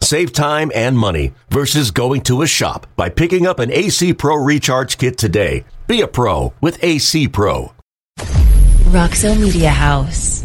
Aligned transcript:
Save 0.00 0.32
time 0.32 0.70
and 0.74 0.96
money 0.96 1.32
versus 1.50 1.90
going 1.90 2.20
to 2.22 2.42
a 2.42 2.46
shop 2.46 2.86
by 2.96 3.08
picking 3.08 3.46
up 3.46 3.58
an 3.58 3.72
AC 3.72 4.14
Pro 4.14 4.36
Recharge 4.36 4.98
Kit 4.98 5.18
today. 5.18 5.64
Be 5.86 6.00
a 6.00 6.06
pro 6.06 6.52
with 6.60 6.82
AC 6.84 7.28
Pro. 7.28 7.72
Roxo 8.90 9.38
Media 9.40 9.70
House. 9.70 10.44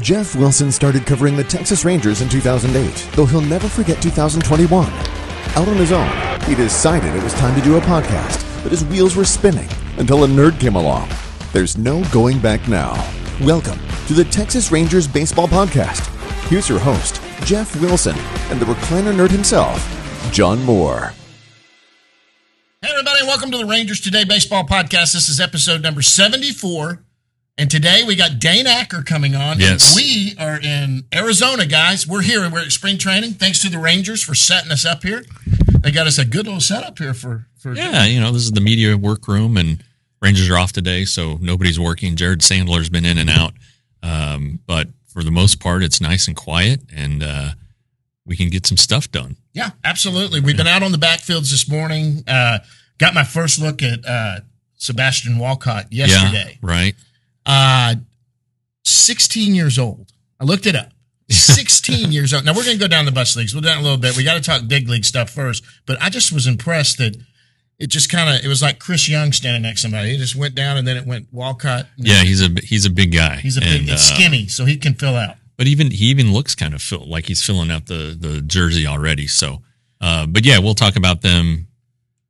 Jeff 0.00 0.36
Wilson 0.36 0.70
started 0.70 1.04
covering 1.06 1.36
the 1.36 1.42
Texas 1.44 1.84
Rangers 1.84 2.20
in 2.22 2.28
2008, 2.28 3.08
though 3.16 3.26
he'll 3.26 3.40
never 3.40 3.68
forget 3.68 4.00
2021. 4.00 4.86
Out 5.56 5.66
on 5.68 5.76
his 5.76 5.90
own, 5.90 6.08
he 6.44 6.54
decided 6.54 7.12
it 7.14 7.24
was 7.24 7.34
time 7.34 7.56
to 7.56 7.64
do 7.64 7.76
a 7.76 7.80
podcast, 7.80 8.62
but 8.62 8.70
his 8.70 8.84
wheels 8.84 9.16
were 9.16 9.24
spinning 9.24 9.68
until 9.98 10.22
a 10.22 10.28
nerd 10.28 10.60
came 10.60 10.76
along. 10.76 11.08
There's 11.52 11.76
no 11.76 12.04
going 12.12 12.38
back 12.38 12.68
now. 12.68 12.92
Welcome 13.40 13.80
to 14.06 14.14
the 14.14 14.24
Texas 14.24 14.70
Rangers 14.70 15.08
Baseball 15.08 15.48
Podcast. 15.48 16.06
Here's 16.48 16.68
your 16.68 16.78
host, 16.78 17.20
Jeff 17.44 17.80
Wilson, 17.80 18.16
and 18.50 18.60
the 18.60 18.66
recliner 18.66 19.14
nerd 19.14 19.30
himself, 19.30 19.80
John 20.32 20.62
Moore. 20.64 21.12
Hey, 22.82 22.90
everybody, 22.90 23.26
welcome 23.26 23.50
to 23.50 23.58
the 23.58 23.66
Rangers 23.66 24.00
Today 24.00 24.24
Baseball 24.24 24.64
Podcast. 24.64 25.12
This 25.14 25.28
is 25.28 25.40
episode 25.40 25.82
number 25.82 26.02
74. 26.02 27.02
And 27.58 27.70
today 27.70 28.04
we 28.06 28.16
got 28.16 28.38
Dane 28.38 28.66
Acker 28.66 29.02
coming 29.02 29.34
on. 29.34 29.58
Yes. 29.58 29.94
We 29.94 30.34
are 30.38 30.58
in 30.60 31.04
Arizona, 31.14 31.66
guys. 31.66 32.06
We're 32.06 32.22
here. 32.22 32.48
We're 32.50 32.60
at 32.60 32.72
spring 32.72 32.96
training. 32.96 33.32
Thanks 33.32 33.60
to 33.62 33.68
the 33.68 33.78
Rangers 33.78 34.22
for 34.22 34.34
setting 34.34 34.70
us 34.70 34.86
up 34.86 35.02
here. 35.02 35.24
They 35.80 35.90
got 35.90 36.06
us 36.06 36.18
a 36.18 36.24
good 36.24 36.46
little 36.46 36.60
setup 36.60 36.98
here 36.98 37.12
for. 37.12 37.46
for 37.58 37.74
Yeah, 37.74 38.04
you 38.06 38.20
know, 38.20 38.32
this 38.32 38.42
is 38.42 38.52
the 38.52 38.60
media 38.62 38.96
workroom, 38.96 39.56
and 39.56 39.82
Rangers 40.22 40.48
are 40.48 40.56
off 40.56 40.72
today, 40.72 41.04
so 41.04 41.38
nobody's 41.40 41.80
working. 41.80 42.16
Jared 42.16 42.40
Sandler's 42.40 42.88
been 42.88 43.04
in 43.04 43.18
and 43.18 43.28
out, 43.28 43.52
um, 44.02 44.60
but 44.66 44.88
for 45.12 45.22
the 45.22 45.30
most 45.30 45.60
part, 45.60 45.82
it's 45.82 46.00
nice 46.00 46.26
and 46.26 46.36
quiet, 46.36 46.80
and 46.94 47.22
uh, 47.22 47.50
we 48.24 48.36
can 48.36 48.48
get 48.48 48.66
some 48.66 48.76
stuff 48.76 49.10
done. 49.10 49.36
Yeah, 49.52 49.70
absolutely. 49.84 50.40
We've 50.40 50.56
been 50.56 50.66
out 50.66 50.82
on 50.82 50.92
the 50.92 50.98
backfields 50.98 51.50
this 51.50 51.68
morning. 51.68 52.22
Uh, 52.26 52.60
got 52.98 53.14
my 53.14 53.24
first 53.24 53.60
look 53.60 53.82
at 53.82 54.04
uh, 54.06 54.40
Sebastian 54.76 55.38
Walcott 55.38 55.92
yesterday. 55.92 56.58
Yeah, 56.62 56.68
right. 56.70 56.94
Uh, 57.44 57.96
16 58.84 59.54
years 59.54 59.78
old. 59.78 60.12
I 60.38 60.44
looked 60.44 60.66
it 60.66 60.76
up. 60.76 60.90
16 61.30 62.12
years 62.12 62.32
old. 62.32 62.44
Now 62.44 62.52
we're 62.52 62.64
going 62.64 62.76
to 62.76 62.80
go 62.82 62.88
down 62.88 63.04
the 63.04 63.12
bus 63.12 63.36
leagues. 63.36 63.54
We'll 63.54 63.62
down 63.62 63.78
a 63.78 63.82
little 63.82 63.98
bit. 63.98 64.16
We 64.16 64.24
got 64.24 64.34
to 64.34 64.40
talk 64.40 64.66
big 64.66 64.88
league 64.88 65.04
stuff 65.04 65.30
first. 65.30 65.64
But 65.86 66.00
I 66.00 66.10
just 66.10 66.32
was 66.32 66.46
impressed 66.46 66.98
that 66.98 67.16
it 67.80 67.88
just 67.88 68.10
kind 68.10 68.28
of 68.28 68.44
it 68.44 68.48
was 68.48 68.60
like 68.60 68.78
Chris 68.78 69.08
Young 69.08 69.32
standing 69.32 69.62
next 69.62 69.80
to 69.80 69.88
somebody. 69.88 70.14
It 70.14 70.18
just 70.18 70.36
went 70.36 70.54
down 70.54 70.76
and 70.76 70.86
then 70.86 70.98
it 70.98 71.06
went 71.06 71.28
Walcott. 71.32 71.86
Yeah, 71.96 72.22
he's 72.22 72.42
a 72.42 72.48
he's 72.62 72.84
a 72.84 72.90
big 72.90 73.12
guy. 73.12 73.36
He's 73.36 73.56
a 73.56 73.60
big, 73.60 73.80
and, 73.80 73.90
and 73.90 73.98
skinny, 73.98 74.46
so 74.48 74.66
he 74.66 74.76
can 74.76 74.94
fill 74.94 75.16
out. 75.16 75.36
But 75.56 75.66
even 75.66 75.90
he 75.90 76.06
even 76.06 76.32
looks 76.32 76.54
kind 76.54 76.74
of 76.74 76.82
fill, 76.82 77.08
like 77.08 77.24
he's 77.24 77.44
filling 77.44 77.70
out 77.70 77.86
the 77.86 78.16
the 78.18 78.42
jersey 78.42 78.86
already. 78.86 79.26
So, 79.26 79.62
uh, 80.00 80.26
but 80.26 80.44
yeah, 80.44 80.58
we'll 80.58 80.74
talk 80.74 80.96
about 80.96 81.22
them. 81.22 81.68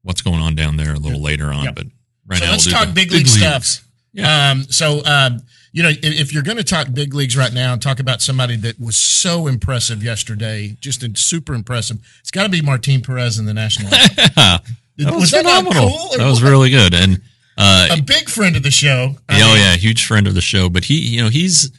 What's 0.02 0.22
going 0.22 0.40
on 0.40 0.54
down 0.54 0.76
there 0.76 0.94
a 0.94 0.98
little 0.98 1.20
later 1.20 1.52
on. 1.52 1.64
Yep. 1.64 1.74
But 1.74 1.86
right 2.26 2.38
so 2.38 2.44
now, 2.44 2.50
let's 2.52 2.66
we'll 2.66 2.76
talk 2.76 2.94
big 2.94 3.10
league 3.10 3.26
leagues. 3.26 3.32
stuff. 3.32 3.84
Yeah. 4.12 4.50
Um, 4.50 4.62
so, 4.64 5.04
um, 5.04 5.40
you 5.72 5.82
know, 5.82 5.90
if, 5.90 6.02
if 6.02 6.32
you're 6.32 6.42
going 6.42 6.56
to 6.56 6.64
talk 6.64 6.88
big 6.92 7.14
leagues 7.14 7.36
right 7.36 7.52
now 7.52 7.72
and 7.72 7.80
talk 7.80 8.00
about 8.00 8.20
somebody 8.20 8.56
that 8.56 8.80
was 8.80 8.96
so 8.96 9.46
impressive 9.46 10.02
yesterday, 10.02 10.76
just 10.80 11.04
super 11.16 11.54
impressive, 11.54 11.98
it's 12.20 12.30
got 12.30 12.44
to 12.44 12.48
be 12.48 12.62
Martin 12.62 13.02
Perez 13.02 13.38
in 13.38 13.46
the 13.46 13.54
National. 13.54 13.91
That 15.05 15.15
was, 15.15 15.31
that 15.31 15.44
not 15.44 15.65
phenomenal. 15.65 15.88
cool 15.88 16.19
that 16.19 16.27
was 16.27 16.43
really 16.43 16.71
good. 16.71 16.94
And 16.94 17.21
uh, 17.56 17.97
a 17.99 18.03
big 18.03 18.28
friend 18.28 18.56
of 18.56 18.62
the 18.62 18.71
show. 18.71 19.16
I 19.28 19.43
oh 19.43 19.55
mean, 19.55 19.59
yeah, 19.59 19.77
huge 19.77 20.06
friend 20.06 20.27
of 20.27 20.34
the 20.34 20.41
show. 20.41 20.69
But 20.69 20.84
he, 20.84 20.99
you 20.99 21.22
know, 21.22 21.28
he's 21.28 21.71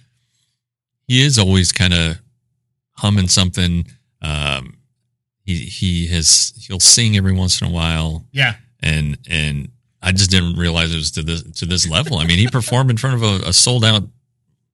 he 1.07 1.23
is 1.23 1.39
always 1.39 1.71
kind 1.71 1.93
of 1.93 2.21
humming 2.97 3.27
something. 3.27 3.87
Um, 4.21 4.77
he 5.43 5.55
he 5.55 6.07
has 6.07 6.53
he'll 6.55 6.79
sing 6.79 7.17
every 7.17 7.33
once 7.33 7.61
in 7.61 7.67
a 7.67 7.71
while, 7.71 8.25
yeah. 8.31 8.55
and 8.81 9.17
and 9.29 9.69
I 10.01 10.11
just 10.11 10.29
didn't 10.29 10.55
realize 10.57 10.93
it 10.93 10.97
was 10.97 11.11
to 11.11 11.23
this 11.23 11.43
to 11.59 11.65
this 11.65 11.87
level. 11.89 12.17
I 12.17 12.25
mean, 12.25 12.37
he 12.37 12.47
performed 12.47 12.89
in 12.89 12.97
front 12.97 13.15
of 13.15 13.23
a, 13.23 13.49
a 13.49 13.53
sold 13.53 13.83
out 13.83 14.03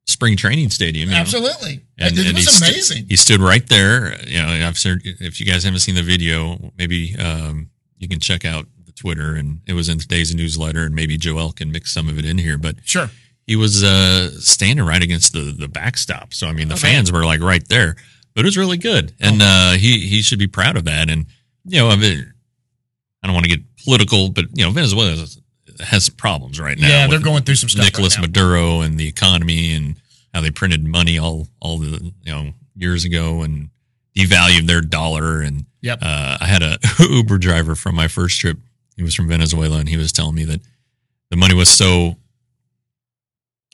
spring 0.08 0.38
training 0.38 0.69
stadium. 0.69 1.09
you 1.09 1.16
know? 1.16 1.22
Absolutely. 1.22 1.81
And, 1.97 2.18
it 2.18 2.28
and 2.28 2.35
was 2.35 2.59
he 2.59 2.66
amazing. 2.66 3.06
he 3.08 3.16
stood 3.16 3.41
right 3.41 3.68
there. 3.68 4.19
You 4.25 4.41
know, 4.41 4.68
I've 4.68 4.78
if 4.84 5.40
you 5.40 5.46
guys 5.46 5.64
haven't 5.64 5.79
seen 5.79 5.96
the 5.96 6.03
video, 6.03 6.72
maybe 6.78 7.16
um, 7.18 7.69
you 7.97 8.08
can 8.08 8.19
check 8.19 8.46
out 8.46 8.66
the 8.85 8.91
Twitter, 8.91 9.35
and 9.35 9.62
it 9.68 9.74
was 9.74 9.90
in 9.90 10.00
today's 10.00 10.34
newsletter, 10.35 10.85
and 10.85 10.94
maybe 10.96 11.18
Joel 11.18 11.52
can 11.52 11.72
mix 11.72 11.94
some 11.94 12.08
of 12.09 12.18
it 12.18 12.25
in 12.25 12.38
here. 12.38 12.58
But 12.58 12.75
sure. 12.85 13.09
he 13.46 13.56
was 13.56 13.84
uh, 13.84 14.31
standing 14.40 14.85
right 14.85 15.02
against 15.03 15.34
the 15.34 15.56
the 15.58 15.68
backstop, 15.68 16.34
so 16.34 16.47
I 16.47 16.53
mean 16.53 16.68
the 16.68 16.75
Okay. 16.75 16.91
fans 16.94 17.12
were 17.12 17.25
like 17.25 17.41
right 17.41 17.68
there. 17.68 17.96
But 18.35 18.41
it 18.41 18.47
was 18.50 18.58
really 18.58 18.78
good, 18.78 19.13
and 19.19 19.41
uh, 19.41 19.72
he 19.72 20.08
he 20.08 20.22
should 20.22 20.40
be 20.40 20.47
proud 20.47 20.78
of 20.78 20.85
that. 20.85 21.09
And 21.09 21.25
you 21.66 21.80
know, 21.80 21.90
I 21.90 21.96
mean, 21.96 22.34
I 23.24 23.28
don't 23.28 23.34
want 23.34 23.46
to 23.46 23.50
get 23.56 23.66
political, 23.84 24.29
but 24.29 24.46
you 24.53 24.64
know, 24.64 24.72
Venezuela 24.72 25.09
has- 25.12 25.40
has 25.79 26.06
some 26.06 26.16
problems 26.16 26.59
right 26.59 26.78
now. 26.78 26.88
Yeah, 26.88 27.08
they're 27.08 27.19
going 27.19 27.44
through 27.44 27.56
some 27.56 27.69
stuff. 27.69 27.85
Nicolas 27.85 28.18
right. 28.18 28.28
Maduro 28.28 28.81
and 28.81 29.00
the 29.00 29.08
economy 29.08 29.74
and 29.74 29.96
how 30.34 30.41
they 30.41 30.50
printed 30.52 30.84
money 30.85 31.18
all 31.19 31.47
all 31.59 31.78
the 31.79 32.12
you 32.24 32.31
know 32.31 32.53
years 32.75 33.06
ago 33.06 33.41
and 33.44 33.69
devalued 34.17 34.67
their 34.67 34.81
dollar 34.81 35.41
and 35.41 35.66
Yep. 35.81 36.00
uh, 36.01 36.38
I 36.41 36.45
had 36.47 36.63
a 36.63 36.78
Uber 37.00 37.38
driver 37.38 37.75
from 37.75 37.95
my 37.95 38.07
first 38.07 38.39
trip. 38.41 38.57
He 38.95 39.03
was 39.03 39.13
from 39.13 39.28
Venezuela 39.28 39.78
and 39.78 39.88
he 39.88 39.95
was 39.95 40.11
telling 40.11 40.33
me 40.35 40.44
that 40.45 40.59
the 41.29 41.38
money 41.38 41.53
was 41.53 41.69
so 41.69 42.16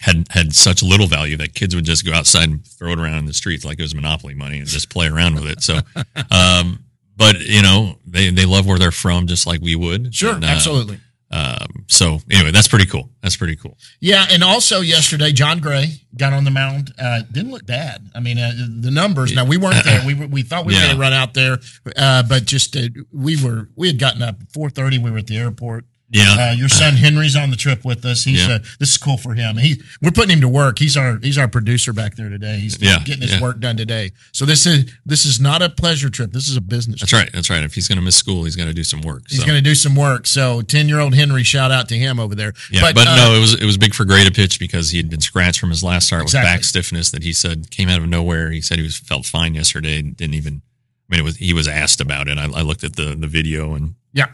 had 0.02 0.28
had 0.32 0.54
such 0.54 0.84
little 0.84 1.08
value 1.08 1.38
that 1.38 1.54
kids 1.54 1.74
would 1.76 1.86
just 1.86 2.06
go 2.06 2.12
outside 2.14 2.50
and 2.50 2.66
throw 2.68 2.92
it 2.92 3.00
around 3.00 3.20
in 3.20 3.26
the 3.26 3.34
streets 3.34 3.64
like 3.64 3.80
it 3.80 3.84
was 3.84 3.96
monopoly 3.96 4.34
money 4.34 4.58
and 4.60 4.68
just 4.68 4.90
play 4.90 5.08
around 5.08 5.36
with 5.36 5.46
it. 5.46 5.64
So, 5.64 5.80
um, 6.32 6.84
but 7.16 7.40
you 7.40 7.62
know 7.62 7.98
they 8.06 8.30
they 8.30 8.46
love 8.46 8.66
where 8.68 8.78
they're 8.78 8.92
from 8.92 9.28
just 9.28 9.48
like 9.48 9.62
we 9.62 9.76
would. 9.76 10.14
Sure, 10.14 10.34
And, 10.36 10.44
uh, 10.44 10.48
absolutely. 10.48 11.00
Um, 11.34 11.86
so 11.88 12.20
anyway, 12.30 12.52
that's 12.52 12.68
pretty 12.68 12.86
cool. 12.86 13.10
That's 13.24 13.36
pretty 13.36 13.56
cool. 13.56 13.76
Yeah, 14.00 14.26
and 14.30 14.44
also 14.44 14.82
yesterday, 14.82 15.32
Jon 15.32 15.60
Gray 15.60 15.88
got 16.16 16.32
on 16.32 16.44
the 16.44 16.52
mound. 16.52 16.94
Uh, 17.00 17.22
didn't 17.32 17.52
look 17.52 17.66
bad. 17.66 18.08
I 18.14 18.20
mean, 18.20 18.38
uh, 18.38 18.52
the 18.82 18.92
numbers. 18.92 19.34
Now 19.34 19.44
we 19.46 19.58
weren't 19.58 19.84
there. 19.84 20.02
We 20.06 20.14
we 20.14 20.44
thought 20.44 20.66
we 20.66 20.74
were 20.74 20.80
Yeah. 20.80 20.86
going 20.88 20.96
to 20.98 21.02
run 21.02 21.14
out 21.14 21.34
there, 21.34 21.58
uh, 21.98 22.22
but 22.24 22.46
just 22.46 22.76
uh, 22.78 22.82
we 23.12 23.42
were 23.44 23.70
we 23.76 23.88
had 23.88 23.98
gotten 23.98 24.22
up 24.22 24.36
four 24.54 24.70
thirty. 24.70 25.00
We 25.00 25.10
were 25.10 25.18
at 25.18 25.28
the 25.28 25.38
airport. 25.38 25.86
Yeah. 26.14 26.52
Uh, 26.52 26.54
your 26.54 26.70
son 26.70 26.94
Henry's 26.96 27.36
on 27.36 27.50
the 27.50 27.56
trip 27.56 27.84
with 27.84 28.06
us. 28.06 28.24
He's 28.24 28.48
Yeah. 28.48 28.56
uh, 28.56 28.60
this 28.80 28.92
is 28.92 28.98
cool 28.98 29.18
for 29.18 29.34
him. 29.34 29.58
He 29.58 29.82
we're 30.02 30.12
putting 30.12 30.30
him 30.32 30.42
to 30.42 30.48
work. 30.48 30.78
He's 30.80 30.96
our 30.96 31.18
he's 31.22 31.38
our 31.38 31.48
producer 31.48 31.92
back 31.92 32.16
there 32.16 32.30
today. 32.30 32.60
He's 32.60 32.80
Yeah, 32.80 33.00
getting 33.04 33.24
his 33.24 33.32
yeah. 33.34 33.42
work 33.42 33.60
done 33.60 33.78
today. 33.78 34.12
So 34.32 34.46
this 34.46 34.66
is 34.66 34.92
this 35.06 35.26
is 35.26 35.40
not 35.40 35.62
a 35.62 35.70
pleasure 35.70 36.10
trip. 36.10 36.32
This 36.32 36.48
is 36.48 36.56
a 36.56 36.62
business. 36.62 37.00
That's 37.02 37.10
trip. 37.10 37.24
right. 37.24 37.32
That's 37.34 37.50
right. 37.50 37.64
If 37.64 37.74
he's 37.74 37.88
going 37.88 37.98
to 37.98 38.04
miss 38.04 38.16
school, 38.16 38.44
he's 38.44 38.56
going 38.56 38.70
to 38.70 38.74
do 38.76 38.84
some 38.84 39.02
work. 39.02 39.24
He's 39.30 39.40
so. 39.40 39.46
going 39.46 39.58
to 39.58 39.62
do 39.70 39.76
some 39.76 39.96
work. 39.96 40.28
So 40.28 40.62
ten 40.62 40.88
year 40.88 41.00
old 41.00 41.16
Henry, 41.16 41.44
shout 41.44 41.72
out 41.72 41.90
to 41.90 41.96
him 41.98 42.20
over 42.20 42.36
there. 42.36 42.54
Yeah, 42.72 42.92
but, 42.94 43.08
uh, 43.08 43.16
no, 43.16 43.34
it 43.36 43.40
was 43.40 43.54
it 43.56 43.66
was 43.66 43.78
big 43.78 43.94
for 43.96 44.06
Gray 44.06 44.24
to 44.24 44.32
pitch 44.32 44.60
because 44.60 44.92
he 44.92 44.98
had 44.98 45.10
been 45.10 45.22
scratched 45.22 45.60
from 45.60 45.72
his 45.72 45.84
last 45.84 46.08
start 46.08 46.24
Exactly. 46.24 46.48
with 46.48 46.56
back 46.58 46.64
stiffness 46.64 47.10
that 47.12 47.24
he 47.24 47.34
said 47.34 47.72
came 47.72 47.90
out 47.90 48.00
of 48.02 48.08
nowhere. 48.08 48.52
He 48.52 48.62
said 48.62 48.78
he 48.78 48.84
was 48.84 48.98
felt 48.98 49.26
fine 49.26 49.56
yesterday 49.56 50.00
and 50.00 50.16
didn't 50.16 50.36
even. 50.36 50.62
I 51.10 51.16
mean, 51.16 51.20
it 51.22 51.24
was 51.24 51.38
he 51.38 51.54
was 51.54 51.68
asked 51.68 52.00
about 52.02 52.28
it. 52.28 52.38
I, 52.38 52.44
I 52.46 52.62
looked 52.62 52.84
at 52.84 52.96
the 52.96 53.16
the 53.16 53.28
video 53.28 53.74
and 53.74 53.96
yeah. 54.14 54.28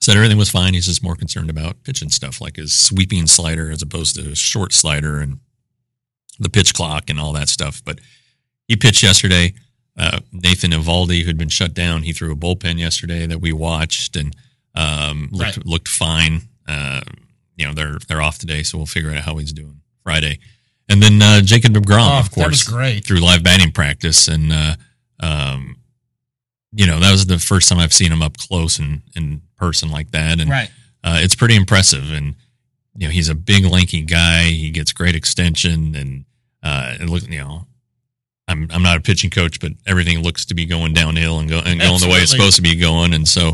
Said 0.00 0.16
everything 0.16 0.38
was 0.38 0.50
fine. 0.50 0.72
He's 0.74 0.86
just 0.86 1.02
more 1.02 1.14
concerned 1.16 1.50
about 1.50 1.82
pitching 1.84 2.08
stuff 2.08 2.40
like 2.40 2.56
his 2.56 2.72
sweeping 2.72 3.26
slider 3.26 3.70
as 3.70 3.82
opposed 3.82 4.14
to 4.16 4.22
his 4.22 4.38
short 4.38 4.72
slider 4.72 5.20
and 5.20 5.38
the 6.38 6.48
pitch 6.48 6.72
clock 6.72 7.10
and 7.10 7.20
all 7.20 7.32
that 7.34 7.48
stuff. 7.50 7.82
But 7.84 8.00
he 8.66 8.76
pitched 8.76 9.02
yesterday. 9.02 9.52
Uh, 9.98 10.20
Nathan 10.32 10.70
Eovaldi, 10.70 11.22
who'd 11.24 11.36
been 11.36 11.50
shut 11.50 11.74
down, 11.74 12.02
he 12.04 12.12
threw 12.14 12.32
a 12.32 12.36
bullpen 12.36 12.78
yesterday 12.78 13.26
that 13.26 13.40
we 13.40 13.52
watched 13.52 14.16
and 14.16 14.34
um, 14.74 15.28
looked 15.32 15.56
Right. 15.58 15.66
looked 15.66 15.88
fine. 15.88 16.42
Uh, 16.66 17.00
you 17.56 17.66
know 17.66 17.74
they're 17.74 17.98
they're 18.08 18.22
off 18.22 18.38
today, 18.38 18.62
so 18.62 18.78
we'll 18.78 18.86
figure 18.86 19.10
out 19.10 19.22
how 19.24 19.36
he's 19.36 19.52
doing 19.52 19.80
Friday. 20.02 20.38
And 20.88 21.02
then 21.02 21.20
uh, 21.20 21.40
Jacob 21.42 21.74
Degrom, 21.74 21.98
Oh, 22.00 22.20
of 22.20 22.30
that 22.34 22.48
was 22.48 22.62
course, 22.62 22.64
great. 22.64 23.04
through 23.04 23.20
live 23.20 23.42
batting 23.42 23.72
practice, 23.72 24.28
and 24.28 24.50
uh, 24.50 24.76
um, 25.18 25.76
you 26.72 26.86
know 26.86 27.00
that 27.00 27.10
was 27.12 27.26
the 27.26 27.38
first 27.38 27.68
time 27.68 27.78
I've 27.78 27.92
seen 27.92 28.12
him 28.12 28.22
up 28.22 28.36
close 28.36 28.78
and 28.78 29.02
in 29.16 29.42
person 29.56 29.90
like 29.90 30.10
that, 30.12 30.40
and 30.40 30.50
Right. 30.50 30.70
uh, 31.04 31.18
it's 31.22 31.34
pretty 31.34 31.56
impressive. 31.56 32.10
And 32.12 32.34
you 32.96 33.06
know 33.06 33.12
he's 33.12 33.28
a 33.28 33.34
big 33.34 33.64
lanky 33.64 34.02
guy. 34.02 34.44
He 34.44 34.70
gets 34.70 34.92
great 34.92 35.14
extension, 35.14 35.94
and 35.94 36.24
uh, 36.62 36.96
it 37.00 37.08
look 37.08 37.22
you 37.28 37.38
know. 37.38 37.66
I'm 38.48 38.68
I'm 38.72 38.82
not 38.82 38.96
a 38.96 39.00
pitching 39.00 39.30
coach, 39.30 39.60
but 39.60 39.72
everything 39.86 40.20
looks 40.24 40.44
to 40.46 40.54
be 40.54 40.66
going 40.66 40.92
downhill 40.92 41.38
and, 41.38 41.48
go, 41.48 41.60
and 41.64 41.80
going 41.80 42.00
the 42.00 42.08
way 42.08 42.18
it's 42.18 42.32
supposed 42.32 42.56
to 42.56 42.62
be 42.62 42.74
going, 42.74 43.14
and 43.14 43.26
so 43.28 43.52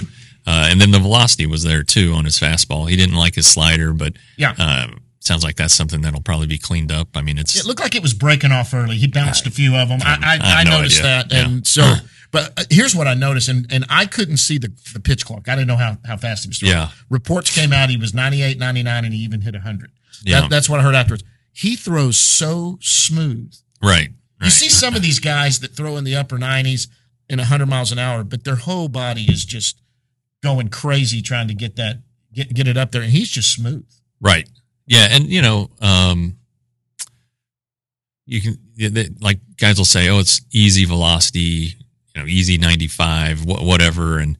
Uh, 0.48 0.68
and 0.70 0.80
then 0.80 0.92
the 0.92 0.98
velocity 1.00 1.44
was 1.44 1.64
there 1.64 1.82
too 1.82 2.12
on 2.14 2.24
his 2.24 2.38
fastball. 2.38 2.88
He 2.88 2.94
didn't 2.94 3.16
like 3.16 3.34
his 3.34 3.46
slider, 3.48 3.92
but 3.92 4.12
Yeah. 4.38 4.54
uh, 4.56 4.86
sounds 5.18 5.42
like 5.42 5.56
that's 5.56 5.74
something 5.74 6.02
that'll 6.02 6.22
probably 6.22 6.46
be 6.46 6.56
cleaned 6.56 6.92
up. 6.92 7.08
I 7.16 7.20
mean, 7.20 7.36
it's 7.36 7.56
It 7.56 7.66
looked 7.66 7.80
like 7.80 7.96
it 7.96 8.00
was 8.02 8.14
breaking 8.14 8.52
off 8.52 8.72
early. 8.72 8.96
He 8.96 9.08
bounced 9.08 9.44
a 9.46 9.50
few 9.50 9.74
of 9.74 9.88
them. 9.88 9.98
I, 10.04 10.16
I, 10.22 10.38
I 10.40 10.60
I, 10.60 10.64
no 10.64 10.70
noticed 10.78 11.00
idea. 11.00 11.24
that, 11.28 11.32
and 11.32 11.66
so. 11.66 11.82
But 12.31 12.52
uh, 12.58 12.64
here's 12.70 12.94
what 12.94 13.06
I 13.06 13.14
noticed, 13.14 13.49
and, 13.49 13.67
and 13.70 13.84
I 13.88 14.06
couldn't 14.06 14.38
see 14.38 14.58
the, 14.58 14.73
the 14.93 15.00
pitch 15.00 15.25
clock. 15.25 15.49
I 15.49 15.55
didn't 15.55 15.69
know 15.69 15.76
how, 15.76 15.99
how 16.05 16.17
fast 16.17 16.44
he 16.44 16.49
was 16.49 16.58
throwing. 16.58 16.75
Yeah. 16.75 16.88
Reports 17.08 17.55
came 17.55 17.73
out 17.73 17.90
he 17.90 17.96
was 17.96 18.14
98, 18.14 18.58
99, 18.58 19.05
and 19.05 19.14
he 19.14 19.20
even 19.20 19.40
hit 19.40 19.55
100. 19.55 19.90
Yeah. 20.25 20.43
That, 20.43 20.50
that's 20.50 20.69
what 20.69 20.81
I 20.81 20.82
heard 20.82 20.94
afterwards. 20.94 21.25
He 21.52 21.76
throws 21.76 22.19
so 22.19 22.78
smooth. 22.81 23.55
right. 23.82 24.11
You 24.43 24.50
see 24.50 24.69
some 24.69 24.94
of 24.94 25.00
these 25.00 25.19
guys 25.19 25.61
that 25.61 25.70
throw 25.73 25.96
in 25.96 26.05
the 26.05 26.14
upper 26.14 26.37
90s 26.37 26.88
in 27.31 27.38
100 27.38 27.67
miles 27.67 27.90
an 27.90 27.99
hour, 27.99 28.23
but 28.23 28.44
their 28.44 28.56
whole 28.56 28.88
body 28.88 29.23
is 29.23 29.46
just 29.46 29.81
going 30.43 30.69
crazy 30.69 31.23
trying 31.23 31.49
to 31.49 31.55
get 31.55 31.76
that 31.76 32.00
get 32.32 32.52
get 32.52 32.69
it 32.69 32.76
up 32.76 32.93
there, 32.93 33.02
and 33.02 33.11
he's 33.11 33.31
just 33.31 33.52
smooth. 33.52 33.87
Right. 34.20 34.49
Yeah, 34.87 35.08
and 35.11 35.25
you 35.26 35.43
know, 35.43 35.70
um, 35.81 36.37
you 38.26 38.40
can 38.40 39.17
like 39.20 39.40
guys 39.56 39.78
will 39.78 39.84
say, 39.84 40.08
"Oh, 40.08 40.19
it's 40.19 40.43
easy 40.52 40.84
velocity, 40.84 41.75
you 42.16 42.22
know, 42.22 42.26
easy 42.28 42.56
ninety 42.58 42.88
five, 42.88 43.40
wh- 43.40 43.62
whatever." 43.62 44.18
And 44.18 44.38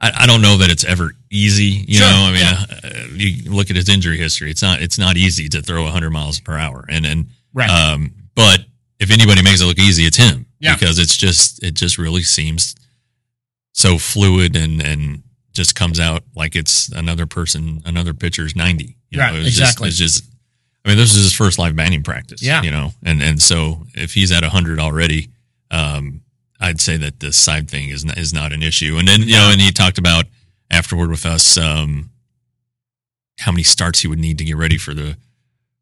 I, 0.00 0.12
I 0.20 0.26
don't 0.26 0.40
know 0.42 0.56
that 0.58 0.70
it's 0.70 0.84
ever 0.84 1.12
easy. 1.30 1.84
You 1.86 1.98
Sure, 1.98 2.06
know, 2.08 2.26
I 2.28 2.32
mean, 2.32 2.40
yeah. 2.40 2.64
uh, 2.84 3.06
you 3.14 3.50
look 3.52 3.70
at 3.70 3.76
his 3.76 3.88
injury 3.88 4.16
history; 4.16 4.50
it's 4.50 4.62
not 4.62 4.80
it's 4.82 4.98
not 4.98 5.16
easy 5.16 5.48
to 5.50 5.60
throw 5.62 5.86
hundred 5.86 6.10
miles 6.10 6.40
per 6.40 6.56
hour. 6.56 6.84
And 6.88 7.04
and 7.06 7.26
Right. 7.52 7.70
um, 7.70 8.14
but 8.34 8.60
if 9.00 9.10
anybody 9.10 9.42
makes 9.42 9.60
it 9.60 9.64
look 9.66 9.78
easy, 9.78 10.04
it's 10.04 10.16
him. 10.16 10.46
Yeah. 10.60 10.74
because 10.74 10.98
it's 10.98 11.16
just 11.16 11.62
it 11.62 11.74
just 11.74 11.98
really 11.98 12.22
seems 12.22 12.74
so 13.72 13.98
fluid 13.98 14.56
and 14.56 14.82
and 14.82 15.22
just 15.52 15.74
comes 15.74 15.98
out 16.00 16.22
like 16.34 16.54
it's 16.56 16.88
another 16.90 17.26
person, 17.26 17.82
another 17.84 18.14
pitcher's 18.14 18.54
ninety. 18.56 18.96
You 19.10 19.20
Right, 19.20 19.32
know, 19.32 19.38
it's 19.40 19.48
just- 19.50 19.60
exactly. 19.60 19.88
it's 19.88 19.98
just. 19.98 20.24
I 20.84 20.90
mean, 20.90 20.96
this 20.98 21.14
is 21.14 21.24
his 21.24 21.32
first 21.34 21.58
live 21.58 21.74
batting 21.76 22.02
practice. 22.02 22.40
Yeah. 22.42 22.62
you 22.62 22.70
know, 22.70 22.92
and 23.02 23.22
and 23.22 23.42
so 23.42 23.84
if 23.94 24.14
he's 24.14 24.32
at 24.32 24.42
hundred 24.44 24.78
already, 24.78 25.28
um, 25.70 26.22
I'd 26.60 26.80
say 26.80 26.96
that 26.96 27.20
the 27.20 27.32
side 27.32 27.70
thing 27.70 27.88
is 27.88 28.04
not, 28.04 28.18
is 28.18 28.32
not 28.32 28.52
an 28.52 28.62
issue. 28.62 28.96
And 28.98 29.06
then 29.06 29.22
you 29.22 29.36
know, 29.36 29.50
and 29.50 29.60
he 29.60 29.70
talked 29.70 29.98
about 29.98 30.26
afterward 30.70 31.10
with 31.10 31.24
us 31.24 31.56
um, 31.56 32.10
how 33.38 33.52
many 33.52 33.62
starts 33.62 34.00
he 34.00 34.08
would 34.08 34.18
need 34.18 34.38
to 34.38 34.44
get 34.44 34.56
ready 34.56 34.78
for 34.78 34.94
the 34.94 35.16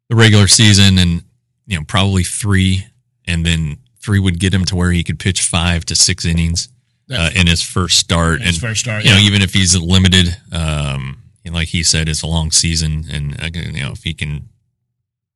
the 0.09 0.15
regular 0.15 0.47
season, 0.47 0.97
and 0.97 1.23
you 1.65 1.77
know, 1.77 1.83
probably 1.85 2.23
three, 2.23 2.85
and 3.25 3.45
then 3.45 3.77
three 3.99 4.19
would 4.19 4.39
get 4.39 4.53
him 4.53 4.65
to 4.65 4.75
where 4.75 4.91
he 4.91 5.03
could 5.03 5.19
pitch 5.19 5.41
five 5.41 5.83
to 5.85 5.95
six 5.95 6.23
innings 6.23 6.69
uh, 7.11 7.29
in 7.35 7.47
his 7.47 7.61
first 7.61 7.99
start. 7.99 8.41
His 8.41 8.55
and 8.55 8.69
first 8.69 8.81
start, 8.81 9.03
you 9.03 9.11
know, 9.11 9.17
yeah. 9.17 9.27
even 9.27 9.41
if 9.41 9.53
he's 9.53 9.75
limited, 9.75 10.37
um, 10.51 11.23
you 11.43 11.51
know, 11.51 11.57
like 11.57 11.69
he 11.69 11.83
said, 11.83 12.07
it's 12.07 12.21
a 12.21 12.27
long 12.27 12.51
season, 12.51 13.05
and 13.11 13.41
uh, 13.41 13.49
you 13.53 13.83
know, 13.83 13.91
if 13.91 14.03
he 14.03 14.13
can 14.13 14.49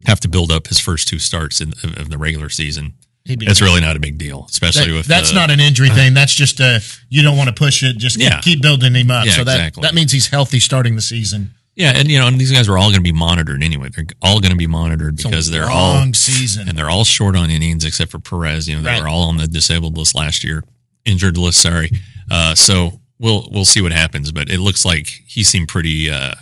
have 0.06 0.20
to 0.22 0.30
build 0.30 0.52
up 0.52 0.68
his 0.68 0.80
first 0.80 1.08
two 1.08 1.20
starts 1.20 1.62
in, 1.62 1.74
of, 1.84 2.10
the 2.10 2.18
regular 2.18 2.50
season, 2.50 2.94
it's 3.26 3.62
really 3.62 3.82
not 3.82 3.96
a 3.96 4.00
big 4.00 4.18
deal, 4.18 4.46
especially 4.50 4.88
That- 4.92 4.98
with 4.98 5.06
that's 5.08 5.30
the- 5.30 5.36
not 5.36 5.52
an 5.52 5.60
injury 5.60 5.90
thing. 5.90 6.14
That's 6.14 6.34
just 6.34 6.60
a 6.60 6.82
you 7.10 7.22
don't 7.22 7.38
want 7.38 7.48
to 7.50 7.54
push 7.54 7.84
it. 7.84 7.98
Just 7.98 8.18
keep, 8.18 8.30
Yeah. 8.30 8.40
keep 8.42 8.62
building 8.62 8.94
him 8.96 9.12
up. 9.12 9.26
Yeah, 9.26 9.34
so 9.34 9.44
that 9.44 9.56
exactly. 9.60 9.82
that 9.84 9.94
means 9.94 10.12
he's 10.12 10.28
healthy 10.28 10.60
starting 10.60 10.96
the 10.96 11.02
season. 11.02 11.52
yeah, 11.76 11.94
and 11.96 12.10
you 12.10 12.18
know, 12.20 12.28
and 12.28 12.40
these 12.40 12.52
guys 12.52 12.68
are 12.68 12.78
all 12.78 12.86
going 12.90 12.96
to 12.96 13.02
be 13.02 13.12
monitored 13.12 13.64
anyway. 13.64 13.90
They're 13.96 14.06
all 14.22 14.40
going 14.40 14.52
to 14.52 14.58
be 14.58 14.68
monitored 14.68 15.18
because 15.18 15.50
they're 15.50 15.70
all 15.70 15.94
long 15.94 16.08
all 16.08 16.14
season. 16.14 16.68
and 16.68 16.78
they're 16.78 16.90
all 16.90 17.06
short 17.06 17.36
on 17.36 17.50
innings 17.50 17.86
except 17.86 18.12
for 18.12 18.20
Perez. 18.20 18.68
You 18.68 18.76
know, 18.78 18.82
they 18.82 18.90
Right. 18.90 19.02
were 19.02 19.08
all 19.08 19.24
on 19.30 19.38
the 19.38 19.48
disabled 19.48 19.98
list 19.98 20.14
last 20.16 20.44
year, 20.44 20.64
injured 21.06 21.38
list. 21.38 21.62
Sorry. 21.62 21.92
Uh, 22.30 22.56
so 22.56 23.00
we'll 23.20 23.48
we'll 23.52 23.66
see 23.66 23.82
what 23.82 23.92
happens, 23.92 24.32
but 24.32 24.50
it 24.50 24.60
looks 24.60 24.84
like 24.84 25.22
he 25.28 25.44
seemed 25.44 25.68
pretty 25.68 26.10
uh, 26.10 26.34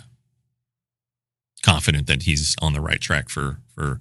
confident 1.62 2.06
that 2.06 2.22
he's 2.22 2.56
on 2.62 2.72
the 2.72 2.80
right 2.80 3.00
track 3.00 3.28
for 3.28 3.58
for 3.74 4.00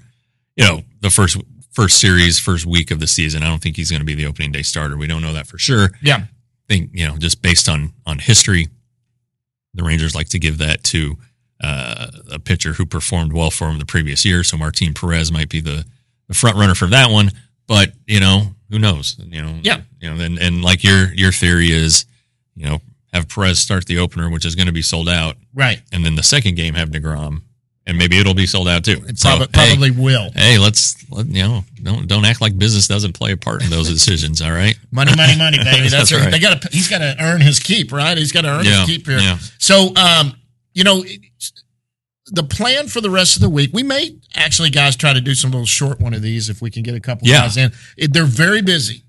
you 0.60 0.66
know 0.66 0.82
the 1.02 1.10
first 1.10 1.38
first 1.72 2.00
series, 2.00 2.38
first 2.38 2.66
week 2.66 2.92
of 2.92 3.00
the 3.00 3.08
season. 3.08 3.42
I 3.42 3.48
don't 3.48 3.62
think 3.62 3.78
he's 3.78 3.90
going 3.90 4.02
to 4.02 4.06
be 4.06 4.16
the 4.16 4.26
opening 4.26 4.52
day 4.52 4.62
starter. 4.62 4.98
We 4.98 5.08
don't 5.08 5.22
know 5.22 5.34
that 5.34 5.48
for 5.48 5.58
sure. 5.58 5.90
yeah, 6.02 6.18
I 6.18 6.28
think 6.68 6.92
you 6.94 7.08
know 7.08 7.18
just 7.18 7.42
based 7.42 7.70
on 7.70 7.94
on 8.06 8.20
history, 8.20 8.68
the 9.74 9.84
Rangers 9.84 10.16
like 10.16 10.30
to 10.30 10.40
give 10.40 10.58
that 10.58 10.84
to 10.86 11.18
uh, 11.62 12.08
a 12.32 12.40
pitcher 12.40 12.74
who 12.74 12.86
performed 12.86 13.34
well 13.34 13.52
for 13.52 13.70
him 13.70 13.80
the 13.80 13.86
previous 13.86 14.26
year. 14.26 14.44
So 14.44 14.58
Martin 14.58 14.94
Perez 14.94 15.32
might 15.32 15.50
be 15.50 15.62
the, 15.62 15.86
the 16.28 16.34
front 16.34 16.58
runner 16.58 16.76
for 16.76 16.88
that 16.88 17.10
one. 17.10 17.32
But 17.68 17.94
you 18.06 18.20
know 18.20 18.56
who 18.70 18.80
knows? 18.80 19.18
You 19.20 19.42
know, 19.42 19.60
Yeah. 19.64 19.82
You 20.02 20.10
know, 20.10 20.24
and 20.24 20.38
and 20.38 20.64
like 20.64 20.84
your 20.84 21.14
your 21.14 21.32
theory 21.32 21.72
is, 21.72 22.06
you 22.56 22.66
know, 22.66 22.80
have 23.14 23.30
Perez 23.30 23.60
start 23.60 23.86
the 23.86 24.00
opener, 24.00 24.30
which 24.30 24.46
is 24.46 24.56
going 24.56 24.68
to 24.68 24.74
be 24.74 24.82
sold 24.82 25.08
out, 25.10 25.36
right. 25.54 25.82
and 25.92 26.06
then 26.06 26.16
the 26.16 26.24
second 26.24 26.56
game 26.56 26.76
have 26.76 26.90
Degrom, 26.90 27.42
and 27.90 27.98
maybe 27.98 28.18
it'll 28.20 28.34
be 28.34 28.46
sold 28.46 28.68
out 28.68 28.86
too. 28.86 29.04
It 29.08 29.18
So, 29.20 29.36
prob- 29.38 29.56
hey, 29.56 29.70
probably 29.72 29.92
will. 29.92 30.30
Hey, 30.36 30.58
let's 30.58 30.96
let, 31.12 31.26
you 31.28 31.44
know 31.44 31.64
don't 31.82 32.08
don't 32.08 32.24
act 32.26 32.40
like 32.42 32.58
business 32.58 32.88
doesn't 32.88 33.14
play 33.14 33.32
a 33.32 33.38
part 33.38 33.64
in 33.64 33.70
those 33.70 33.90
decisions. 33.98 34.42
All 34.42 34.52
right. 34.52 34.76
Money, 34.92 35.16
money, 35.16 35.38
money, 35.38 35.58
baby. 35.58 35.90
That's, 35.90 35.92
That's 35.92 36.12
right. 36.14 36.22
right. 36.24 36.32
They 36.32 36.40
got 36.40 36.62
to. 36.62 36.70
He's 36.72 36.88
got 36.88 37.00
to 37.00 37.16
earn 37.20 37.42
his 37.42 37.60
keep, 37.60 37.92
right? 37.92 38.18
He's 38.18 38.32
got 38.32 38.42
to 38.42 38.50
earn 38.50 38.66
Yeah, 38.66 38.86
his 38.86 38.98
keep 38.98 39.08
here. 39.08 39.18
yeah. 39.20 39.38
So, 39.58 39.94
um, 39.96 40.34
you 40.74 40.84
know, 40.84 41.04
the 42.28 42.44
plan 42.44 42.88
for 42.88 43.02
the 43.02 43.10
rest 43.10 43.36
of 43.36 43.42
the 43.42 43.50
week, 43.50 43.72
we 43.74 43.82
may 43.84 44.16
actually, 44.36 44.70
guys, 44.70 44.96
try 44.96 45.14
to 45.14 45.22
do 45.22 45.34
some 45.34 45.50
little 45.52 45.66
short 45.66 46.00
one 46.00 46.14
of 46.14 46.22
these 46.22 46.48
if 46.50 46.62
we 46.62 46.70
can 46.70 46.84
get 46.84 46.94
a 46.96 47.00
couple 47.00 47.28
Yeah. 47.28 47.42
guys 47.42 47.58
in. 47.58 47.72
They're 47.98 48.24
very 48.26 48.62
busy. 48.62 49.04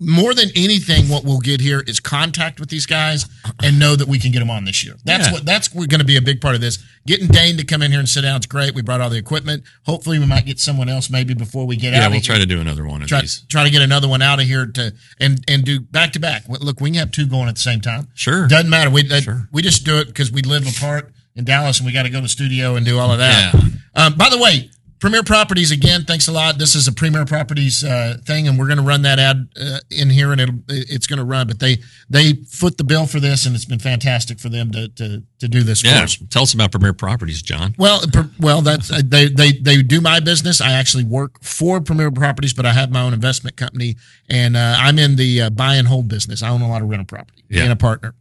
More 0.00 0.32
than 0.32 0.48
anything, 0.56 1.08
what 1.08 1.24
we'll 1.24 1.40
get 1.40 1.60
here 1.60 1.80
is 1.86 2.00
contact 2.00 2.60
with 2.60 2.70
these 2.70 2.86
guys 2.86 3.26
and 3.62 3.78
know 3.78 3.94
that 3.94 4.08
we 4.08 4.18
can 4.18 4.30
get 4.32 4.38
them 4.38 4.48
on 4.50 4.64
this 4.64 4.84
year. 4.84 4.94
That's 5.04 5.26
Yeah. 5.26 5.32
what 5.34 5.44
that's 5.44 5.68
going 5.68 5.88
to 5.88 6.04
be 6.04 6.16
a 6.16 6.22
big 6.22 6.40
part 6.40 6.54
of 6.54 6.60
this. 6.60 6.78
Getting 7.06 7.26
Dane 7.28 7.56
to 7.58 7.64
come 7.64 7.82
in 7.82 7.90
here 7.90 8.00
and 8.00 8.08
sit 8.08 8.22
down 8.22 8.40
is 8.40 8.46
great. 8.46 8.74
We 8.74 8.82
brought 8.82 9.00
all 9.00 9.10
the 9.10 9.18
equipment. 9.18 9.64
Hopefully, 9.84 10.18
we 10.18 10.26
might 10.26 10.46
get 10.46 10.58
someone 10.60 10.88
else 10.88 11.10
maybe 11.10 11.34
before 11.34 11.66
we 11.66 11.76
get 11.76 11.94
out. 11.94 12.00
Yeah, 12.02 12.08
we'll 12.08 12.20
try 12.20 12.38
to 12.38 12.46
do 12.46 12.60
another 12.60 12.86
one 12.86 13.00
try, 13.06 13.22
try 13.48 13.64
to 13.64 13.70
get 13.70 13.82
another 13.82 14.08
one 14.08 14.22
out 14.22 14.40
of 14.40 14.46
here 14.46 14.66
to 14.66 14.94
and 15.20 15.44
and 15.46 15.64
do 15.64 15.80
back 15.80 16.12
to 16.14 16.20
back. 16.20 16.44
Look, 16.48 16.80
we 16.80 16.90
can 16.90 16.98
have 16.98 17.10
two 17.10 17.26
going 17.26 17.48
at 17.48 17.56
the 17.56 17.60
same 17.60 17.80
time. 17.80 18.08
Sure. 18.14 18.48
Doesn't 18.48 18.70
matter. 18.70 18.90
We 18.90 19.08
uh, 19.10 19.20
Sure. 19.20 19.48
we 19.52 19.62
just 19.62 19.84
do 19.84 19.98
it 19.98 20.06
because 20.06 20.32
we 20.32 20.42
live 20.42 20.66
apart 20.66 21.12
in 21.34 21.44
Dallas 21.44 21.78
and 21.78 21.86
we 21.86 21.92
got 21.92 22.04
to 22.04 22.10
go 22.10 22.18
to 22.18 22.22
the 22.22 22.28
studio 22.28 22.76
and 22.76 22.86
do 22.86 22.98
all 22.98 23.12
of 23.12 23.18
that. 23.18 23.52
Yeah. 23.54 23.60
Um, 23.94 24.14
by 24.14 24.28
the 24.30 24.38
way, 24.38 24.70
Premier 25.06 25.22
Properties 25.22 25.70
again. 25.70 26.04
Thanks 26.04 26.26
a 26.26 26.32
lot. 26.32 26.58
This 26.58 26.74
is 26.74 26.88
a 26.88 26.92
Premier 26.92 27.24
Properties 27.24 27.84
uh, 27.84 28.16
thing, 28.24 28.48
and 28.48 28.58
we're 28.58 28.66
going 28.66 28.78
to 28.78 28.82
run 28.82 29.02
that 29.02 29.20
ad 29.20 29.48
uh, 29.56 29.78
in 29.88 30.10
here, 30.10 30.32
and 30.32 30.40
it'll 30.40 30.56
it's 30.66 31.06
going 31.06 31.20
to 31.20 31.24
run. 31.24 31.46
But 31.46 31.60
they 31.60 31.76
they 32.10 32.32
foot 32.32 32.76
the 32.76 32.82
bill 32.82 33.06
for 33.06 33.20
this, 33.20 33.46
and 33.46 33.54
it's 33.54 33.64
been 33.64 33.78
fantastic 33.78 34.40
for 34.40 34.48
them 34.48 34.72
to 34.72 34.88
to 34.88 35.22
to 35.38 35.46
do 35.46 35.62
this 35.62 35.84
Yeah. 35.84 36.02
us. 36.02 36.18
Tell 36.28 36.42
us 36.42 36.54
about 36.54 36.72
Premier 36.72 36.92
Properties, 36.92 37.40
John. 37.40 37.72
Well, 37.78 38.00
per- 38.12 38.32
well, 38.40 38.62
that's 38.62 38.90
uh, 38.90 39.00
they 39.04 39.28
they 39.28 39.52
they 39.52 39.80
do 39.80 40.00
my 40.00 40.18
business. 40.18 40.60
I 40.60 40.72
actually 40.72 41.04
work 41.04 41.40
for 41.40 41.80
Premier 41.80 42.10
Properties, 42.10 42.52
but 42.52 42.66
I 42.66 42.72
have 42.72 42.90
my 42.90 43.02
own 43.02 43.14
investment 43.14 43.56
company, 43.56 43.94
and 44.28 44.56
uh, 44.56 44.74
I'm 44.76 44.98
in 44.98 45.14
the 45.14 45.42
uh, 45.42 45.50
buy 45.50 45.76
and 45.76 45.86
hold 45.86 46.08
business. 46.08 46.42
I 46.42 46.48
own 46.48 46.62
a 46.62 46.68
lot 46.68 46.82
of 46.82 46.88
rental 46.88 47.06
property 47.06 47.44
Yeah. 47.48 47.62
and 47.62 47.72
a 47.72 47.76
partner. 47.76 48.16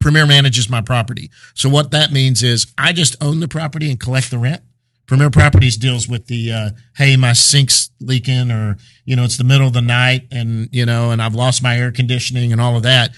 Premier 0.00 0.26
manages 0.26 0.68
my 0.68 0.82
property, 0.82 1.30
so 1.54 1.70
what 1.70 1.92
that 1.92 2.12
means 2.12 2.42
is 2.42 2.66
I 2.76 2.92
just 2.92 3.16
own 3.22 3.40
the 3.40 3.48
property 3.48 3.90
and 3.90 3.98
collect 3.98 4.30
the 4.30 4.38
rent. 4.38 4.60
Premier 5.10 5.28
Properties 5.28 5.76
deals 5.76 6.06
with 6.06 6.28
the 6.28 6.52
uh, 6.52 6.70
hey, 6.94 7.16
my 7.16 7.32
sink's 7.32 7.90
leaking, 7.98 8.52
or 8.52 8.76
you 9.04 9.16
know, 9.16 9.24
it's 9.24 9.38
the 9.38 9.42
middle 9.42 9.66
of 9.66 9.72
the 9.72 9.82
night, 9.82 10.28
and 10.30 10.68
you 10.70 10.86
know, 10.86 11.10
and 11.10 11.20
I've 11.20 11.34
lost 11.34 11.64
my 11.64 11.76
air 11.76 11.90
conditioning 11.90 12.52
and 12.52 12.60
all 12.60 12.76
of 12.76 12.84
that. 12.84 13.10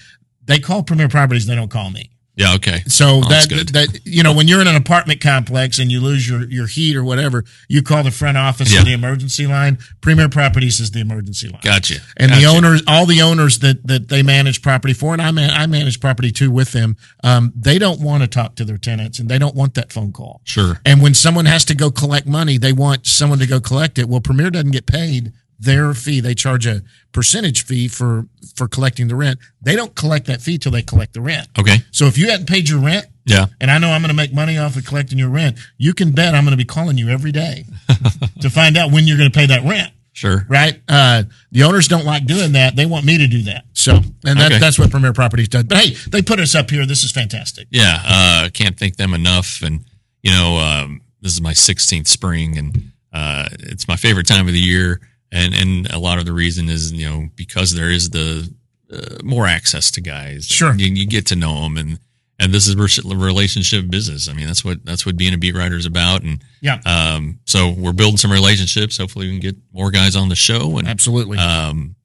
They 0.43 0.57
call 0.57 0.81
Premier 0.81 1.07
Properties. 1.07 1.45
They 1.45 1.53
don't 1.53 1.69
call 1.69 1.91
me. 1.91 2.09
Yeah, 2.35 2.55
okay. 2.55 2.81
So 2.87 3.21
Oh, 3.23 3.29
that's 3.29 3.45
that 3.47 3.55
good. 3.55 3.69
that 3.69 4.05
you 4.05 4.23
know 4.23 4.33
when 4.33 4.47
you're 4.47 4.59
in 4.61 4.67
an 4.67 4.75
apartment 4.75 5.21
complex 5.21 5.77
and 5.77 5.91
you 5.91 5.99
lose 6.01 6.27
your 6.27 6.49
your 6.49 6.65
heat 6.65 6.95
or 6.95 7.03
whatever, 7.03 7.45
you 7.69 7.83
call 7.83 8.01
the 8.03 8.09
front 8.11 8.37
office 8.37 8.73
Yeah. 8.73 8.83
the 8.83 8.93
emergency 8.93 9.45
line. 9.45 9.77
Premier 10.01 10.27
Properties 10.29 10.79
is 10.79 10.89
the 10.91 10.99
emergency 10.99 11.47
line. 11.49 11.61
Gotcha. 11.63 11.99
And 12.17 12.31
the 12.31 12.45
owners, 12.45 12.81
all 12.87 13.05
the 13.05 13.21
owners 13.21 13.59
that 13.59 13.85
that 13.85 14.07
they 14.09 14.23
manage 14.23 14.63
property 14.63 14.93
for, 14.95 15.13
and 15.13 15.21
I 15.21 15.29
man, 15.29 15.51
I 15.51 15.67
manage 15.67 15.99
property 15.99 16.31
too 16.31 16.49
with 16.49 16.71
them. 16.71 16.97
Um, 17.23 17.53
they 17.55 17.77
don't 17.77 18.01
want 18.01 18.23
to 18.23 18.27
talk 18.27 18.55
to 18.55 18.65
their 18.65 18.79
tenants, 18.79 19.19
and 19.19 19.29
they 19.29 19.37
don't 19.37 19.55
want 19.55 19.75
that 19.75 19.93
phone 19.93 20.11
call. 20.11 20.41
Sure. 20.43 20.79
And 20.85 21.03
when 21.03 21.13
someone 21.13 21.45
has 21.45 21.63
to 21.65 21.75
go 21.75 21.91
collect 21.91 22.25
money, 22.25 22.57
they 22.57 22.73
want 22.73 23.05
someone 23.05 23.37
to 23.39 23.47
go 23.47 23.59
collect 23.59 23.99
it. 23.99 24.09
Well, 24.09 24.21
Premier 24.21 24.49
doesn't 24.49 24.71
get 24.71 24.87
paid 24.87 25.33
their 25.59 25.93
fee. 25.93 26.19
They 26.19 26.33
charge 26.35 26.65
a 26.67 26.81
percentage 27.11 27.65
fee 27.65 27.87
for 27.87 28.25
for 28.55 28.67
collecting 28.67 29.07
the 29.07 29.15
rent. 29.15 29.39
They 29.61 29.75
don't 29.75 29.95
collect 29.95 30.27
that 30.27 30.41
fee 30.41 30.57
till 30.57 30.71
they 30.71 30.81
collect 30.81 31.13
the 31.13 31.21
rent. 31.21 31.47
Okay. 31.59 31.77
So 31.91 32.05
if 32.05 32.17
you 32.17 32.29
hadn't 32.29 32.47
paid 32.47 32.69
your 32.69 32.79
rent, 32.79 33.05
Yeah. 33.25 33.47
and 33.61 33.71
I 33.71 33.77
know 33.77 33.89
I'm 33.89 34.01
going 34.01 34.09
to 34.09 34.15
make 34.15 34.33
money 34.33 34.57
off 34.57 34.75
of 34.75 34.85
collecting 34.85 35.17
your 35.17 35.29
rent, 35.29 35.57
you 35.77 35.93
can 35.93 36.11
bet 36.11 36.35
I'm 36.35 36.43
going 36.43 36.51
to 36.51 36.57
be 36.57 36.65
calling 36.65 36.97
you 36.97 37.09
every 37.09 37.31
day 37.31 37.65
to 38.41 38.49
find 38.49 38.77
out 38.77 38.91
when 38.91 39.07
you're 39.07 39.17
going 39.17 39.31
to 39.31 39.37
pay 39.37 39.45
that 39.47 39.63
rent. 39.63 39.91
Sure. 40.15 40.45
Right? 40.47 40.79
Uh, 40.87 41.23
the 41.51 41.63
owners 41.63 41.87
don't 41.87 42.05
like 42.05 42.25
doing 42.25 42.51
that. 42.51 42.75
They 42.75 42.85
want 42.85 43.03
me 43.03 43.17
to 43.17 43.27
do 43.27 43.41
that. 43.43 43.65
So, 43.73 43.95
and 44.25 44.39
that, 44.39 44.51
Okay. 44.51 44.59
that's 44.59 44.77
what 44.77 44.91
Premier 44.91 45.11
Properties 45.13 45.47
does. 45.47 45.63
But 45.63 45.79
hey, 45.79 45.95
they 46.11 46.21
put 46.21 46.39
us 46.39 46.53
up 46.53 46.69
here. 46.69 46.85
This 46.85 47.03
is 47.03 47.11
fantastic. 47.11 47.67
Yeah. 47.71 47.99
Uh, 48.05 48.49
can't 48.53 48.77
thank 48.77 48.97
them 48.97 49.15
enough. 49.15 49.63
And, 49.63 49.83
you 50.21 50.29
know, 50.31 50.57
um, 50.57 51.01
this 51.21 51.33
is 51.33 51.41
my 51.41 51.53
16th 51.53 52.07
spring 52.07 52.57
and 52.59 52.91
uh, 53.11 53.47
it's 53.61 53.87
my 53.87 53.95
favorite 53.95 54.27
time 54.27 54.47
of 54.47 54.53
the 54.53 54.59
year. 54.59 55.01
And, 55.35 55.53
and 55.55 55.89
a 55.91 55.97
lot 55.97 56.19
of 56.19 56.25
the 56.25 56.33
reason 56.33 56.69
is, 56.69 56.91
you 56.93 57.09
know, 57.09 57.27
because 57.35 57.73
there 57.73 57.89
is 57.89 58.11
the 58.11 58.53
uh, 58.91 59.17
more 59.23 59.47
access 59.47 59.89
to 59.91 60.01
guys. 60.01 60.45
Sure. 60.45 60.73
You, 60.75 60.85
you 60.93 61.07
get 61.07 61.25
to 61.27 61.35
know 61.35 61.61
them 61.61 61.77
and, 61.77 61.99
and 62.39 62.53
this 62.53 62.67
is 62.67 62.75
re- 62.75 63.15
relationship 63.15 63.89
business. 63.89 64.29
I 64.29 64.33
mean, 64.33 64.45
that's 64.47 64.63
what 64.65 64.83
that's 64.85 65.05
what 65.05 65.15
being 65.17 65.33
a 65.33 65.37
beat 65.37 65.55
writer 65.55 65.75
is 65.75 65.85
about. 65.85 66.23
And 66.23 66.43
Yeah. 66.61 66.79
um, 66.85 67.39
so 67.45 67.71
we're 67.71 67.93
building 67.93 68.17
some 68.17 68.31
relationships. 68.31 68.97
Hopefully, 68.97 69.27
we 69.27 69.31
can 69.33 69.39
get 69.39 69.55
more 69.71 69.91
guys 69.91 70.15
on 70.15 70.29
the 70.29 70.35
show. 70.35 70.77
And 70.77 70.87
Absolutely. 70.87 71.37
um, 71.37 71.95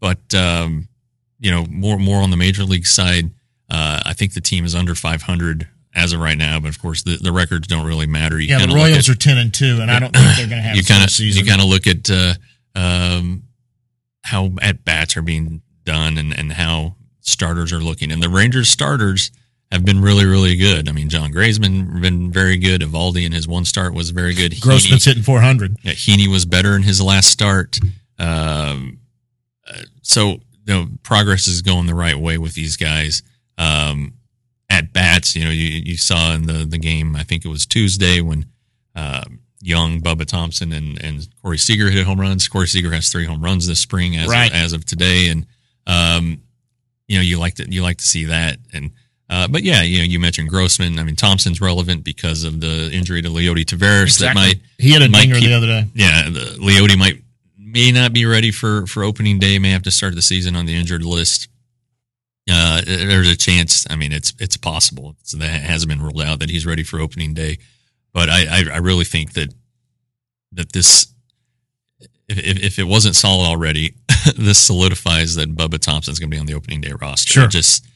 but 0.00 0.34
um, 0.34 0.88
you 1.38 1.50
know, 1.50 1.64
more 1.70 1.98
more 1.98 2.22
on 2.22 2.30
the 2.30 2.36
major 2.36 2.64
league 2.64 2.86
side. 2.86 3.30
Uh, 3.70 4.00
I 4.04 4.12
think 4.14 4.34
the 4.34 4.40
team 4.40 4.64
is 4.64 4.74
under 4.74 4.94
500 4.94 5.68
as 5.94 6.12
of 6.12 6.20
right 6.20 6.36
now. 6.38 6.58
But 6.60 6.68
of 6.68 6.80
course, 6.80 7.02
the, 7.02 7.16
the 7.18 7.32
records 7.32 7.66
don't 7.68 7.86
really 7.86 8.06
matter. 8.06 8.38
You 8.40 8.48
yeah, 8.48 8.66
the 8.66 8.74
Royals 8.74 9.08
at- 9.08 9.14
are 9.14 9.18
ten 9.18 9.38
and 9.38 9.52
two, 9.54 9.78
and 9.80 9.90
I 9.90 9.98
don't 10.00 10.12
think 10.14 10.36
they're 10.36 10.48
going 10.48 10.62
to 10.62 10.68
have 10.68 10.76
you 10.76 10.82
kind 10.84 11.04
of 11.04 11.18
you 11.20 11.44
kind 11.44 11.60
of 11.60 11.68
look 11.68 11.86
at 11.86 12.10
uh, 12.10 12.34
um, 12.74 13.44
how 14.22 14.50
at 14.60 14.84
bats 14.84 15.16
are 15.16 15.22
being 15.22 15.62
done 15.84 16.18
and 16.18 16.36
and 16.36 16.52
how 16.52 16.96
starters 17.20 17.72
are 17.72 17.78
looking, 17.78 18.10
and 18.12 18.22
the 18.22 18.28
Rangers 18.28 18.68
starters 18.68 19.30
have 19.70 19.84
been 19.84 20.00
really 20.00 20.24
really 20.24 20.56
good. 20.56 20.88
I 20.88 20.92
mean, 20.92 21.08
Jon 21.08 21.30
Gray's 21.30 21.58
been 21.58 22.00
been 22.00 22.32
very 22.32 22.56
good. 22.56 22.80
Eovaldi 22.80 23.24
in 23.24 23.32
his 23.32 23.48
one 23.48 23.64
start 23.64 23.94
was 23.94 24.10
very 24.10 24.34
good. 24.34 24.60
Grossman's 24.60 25.04
Heaney, 25.04 25.06
hitting 25.06 25.22
four 25.22 25.40
hundred. 25.40 25.76
yeah, 25.82 25.92
Heaney 25.92 26.26
was 26.26 26.44
better 26.44 26.76
in 26.76 26.82
his 26.82 27.00
last 27.00 27.30
start. 27.30 27.78
Um, 28.18 28.98
uh, 29.68 29.82
so 30.02 30.38
you 30.66 30.74
know, 30.74 30.88
progress 31.02 31.46
is 31.46 31.62
going 31.62 31.86
the 31.86 31.94
right 31.94 32.18
way 32.18 32.38
with 32.38 32.54
these 32.54 32.76
guys. 32.76 33.22
Um, 33.58 34.14
at 34.70 34.92
bats, 34.92 35.36
you 35.36 35.44
know, 35.44 35.50
you, 35.50 35.68
you 35.84 35.96
saw 35.96 36.34
in 36.34 36.46
the, 36.46 36.64
the 36.64 36.78
game, 36.78 37.14
I 37.14 37.22
think 37.22 37.44
it 37.44 37.48
was 37.48 37.66
Tuesday 37.66 38.20
when 38.20 38.46
um, 38.96 39.40
Young, 39.66 40.00
Bubba 40.02 40.26
Thompson, 40.26 40.72
and, 40.72 41.02
and 41.02 41.26
Corey 41.42 41.56
Seager 41.58 41.88
hit 41.90 42.04
home 42.06 42.20
runs. 42.20 42.46
Corey 42.48 42.68
Seager 42.68 42.92
has 42.92 43.08
three 43.08 43.24
home 43.24 43.42
runs 43.42 43.66
this 43.66 43.78
spring 43.80 44.14
as, 44.16 44.28
Right. 44.28 44.50
of, 44.50 44.56
as 44.56 44.72
of 44.74 44.84
today. 44.84 45.28
And, 45.30 45.46
um, 45.86 46.42
you 47.08 47.16
know, 47.16 47.22
you 47.22 47.38
like 47.38 47.54
to, 47.54 47.70
you 47.72 47.82
like 47.82 47.96
to 47.96 48.04
see 48.04 48.24
that. 48.26 48.58
And, 48.74 48.90
uh, 49.30 49.48
but 49.48 49.62
yeah, 49.62 49.80
you 49.80 49.98
know, 49.98 50.04
you 50.04 50.20
mentioned 50.20 50.50
Grossman. 50.50 50.98
I 50.98 51.02
mean, 51.02 51.16
Thompson's 51.16 51.62
relevant 51.62 52.04
because 52.04 52.44
of 52.44 52.60
the 52.60 52.90
injury 52.92 53.22
to 53.22 53.28
Leody 53.30 53.64
Taveras 53.64 54.18
that 54.20 54.34
might, 54.34 54.60
He 54.78 54.92
had 54.92 55.00
a 55.00 55.08
might 55.08 55.22
dinger 55.22 55.36
keep- 55.36 55.48
the 55.48 55.54
other 55.54 55.66
day. 55.66 55.86
yeah, 55.94 56.28
the, 56.28 56.40
Leody 56.60 56.98
might 56.98 57.22
may 57.58 57.90
not 57.90 58.12
be 58.12 58.24
ready 58.26 58.50
for 58.52 58.86
for 58.86 59.02
opening 59.02 59.38
day. 59.38 59.58
May 59.58 59.70
have 59.70 59.82
to 59.84 59.90
start 59.90 60.14
the 60.14 60.22
season 60.22 60.54
on 60.56 60.66
the 60.66 60.76
injured 60.76 61.02
list. 61.04 61.48
Uh, 62.48 62.82
there's 62.86 63.28
a 63.30 63.36
chance. 63.36 63.86
I 63.90 63.96
mean, 63.96 64.12
it's 64.12 64.32
it's 64.38 64.56
possible. 64.58 65.16
It's, 65.20 65.32
that 65.32 65.48
hasn't 65.62 65.88
been 65.88 66.02
ruled 66.02 66.20
out 66.20 66.38
that 66.40 66.50
he's 66.50 66.66
ready 66.66 66.82
for 66.82 67.00
opening 67.00 67.32
day. 67.34 67.58
But 68.14 68.30
I 68.30 68.46
I, 68.60 68.64
I 68.74 68.76
really 68.78 69.04
think 69.04 69.34
that 69.34 69.52
that 70.52 70.72
this 70.72 71.08
if, 72.28 72.38
if 72.38 72.62
if 72.62 72.78
it 72.78 72.84
wasn't 72.84 73.16
solid 73.16 73.46
already, 73.46 73.96
this 74.38 74.58
solidifies 74.58 75.34
that 75.34 75.54
Bubba 75.54 75.78
Thompson's 75.78 76.18
going 76.18 76.30
to 76.30 76.34
be 76.34 76.40
on 76.40 76.46
the 76.46 76.54
opening 76.54 76.80
day 76.80 76.92
roster. 76.98 77.30
Sure. 77.32 77.46
Just 77.48 77.86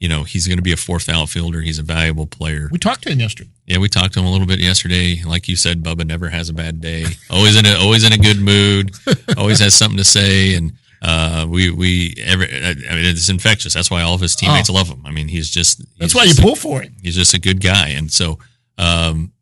you 0.00 0.08
know, 0.08 0.24
he's 0.24 0.46
going 0.46 0.58
to 0.58 0.62
be 0.62 0.72
a 0.72 0.76
fourth 0.76 1.08
outfielder. 1.08 1.60
He's 1.60 1.78
a 1.78 1.82
valuable 1.82 2.26
player. 2.26 2.68
We 2.70 2.78
talked 2.78 3.02
to 3.04 3.10
him 3.10 3.20
yesterday. 3.20 3.50
Yeah, 3.66 3.78
we 3.78 3.88
talked 3.88 4.12
to 4.14 4.20
him 4.20 4.26
a 4.26 4.30
little 4.30 4.46
bit 4.46 4.58
yesterday. 4.58 5.22
Like 5.24 5.48
you 5.48 5.56
said, 5.56 5.82
Bubba 5.82 6.04
never 6.04 6.28
has 6.28 6.48
a 6.48 6.52
bad 6.52 6.80
day. 6.80 7.04
Always 7.30 7.56
in 7.56 7.64
a 7.64 7.74
always 7.78 8.04
in 8.04 8.12
a 8.12 8.18
good 8.18 8.38
mood. 8.40 8.90
always 9.38 9.60
has 9.60 9.74
something 9.74 9.96
to 9.98 10.04
say, 10.04 10.54
and 10.56 10.72
uh, 11.00 11.46
we 11.48 11.70
we 11.70 12.14
every 12.24 12.46
I 12.54 12.74
mean 12.74 13.06
it's 13.06 13.28
infectious. 13.28 13.72
That's 13.74 13.90
why 13.90 14.02
all 14.02 14.14
of 14.14 14.20
his 14.20 14.36
teammates 14.36 14.68
love 14.68 14.88
him. 14.88 15.02
I 15.06 15.10
mean, 15.10 15.28
he's 15.28 15.50
just 15.50 15.78
he's 15.78 15.86
Oh. 15.86 15.96
That's 16.00 16.14
why 16.14 16.22
you 16.24 16.28
just- 16.30 16.42
pull 16.42 16.56
for 16.56 16.82
it. 16.82 16.90
He's 17.02 17.14
just 17.16 17.34
a 17.34 17.40
good 17.40 17.60
guy, 17.62 17.88
and 17.90 18.10
so 18.12 18.38
um, 18.78 19.32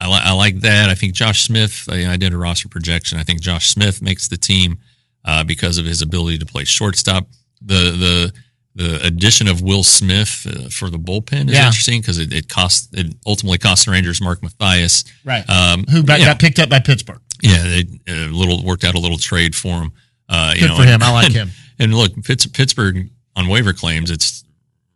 I, 0.00 0.06
li- 0.06 0.20
I 0.22 0.32
like 0.32 0.60
that. 0.60 0.88
I 0.90 0.94
think 0.94 1.14
Josh 1.14 1.42
Smith. 1.42 1.88
I, 1.90 2.12
I 2.12 2.16
did 2.16 2.32
a 2.32 2.36
roster 2.36 2.68
projection. 2.68 3.18
I 3.18 3.24
think 3.24 3.40
Josh 3.40 3.68
Smith 3.68 4.00
makes 4.00 4.28
the 4.28 4.36
team 4.36 4.78
uh, 5.24 5.42
because 5.44 5.78
of 5.78 5.84
his 5.86 6.02
ability 6.02 6.38
to 6.38 6.46
play 6.46 6.64
shortstop. 6.64 7.26
The 7.62 7.74
the 7.90 8.32
the 8.74 9.04
addition 9.04 9.48
of 9.48 9.60
Will 9.60 9.82
Smith 9.82 10.46
uh, 10.48 10.68
for 10.68 10.88
the 10.88 10.98
bullpen 10.98 11.48
is 11.48 11.54
Yeah. 11.54 11.66
interesting 11.66 12.00
because 12.00 12.18
it, 12.18 12.32
it 12.32 12.48
cost 12.48 12.90
it 12.96 13.12
ultimately 13.26 13.58
cost 13.58 13.86
the 13.86 13.90
Rangers 13.90 14.20
Mark 14.22 14.40
Mathias. 14.42 15.02
Right. 15.24 15.44
Um, 15.50 15.84
Who 15.90 16.04
got, 16.04 16.20
yeah, 16.20 16.26
got 16.26 16.38
picked 16.38 16.60
up 16.60 16.68
by 16.68 16.78
Pittsburgh. 16.78 17.20
yeah, 17.42 17.60
they 17.64 17.84
a 18.08 18.26
little 18.28 18.62
worked 18.64 18.84
out 18.84 18.94
a 18.94 19.00
little 19.00 19.18
trade 19.18 19.56
for 19.56 19.80
him. 19.82 19.92
Uh, 20.28 20.52
you 20.54 20.60
Good 20.60 20.68
know, 20.68 20.76
for 20.76 20.82
him. 20.84 20.94
and- 20.94 21.02
I 21.04 21.12
like 21.12 21.32
him. 21.42 21.50
and 21.80 21.92
look, 21.92 22.12
Pitts, 22.22 22.46
Pittsburgh 22.46 23.10
on 23.34 23.48
waiver 23.48 23.72
claims, 23.72 24.12
it's 24.12 24.44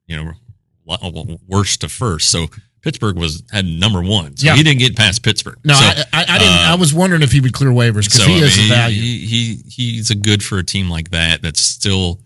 you 0.06 0.16
know 0.16 0.32
worst 1.48 1.80
to 1.80 1.88
first. 1.88 2.30
So 2.30 2.46
Pittsburgh 2.82 3.16
was 3.16 3.42
had 3.52 3.64
number 3.64 4.02
one, 4.02 4.36
so 4.36 4.46
Yeah. 4.46 4.56
he 4.56 4.62
didn't 4.62 4.80
get 4.80 4.96
past 4.96 5.22
Pittsburgh. 5.22 5.58
No, 5.64 5.74
so, 5.74 5.80
I, 5.84 6.04
I, 6.12 6.24
I 6.28 6.38
didn't. 6.38 6.52
uh, 6.54 6.66
I 6.70 6.74
was 6.74 6.92
wondering 6.92 7.22
if 7.22 7.30
he 7.32 7.40
would 7.40 7.52
clear 7.52 7.70
waivers 7.70 8.04
because 8.04 8.24
so, 8.24 8.26
he 8.26 8.42
I 8.42 8.46
is 8.46 8.56
mean, 8.58 8.72
a 8.72 8.74
value. 8.74 9.00
He, 9.00 9.56
he 9.68 9.92
he's 9.94 10.10
a 10.10 10.14
good 10.16 10.42
for 10.42 10.58
a 10.58 10.64
team 10.64 10.90
like 10.90 11.10
that 11.10 11.42
that's 11.42 11.60
still 11.60 12.20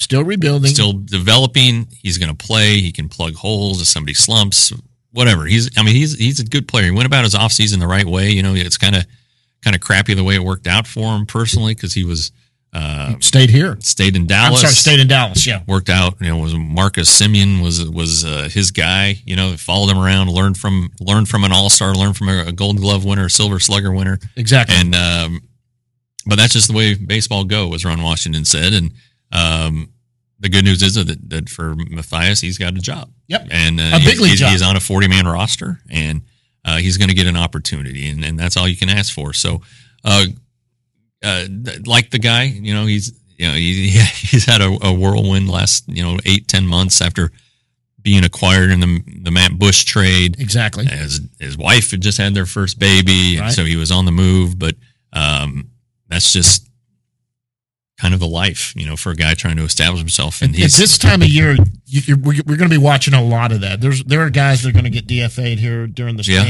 Still 0.00 0.24
rebuilding. 0.24 0.70
still 0.70 0.92
developing. 0.92 1.86
He's 1.96 2.18
going 2.18 2.34
to 2.34 2.46
play. 2.46 2.78
He 2.80 2.90
can 2.92 3.08
plug 3.08 3.34
holes 3.34 3.80
if 3.80 3.86
somebody 3.86 4.12
slumps. 4.14 4.72
Whatever. 5.12 5.44
He's. 5.46 5.70
I 5.78 5.82
mean, 5.84 5.94
he's 5.94 6.18
he's 6.18 6.40
a 6.40 6.44
good 6.44 6.66
player. 6.66 6.86
He 6.86 6.90
went 6.90 7.06
about 7.06 7.22
his 7.24 7.34
offseason 7.34 7.78
the 7.78 7.86
right 7.86 8.04
way. 8.04 8.30
You 8.30 8.42
know, 8.42 8.54
it's 8.54 8.76
kind 8.76 8.96
of 8.96 9.06
kind 9.62 9.74
of 9.76 9.80
crappy 9.80 10.12
the 10.14 10.24
way 10.24 10.34
it 10.34 10.42
worked 10.42 10.66
out 10.66 10.86
for 10.88 11.14
him 11.16 11.24
personally 11.26 11.74
because 11.74 11.94
he 11.94 12.02
was 12.04 12.32
uh, 12.74 13.14
stayed 13.20 13.50
here. 13.50 13.76
stayed 13.80 14.16
in 14.16 14.22
I'm 14.22 14.26
Dallas. 14.26 14.60
sorry, 14.62 14.72
stayed 14.72 15.00
in 15.00 15.06
Dallas. 15.08 15.46
Yeah. 15.46 15.62
worked 15.66 15.88
out. 15.88 16.14
You 16.20 16.28
know, 16.28 16.38
was 16.38 16.54
Marcus 16.54 17.08
Semien 17.08 17.62
was 17.62 17.88
was 17.88 18.24
uh, 18.24 18.48
his 18.52 18.70
guy. 18.72 19.16
You 19.24 19.36
know, 19.36 19.56
followed 19.56 19.90
him 19.90 19.98
around, 19.98 20.28
learned 20.30 20.58
from 20.58 20.90
learned 21.00 21.28
from 21.28 21.44
an 21.44 21.52
All 21.52 21.70
Star, 21.70 21.94
learned 21.94 22.16
from 22.16 22.28
a, 22.28 22.46
a 22.46 22.52
Gold 22.52 22.78
Glove 22.78 23.04
winner, 23.04 23.26
a 23.26 23.30
Silver 23.30 23.60
Slugger 23.60 23.92
winner, 23.92 24.18
Exactly. 24.36 24.74
and 24.76 24.94
um, 24.94 25.40
but 26.26 26.36
that's 26.36 26.52
just 26.54 26.68
the 26.68 26.74
way 26.74 26.94
baseball 26.94 27.44
go, 27.44 27.72
as 27.74 27.84
Ron 27.84 28.02
Washington 28.02 28.44
said. 28.44 28.72
And 28.72 28.92
um, 29.30 29.92
the 30.40 30.48
good 30.48 30.64
news 30.64 30.82
is 30.82 30.94
that, 30.94 31.30
that 31.30 31.48
for 31.48 31.74
Mathias, 31.76 32.40
he's 32.40 32.58
got 32.58 32.76
a 32.76 32.80
job. 32.80 33.10
Yep. 33.28 33.48
and 33.50 33.80
uh, 33.80 33.84
A 33.94 33.98
big 33.98 34.02
he's, 34.14 34.20
league 34.20 34.30
he's, 34.32 34.40
job. 34.40 34.50
he's 34.50 34.62
on 34.62 34.76
a 34.76 34.80
forty 34.80 35.06
man 35.08 35.26
roster, 35.26 35.80
and 35.90 36.22
uh, 36.64 36.78
he's 36.78 36.96
going 36.96 37.08
to 37.08 37.14
get 37.14 37.26
an 37.26 37.36
opportunity, 37.36 38.08
and, 38.08 38.24
and 38.24 38.38
that's 38.38 38.56
all 38.56 38.66
you 38.66 38.76
can 38.76 38.88
ask 38.88 39.12
for. 39.14 39.32
So, 39.32 39.60
uh, 40.04 40.24
uh, 41.22 41.46
like 41.86 42.10
the 42.10 42.18
guy, 42.18 42.44
you 42.44 42.74
know, 42.74 42.86
he's 42.86 43.12
you 43.36 43.48
know 43.48 43.54
he, 43.54 43.90
he's 44.14 44.44
had 44.46 44.60
a, 44.60 44.76
a 44.82 44.92
whirlwind 44.92 45.48
last 45.48 45.84
you 45.88 46.02
know 46.02 46.18
eight 46.24 46.48
ten 46.48 46.66
months 46.66 47.00
after 47.00 47.30
being 48.02 48.24
acquired 48.24 48.70
in 48.70 48.80
the 48.80 49.02
the 49.22 49.30
Matt 49.30 49.58
Bush 49.58 49.84
trade. 49.84 50.38
exactly. 50.38 50.84
His 50.86 51.20
his 51.40 51.56
wife 51.56 51.90
had 51.90 52.00
just 52.02 52.18
had 52.18 52.34
their 52.34 52.46
first 52.46 52.78
baby, 52.78 53.38
Right. 53.40 53.50
so 53.52 53.64
he 53.64 53.76
was 53.76 53.90
on 53.90 54.04
the 54.04 54.12
move. 54.12 54.58
But 54.58 54.74
um, 55.12 55.70
that's 56.08 56.32
just 56.32 56.68
kind 57.98 58.12
of 58.12 58.18
the 58.20 58.26
life, 58.26 58.74
you 58.76 58.84
know, 58.84 58.96
for 58.96 59.10
a 59.12 59.14
guy 59.16 59.32
trying 59.34 59.56
to 59.56 59.62
establish 59.62 60.00
himself. 60.00 60.42
And 60.42 60.50
At 60.52 60.58
he's 60.60 60.76
this 60.76 60.98
time 60.98 61.22
of 61.22 61.28
year, 61.28 61.52
you, 61.86 62.00
you're, 62.04 62.18
we're, 62.18 62.42
we're 62.44 62.56
going 62.56 62.68
to 62.68 62.76
be 62.76 62.82
watching 62.82 63.14
a 63.14 63.22
lot 63.22 63.52
of 63.52 63.60
that. 63.62 63.80
There's 63.80 64.02
there 64.04 64.20
are 64.20 64.30
guys 64.30 64.62
that 64.62 64.70
are 64.70 64.72
going 64.72 64.84
to 64.84 64.90
get 64.90 65.06
DFA'd 65.06 65.58
here 65.60 65.86
during 65.86 66.16
the 66.16 66.24
Yeah. 66.24 66.42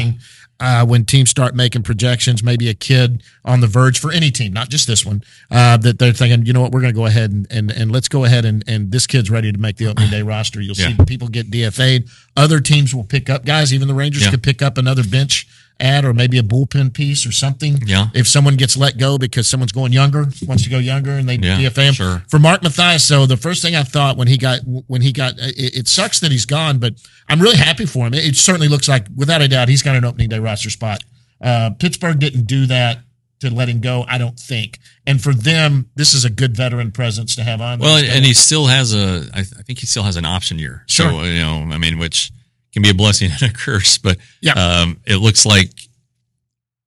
Uh, 0.61 0.85
when 0.87 1.05
teams 1.05 1.31
start 1.31 1.55
making 1.55 1.83
projections. 1.83 2.43
Maybe 2.43 2.69
a 2.69 2.75
kid 2.75 3.23
on 3.45 3.61
the 3.61 3.67
verge 3.67 3.99
for 3.99 4.13
any 4.13 4.31
team, 4.31 4.53
not 4.53 4.69
just 4.69 4.87
this 4.87 5.05
one, 5.05 5.23
uh, 5.51 5.77
that 5.79 5.99
they're 5.99 6.13
thinking, 6.13 6.47
you 6.47 6.53
know 6.53 6.61
what, 6.61 6.73
we're 6.73 6.81
going 6.81 6.93
to 6.93 6.99
go 6.99 7.07
ahead 7.07 7.31
and, 7.33 7.47
and 7.51 7.71
and 7.71 7.91
let's 7.93 8.09
go 8.09 8.25
ahead 8.25 8.45
and 8.45 8.65
and 8.67 8.93
this 8.93 9.07
kid's 9.07 9.31
ready 9.31 9.51
to 9.53 9.59
make 9.59 9.77
the 9.77 9.87
opening 9.87 10.11
day 10.11 10.23
roster. 10.23 10.61
You'll 10.61 10.75
see 10.75 10.95
people 11.07 11.29
get 11.29 11.51
DFA'd. 11.51 12.09
Other 12.37 12.61
teams 12.61 12.95
will 12.95 13.05
pick 13.05 13.29
up 13.31 13.45
guys. 13.45 13.73
Even 13.75 13.89
the 13.89 13.95
Rangers 13.95 14.25
Yeah. 14.25 14.31
could 14.31 14.43
pick 14.43 14.63
up 14.63 14.79
another 14.79 15.05
bench 15.05 15.47
ad 15.81 16.05
or 16.05 16.15
maybe 16.15 16.39
a 16.39 16.43
bullpen 16.43 16.93
piece 16.95 17.27
or 17.27 17.33
something. 17.33 17.79
Yeah. 17.85 18.07
If 18.15 18.29
someone 18.29 18.57
gets 18.57 18.77
let 18.77 18.97
go 18.97 19.19
because 19.19 19.49
someone's 19.49 19.73
going 19.73 19.93
younger, 19.93 20.27
wants 20.47 20.65
to 20.65 20.71
go 20.71 20.79
younger, 20.79 21.11
and 21.13 21.29
they 21.29 21.35
Yeah, 21.37 21.59
DFA 21.59 21.83
him. 21.89 21.95
sure. 21.95 22.23
For 22.29 22.39
Mark 22.39 22.63
Mathias, 22.63 23.05
so 23.05 23.27
the 23.27 23.37
first 23.37 23.61
thing 23.63 23.75
I 23.75 23.83
thought 23.83 24.17
when 24.17 24.29
he 24.29 24.39
got 24.39 24.61
when 24.87 25.03
he 25.03 25.13
got 25.13 25.35
it, 25.39 25.77
it 25.77 25.89
sucks 25.89 26.21
that 26.21 26.31
he's 26.31 26.47
gone, 26.47 26.79
but 26.79 26.95
I'm 27.29 27.41
really 27.41 27.57
happy 27.57 27.87
for 27.87 28.07
him. 28.07 28.15
It, 28.15 28.25
it 28.25 28.37
certainly 28.37 28.69
looks 28.69 28.89
like, 28.89 29.07
without 29.17 29.43
a 29.43 29.49
doubt, 29.49 29.69
he's 29.69 29.83
got 29.83 29.97
an 29.97 30.05
opening 30.05 30.29
day 30.29 30.39
roster 30.39 30.71
spot. 30.71 31.03
Uh, 31.41 31.71
Pittsburgh 31.79 32.19
didn't 32.19 32.47
do 32.47 32.67
that 32.67 33.01
to 33.41 33.53
let 33.53 33.69
him 33.69 33.81
go, 33.81 34.05
I 34.09 34.17
don't 34.17 34.39
think. 34.39 34.79
And 35.07 35.21
for 35.21 35.35
them, 35.35 35.91
this 35.97 36.15
is 36.15 36.25
a 36.25 36.31
good 36.31 36.57
veteran 36.57 36.93
presence 36.93 37.35
to 37.37 37.43
have 37.43 37.61
on. 37.61 37.81
well, 37.81 37.97
and, 37.97 38.07
and 38.07 38.25
he 38.25 38.33
still 38.33 38.67
has 38.67 38.95
a. 38.95 39.27
I, 39.35 39.43
th- 39.43 39.53
I 39.59 39.63
think 39.63 39.81
he 39.81 39.87
still 39.87 40.05
has 40.05 40.17
an 40.17 40.25
option 40.25 40.59
year. 40.59 40.85
Sure. 40.87 41.11
So 41.11 41.23
you 41.25 41.41
know, 41.41 41.69
I 41.73 41.79
mean, 41.79 41.99
which 41.99 42.31
can 42.75 42.83
be 42.83 42.91
a 42.91 42.95
blessing 42.95 43.31
and 43.41 43.51
a 43.51 43.55
curse, 43.55 43.97
but 43.99 44.19
Yeah. 44.43 44.53
um, 44.53 45.01
it 45.07 45.17
looks 45.17 45.47
like 45.47 45.71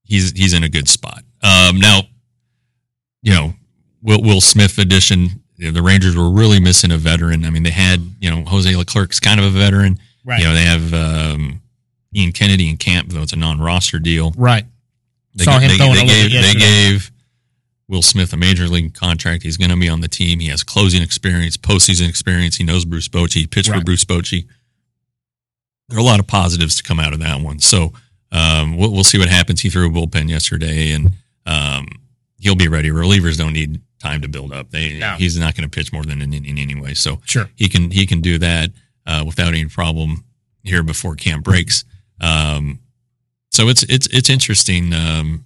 he's 0.03 0.31
he's 0.31 0.53
in 0.53 0.63
a 0.63 0.69
good 0.69 0.87
spot. 0.87 1.23
Um, 1.41 1.79
now, 1.79 2.01
you 3.21 3.33
know, 3.33 3.53
Will, 4.01 4.21
Will 4.21 4.41
Smith 4.41 4.77
edition. 4.77 5.41
You 5.55 5.67
know, 5.67 5.71
the 5.71 5.81
Rangers 5.81 6.15
were 6.15 6.29
really 6.29 6.59
missing 6.59 6.91
a 6.91 6.97
veteran. 6.97 7.43
I 7.45 7.49
mean, 7.49 7.63
they 7.63 7.71
had 7.71 8.01
you 8.19 8.29
know 8.29 8.43
Jose 8.45 8.73
Leclerc's 8.75 9.19
kind 9.19 9.39
of 9.39 9.45
a 9.45 9.49
veteran. 9.49 9.97
right, 10.23 10.39
You 10.39 10.45
know, 10.45 10.53
they 10.53 10.65
have 10.65 10.93
um, 10.93 11.61
Ian 12.15 12.31
Kennedy 12.31 12.69
in 12.69 12.77
camp, 12.77 13.09
though 13.09 13.21
it's 13.23 13.33
a 13.33 13.37
non-roster 13.37 13.99
deal. 13.99 14.33
right. 14.37 14.65
They, 15.35 15.43
Saw 15.43 15.59
him 15.59 15.69
they, 15.69 15.77
throwing 15.77 15.93
they 15.93 16.05
gave, 16.05 16.31
they 16.31 16.53
gave 16.55 17.11
Will 17.87 18.01
Smith 18.01 18.33
a 18.33 18.37
major 18.37 18.67
league 18.67 18.95
contract. 18.95 19.43
He's 19.43 19.55
going 19.55 19.69
to 19.69 19.77
be 19.77 19.87
on 19.87 20.01
the 20.01 20.07
team. 20.07 20.39
He 20.39 20.47
has 20.47 20.63
closing 20.63 21.03
experience, 21.03 21.57
postseason 21.57 22.09
experience. 22.09 22.55
He 22.55 22.63
knows 22.63 22.85
Bruce 22.85 23.07
Bochy. 23.07 23.33
He 23.41 23.47
pitched 23.47 23.69
for 23.71 23.79
Bruce 23.81 24.03
Bochy. 24.03 24.47
There 25.89 25.97
are 25.97 26.01
a 26.01 26.03
lot 26.05 26.19
of 26.19 26.27
positives 26.27 26.75
to 26.75 26.83
come 26.83 26.99
out 26.99 27.13
of 27.13 27.19
that 27.19 27.39
one. 27.41 27.59
So 27.59 27.93
um, 28.31 28.75
we'll, 28.77 28.91
we'll 28.91 29.03
see 29.05 29.17
what 29.17 29.29
happens. 29.29 29.61
He 29.61 29.69
threw 29.69 29.87
a 29.87 29.89
bullpen 29.89 30.29
yesterday, 30.29 30.91
and 30.91 31.11
um, 31.45 31.87
he'll 32.39 32.55
be 32.55 32.67
ready. 32.67 32.89
Relievers 32.89 33.37
don't 33.37 33.53
need 33.53 33.79
time 33.99 34.21
to 34.21 34.27
build 34.27 34.51
up. 34.51 34.69
They 34.71 34.99
No. 34.99 35.15
he's 35.17 35.37
not 35.39 35.55
going 35.55 35.67
to 35.69 35.73
pitch 35.75 35.91
more 35.93 36.03
than 36.03 36.21
an 36.21 36.33
inning 36.33 36.59
anyway. 36.59 36.93
So 36.93 37.21
Sure. 37.25 37.49
he 37.55 37.69
can 37.69 37.89
he 37.91 38.05
can 38.05 38.21
do 38.21 38.37
that. 38.39 38.71
uh, 39.05 39.23
without 39.25 39.47
any 39.53 39.65
problem 39.65 40.25
here 40.63 40.83
before 40.83 41.15
camp 41.15 41.45
breaks. 41.45 41.85
Um, 42.19 42.79
so 43.51 43.69
it's 43.69 43.83
it's 43.83 44.07
it's 44.07 44.29
interesting. 44.29 44.93
Um, 44.93 45.45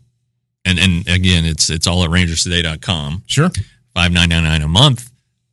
and 0.66 0.80
and 0.80 1.08
again, 1.08 1.46
it's 1.46 1.70
it's 1.70 1.86
all 1.86 2.04
at 2.04 2.10
rangerstoday.com. 2.10 3.24
Sure. 3.28 3.52
Five 3.94 4.12
nine 4.12 4.30
nine 4.30 4.44
nine 4.44 4.64
a 4.64 4.68
month, 4.68 5.11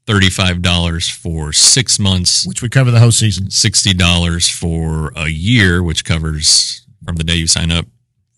thirty 0.09 0.31
five 0.31 0.63
dollars 0.63 1.07
for 1.07 1.53
six 1.53 1.99
months, 1.99 2.47
Which 2.47 2.63
would 2.63 2.73
cover 2.73 2.91
the 2.91 2.99
whole 3.01 3.13
season. 3.13 3.51
sixty 3.51 3.93
dollars 3.93 4.49
for 4.49 5.13
a 5.15 5.29
year, 5.29 5.83
which 5.83 6.03
covers 6.05 6.87
from 7.05 7.17
the 7.17 7.25
day 7.25 7.35
you 7.35 7.47
sign 7.47 7.71
up 7.71 7.85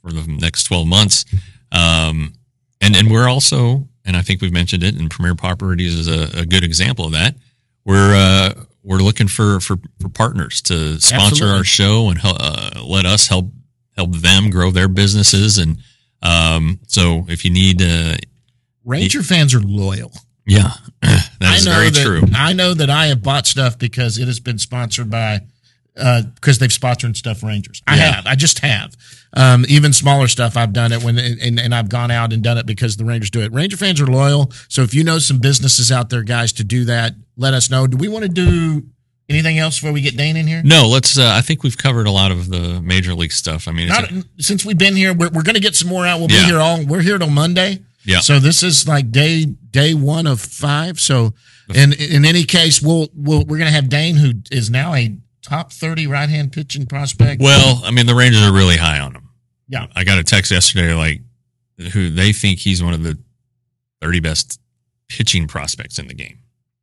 for 0.02 0.10
the 0.12 0.24
next 0.26 0.64
twelve 0.64 0.86
months. 0.88 1.24
Um, 1.72 2.34
and 2.80 2.96
and 2.96 3.10
we're 3.10 3.28
also, 3.28 3.88
and 4.04 4.16
I 4.16 4.22
think 4.22 4.42
we've 4.42 4.52
mentioned 4.52 4.82
it, 4.82 4.94
and 4.98 5.08
Premier 5.10 5.36
Properties 5.36 5.94
is 5.94 6.08
a, 6.08 6.40
a 6.40 6.44
good 6.44 6.64
example 6.64 7.04
of 7.06 7.12
that. 7.12 7.36
We're 7.84 8.14
uh, 8.14 8.64
we're 8.82 8.98
looking 8.98 9.28
for 9.28 9.60
for, 9.60 9.76
for 10.00 10.08
partners 10.08 10.60
to 10.62 11.00
sponsor 11.00 11.44
Absolutely. 11.44 11.58
our 11.58 11.64
show 11.64 12.08
and 12.10 12.18
uh, 12.24 12.82
let 12.84 13.06
us 13.06 13.28
help 13.28 13.46
help 13.96 14.12
them 14.16 14.50
grow 14.50 14.70
their 14.72 14.88
businesses. 14.88 15.58
And 15.58 15.78
um, 16.22 16.80
so 16.86 17.26
if 17.28 17.44
you 17.44 17.50
need, 17.52 17.80
uh, 17.80 18.16
Ranger 18.84 19.22
fans 19.22 19.54
are 19.54 19.60
loyal. 19.60 20.12
Yeah, 20.47 20.73
that 21.02 21.56
is 21.59 21.66
very 21.66 21.90
that, 21.90 22.02
true. 22.04 22.23
I 22.35 22.52
know 22.52 22.75
that 22.75 22.90
I 22.90 23.06
have 23.06 23.23
bought 23.23 23.47
stuff 23.47 23.78
because 23.78 24.18
it 24.18 24.26
has 24.26 24.40
been 24.40 24.59
sponsored 24.59 25.11
by 25.11 25.40
uh 25.97 26.23
because 26.37 26.59
they've 26.59 26.73
sponsored 26.73 27.16
stuff 27.16 27.42
Rangers. 27.42 27.82
I 27.87 27.97
Yeah. 27.97 28.12
have. 28.12 28.26
I 28.26 28.35
just 28.37 28.61
have. 28.61 28.94
Um, 29.32 29.64
even 29.68 29.92
smaller 29.92 30.26
stuff 30.26 30.56
I've 30.56 30.73
done 30.73 30.90
it 30.92 31.02
when 31.04 31.16
and, 31.18 31.61
and 31.61 31.75
I've 31.75 31.88
gone 31.88 32.11
out 32.11 32.32
and 32.32 32.42
done 32.42 32.59
it 32.59 32.66
because 32.66 32.97
the 32.97 33.04
Rangers 33.04 33.30
do 33.30 33.40
it. 33.42 33.52
Ranger 33.52 33.76
fans 33.76 34.00
are 34.00 34.06
loyal. 34.06 34.50
So 34.68 34.82
if 34.82 34.92
you 34.94 35.04
know 35.04 35.18
some 35.18 35.38
businesses 35.38 35.92
out 35.92 36.11
there, 36.11 36.23
guys, 36.23 36.52
to 36.54 36.64
do 36.64 36.85
that, 36.87 37.14
let 37.37 37.54
us 37.54 37.70
know. 37.70 37.87
Do 37.87 37.97
we 37.97 38.09
want 38.09 38.25
to 38.25 38.28
do 38.28 38.82
anything 39.28 39.59
else 39.59 39.78
before 39.78 39.92
we 39.92 40.00
get 40.00 40.16
Dane 40.16 40.37
in 40.37 40.47
here? 40.49 40.62
No, 40.64 40.88
let's. 40.88 41.16
Uh, 41.18 41.32
I 41.32 41.42
think 41.42 41.62
we've 41.62 41.78
covered 41.78 42.06
a 42.09 42.11
lot 42.11 42.32
of 42.32 42.49
the 42.50 42.80
major 42.82 43.14
league 43.14 43.30
stuff. 43.32 43.68
I 43.68 43.73
mean, 43.73 43.88
it's 43.88 44.00
Not, 44.00 44.11
a- 44.11 44.25
since 44.42 44.64
we've 44.64 44.78
been 44.78 44.97
here, 44.97 45.12
we're, 45.12 45.28
we're 45.30 45.42
going 45.44 45.54
to 45.54 45.61
get 45.61 45.76
some 45.76 45.88
more 45.88 46.04
out. 46.06 46.18
We'll 46.18 46.28
be 46.28 46.35
here 46.35 46.59
all. 46.59 46.85
We're 46.85 47.02
here 47.02 47.18
till 47.18 47.30
Monday. 47.30 47.80
Yeah. 48.04 48.21
So 48.21 48.38
this 48.38 48.62
is 48.62 48.88
like 48.88 49.11
day 49.11 49.45
day 49.45 49.95
one 49.95 50.26
of 50.26 50.40
five. 50.40 50.99
So 50.99 51.35
in 51.75 51.92
in 51.92 52.25
any 52.25 52.45
case, 52.45 52.80
we'll, 52.83 53.09
we'll 53.14 53.40
we're 53.45 53.59
going 53.59 53.69
to 53.69 53.75
have 53.75 53.88
Dane, 53.88 54.16
who 54.16 54.33
is 54.50 54.71
now 54.71 54.95
a 54.95 55.16
top 55.42 55.73
thirty 55.73 56.07
right 56.07 56.28
hand 56.28 56.52
pitching 56.52 56.87
prospect. 56.87 57.40
well, 57.40 57.83
I 57.85 57.90
mean, 57.90 58.07
the 58.07 58.14
Rangers 58.14 58.42
are 58.42 58.52
really 58.52 58.76
high 58.76 59.00
on 59.00 59.14
him. 59.14 59.28
Yeah. 59.69 59.87
I 59.95 60.04
got 60.04 60.19
a 60.19 60.25
text 60.25 60.50
yesterday, 60.50 60.95
like, 60.95 61.21
who 61.92 62.11
they 62.11 62.33
think 62.33 62.59
he's 62.59 62.83
one 62.83 62.95
of 62.95 63.02
the 63.02 63.19
thirty 64.00 64.21
best 64.21 64.61
pitching 65.09 65.47
prospects 65.47 65.99
in 65.99 66.09
the 66.09 66.14
game. 66.14 66.38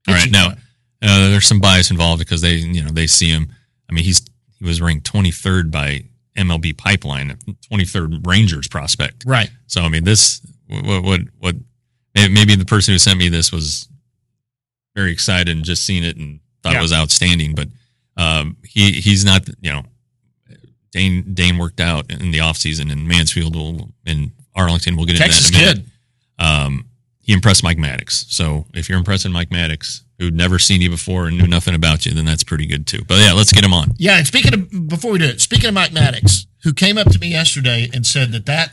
All 0.08 0.14
right, 0.14 0.20
Pitching 0.20 0.32
now 0.34 0.54
uh, 1.02 1.30
there's 1.30 1.46
some 1.46 1.60
bias 1.60 1.92
involved 1.92 2.20
because 2.20 2.42
they, 2.42 2.56
you 2.56 2.84
know, 2.84 2.92
they 2.92 3.08
see 3.08 3.30
him. 3.30 3.54
I 3.90 3.94
mean, 3.94 4.04
he's 4.04 4.26
he 4.58 4.66
was 4.66 4.82
ranked 4.82 5.12
23rd 5.12 5.72
by 5.72 6.06
MLB 6.36 6.76
Pipeline, 6.78 7.38
23rd 7.72 8.26
Rangers 8.26 8.68
prospect. 8.68 9.24
right. 9.26 9.50
So 9.68 9.82
I 9.82 9.90
mean, 9.90 10.04
this 10.04 10.42
what 10.68 11.04
what 11.04 11.22
what 11.40 11.56
may- 12.16 12.28
maybe 12.30 12.56
the 12.56 12.66
person 12.66 12.94
who 12.94 12.98
sent 13.00 13.18
me 13.20 13.30
this 13.30 13.52
was 13.52 13.88
very 14.96 15.12
excited 15.12 15.50
and 15.56 15.64
just 15.66 15.86
seen 15.86 16.04
it 16.04 16.18
and 16.18 16.40
thought 16.64 16.74
Yeah. 16.74 16.80
it 16.80 16.82
was 16.82 16.94
outstanding. 16.94 17.56
But 17.56 17.68
um, 18.18 18.58
he 18.64 18.92
he's 18.94 19.24
not 19.26 19.48
you 19.62 19.72
know 19.72 19.84
Dane 20.92 21.34
Dane 21.34 21.58
worked 21.58 21.80
out 21.80 22.10
in 22.12 22.32
the 22.32 22.40
offseason 22.40 22.92
and 22.92 23.08
Mansfield 23.08 23.56
will 23.56 23.92
in 24.06 24.32
Arlington. 24.56 24.96
We'll 24.96 25.06
get 25.06 25.16
into 25.16 25.24
Texas 25.24 25.50
that 25.52 25.58
in 25.58 25.64
a 25.64 25.66
minute. 25.68 25.78
kid. 25.86 25.92
Um, 26.40 26.86
he 27.20 27.34
impressed 27.34 27.64
Mike 27.64 27.78
Maddux. 27.78 28.26
So 28.32 28.66
if 28.74 28.88
you're 28.88 28.98
impressing 28.98 29.32
Mike 29.34 29.50
Maddux, 29.50 30.02
who'd 30.18 30.34
never 30.34 30.58
seen 30.60 30.82
you 30.82 30.90
before 30.90 31.28
and 31.28 31.38
knew 31.38 31.46
nothing 31.48 31.76
about 31.76 32.06
you, 32.06 32.14
then 32.14 32.24
that's 32.26 32.44
pretty 32.44 32.66
good 32.66 32.88
too. 32.88 33.04
But 33.06 33.20
yeah, 33.20 33.34
let's 33.34 33.52
get 33.52 33.64
him 33.66 33.74
on. 33.74 33.94
Yeah, 33.98 34.18
and 34.18 34.26
speaking 34.26 34.54
of 34.54 34.88
before 34.88 35.12
we 35.12 35.20
do 35.20 35.26
it, 35.26 35.42
speaking 35.42 35.68
of 35.68 35.74
Mike 35.74 35.92
Maddux, 35.92 36.46
who 36.64 36.74
came 36.74 36.98
up 36.98 37.10
to 37.12 37.20
me 37.20 37.28
yesterday 37.30 37.90
and 37.94 38.06
said 38.06 38.32
that 38.32 38.46
that 38.46 38.72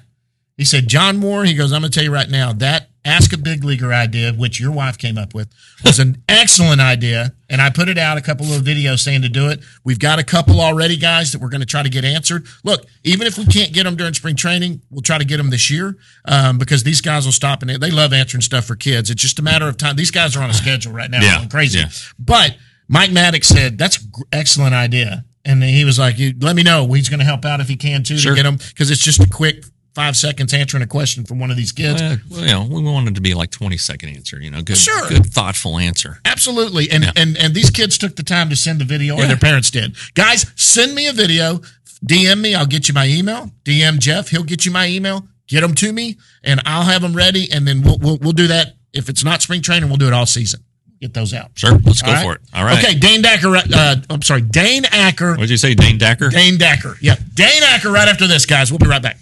he 0.56 0.64
said 0.64 0.88
John 0.88 1.16
Moore. 1.18 1.44
He 1.44 1.54
goes, 1.54 1.72
I'm 1.72 1.80
going 1.80 1.90
to 1.90 1.94
tell 1.96 2.04
you 2.04 2.12
right 2.12 2.28
now 2.28 2.52
that 2.54 2.88
ask 3.06 3.34
a 3.34 3.36
big 3.38 3.64
leaguer 3.64 3.92
idea, 3.92 4.32
which 4.32 4.58
your 4.58 4.70
wife 4.72 4.96
came 4.96 5.18
up 5.18 5.34
with, 5.34 5.48
was 5.84 5.98
an 5.98 6.22
excellent 6.28 6.80
idea, 6.80 7.34
and 7.50 7.60
I 7.60 7.68
put 7.68 7.88
it 7.90 7.98
out 7.98 8.16
a 8.16 8.22
couple 8.22 8.46
of 8.54 8.62
videos 8.62 9.00
saying 9.00 9.20
to 9.22 9.28
do 9.28 9.50
it. 9.50 9.60
We've 9.84 9.98
got 9.98 10.18
a 10.18 10.24
couple 10.24 10.60
already, 10.60 10.96
guys, 10.96 11.32
that 11.32 11.40
we're 11.42 11.50
going 11.50 11.60
to 11.60 11.66
try 11.66 11.82
to 11.82 11.90
get 11.90 12.04
answered. 12.04 12.46
Look, 12.62 12.86
even 13.02 13.26
if 13.26 13.36
we 13.36 13.44
can't 13.44 13.74
get 13.74 13.84
them 13.84 13.96
during 13.96 14.14
spring 14.14 14.36
training, 14.36 14.80
we'll 14.90 15.02
try 15.02 15.18
to 15.18 15.24
get 15.26 15.36
them 15.36 15.50
this 15.50 15.70
year 15.70 15.96
um, 16.24 16.56
because 16.56 16.82
these 16.82 17.02
guys 17.02 17.26
will 17.26 17.32
stop 17.32 17.60
and 17.62 17.70
they 17.70 17.90
love 17.90 18.12
answering 18.14 18.40
stuff 18.40 18.64
for 18.64 18.74
kids. 18.76 19.10
It's 19.10 19.20
just 19.20 19.38
a 19.38 19.42
matter 19.42 19.68
of 19.68 19.76
time. 19.76 19.96
These 19.96 20.10
guys 20.12 20.34
are 20.36 20.42
on 20.42 20.48
a 20.50 20.54
schedule 20.54 20.92
right 20.92 21.10
now, 21.10 21.20
Yeah, 21.20 21.36
going 21.38 21.48
crazy. 21.50 21.80
yeah. 21.80 21.88
But 22.18 22.56
Mike 22.88 23.10
Maddux 23.10 23.44
said 23.44 23.76
that's 23.76 24.02
an 24.02 24.10
excellent 24.32 24.74
idea, 24.74 25.24
and 25.44 25.62
he 25.62 25.84
was 25.84 25.98
like, 25.98 26.18
"You 26.18 26.32
let 26.40 26.56
me 26.56 26.62
know. 26.62 26.90
He's 26.92 27.08
going 27.10 27.20
to 27.20 27.24
help 27.26 27.44
out 27.44 27.60
if 27.60 27.68
he 27.68 27.76
can 27.76 28.02
too 28.02 28.16
Sure. 28.16 28.32
to 28.32 28.36
get 28.36 28.44
them 28.44 28.56
because 28.56 28.90
it's 28.90 29.02
just 29.02 29.20
a 29.22 29.28
quick 29.28 29.64
five 29.94 30.16
seconds 30.16 30.52
answering 30.52 30.82
a 30.82 30.86
question 30.86 31.24
from 31.24 31.38
one 31.38 31.50
of 31.50 31.56
these 31.56 31.72
kids." 31.72 32.00
Well, 32.30 32.40
you 32.40 32.46
know, 32.46 32.64
we 32.64 32.82
wanted 32.82 33.14
to 33.14 33.20
be 33.20 33.34
like 33.34 33.50
20 33.50 33.76
second 33.76 34.10
answer, 34.10 34.40
you 34.40 34.50
know, 34.50 34.62
good, 34.62 34.76
Sure. 34.78 35.08
good 35.08 35.26
thoughtful 35.26 35.78
answer. 35.78 36.20
Absolutely, 36.24 36.90
and 36.90 37.04
Yeah. 37.04 37.12
and 37.16 37.36
and 37.36 37.54
these 37.54 37.70
kids 37.70 37.98
took 37.98 38.16
the 38.16 38.22
time 38.22 38.50
to 38.50 38.56
send 38.56 38.80
the 38.80 38.84
video, 38.84 39.14
or 39.16 39.20
Yeah. 39.22 39.28
their 39.28 39.36
parents 39.36 39.70
did. 39.70 39.94
Guys, 40.14 40.46
send 40.56 40.94
me 40.94 41.06
a 41.06 41.12
video. 41.12 41.60
DM 42.04 42.40
me. 42.42 42.54
I'll 42.54 42.66
get 42.66 42.88
you 42.88 42.94
my 42.94 43.06
email. 43.06 43.50
DM 43.64 43.98
Jeff. 43.98 44.28
He'll 44.28 44.42
get 44.42 44.66
you 44.66 44.70
my 44.72 44.86
email. 44.88 45.26
Get 45.48 45.60
them 45.62 45.74
to 45.74 45.92
me, 45.92 46.16
and 46.42 46.60
I'll 46.66 46.84
have 46.84 47.02
them 47.02 47.14
ready. 47.14 47.50
And 47.52 47.66
then 47.66 47.82
we'll 47.82 47.98
we'll, 47.98 48.16
we'll 48.18 48.32
do 48.32 48.46
that. 48.48 48.76
If 48.92 49.08
it's 49.08 49.24
not 49.24 49.42
spring 49.42 49.62
training, 49.62 49.88
we'll 49.88 49.98
do 49.98 50.06
it 50.06 50.12
all 50.12 50.26
season. 50.26 50.60
Get 51.00 51.12
those 51.12 51.34
out. 51.34 51.50
Sure, 51.54 51.78
let's 51.84 52.00
go 52.00 52.12
right? 52.12 52.22
for 52.24 52.34
it. 52.34 52.40
All 52.54 52.64
right. 52.64 52.82
Okay, 52.82 52.94
Dane 52.94 53.22
Dacker. 53.22 53.60
Uh, 53.72 53.96
I'm 54.08 54.22
sorry, 54.22 54.40
Dane 54.40 54.84
Acker. 54.86 55.32
What 55.32 55.40
did 55.40 55.50
you 55.50 55.56
say, 55.58 55.74
Dane 55.74 55.98
Dacker? 55.98 56.30
Dane 56.30 56.56
Dacker. 56.56 56.96
Yep. 57.00 57.18
Dane 57.34 57.62
Acker 57.62 57.90
right 57.90 58.08
after 58.08 58.26
this, 58.26 58.46
guys. 58.46 58.70
We'll 58.70 58.78
be 58.78 58.86
right 58.86 59.02
back. 59.02 59.18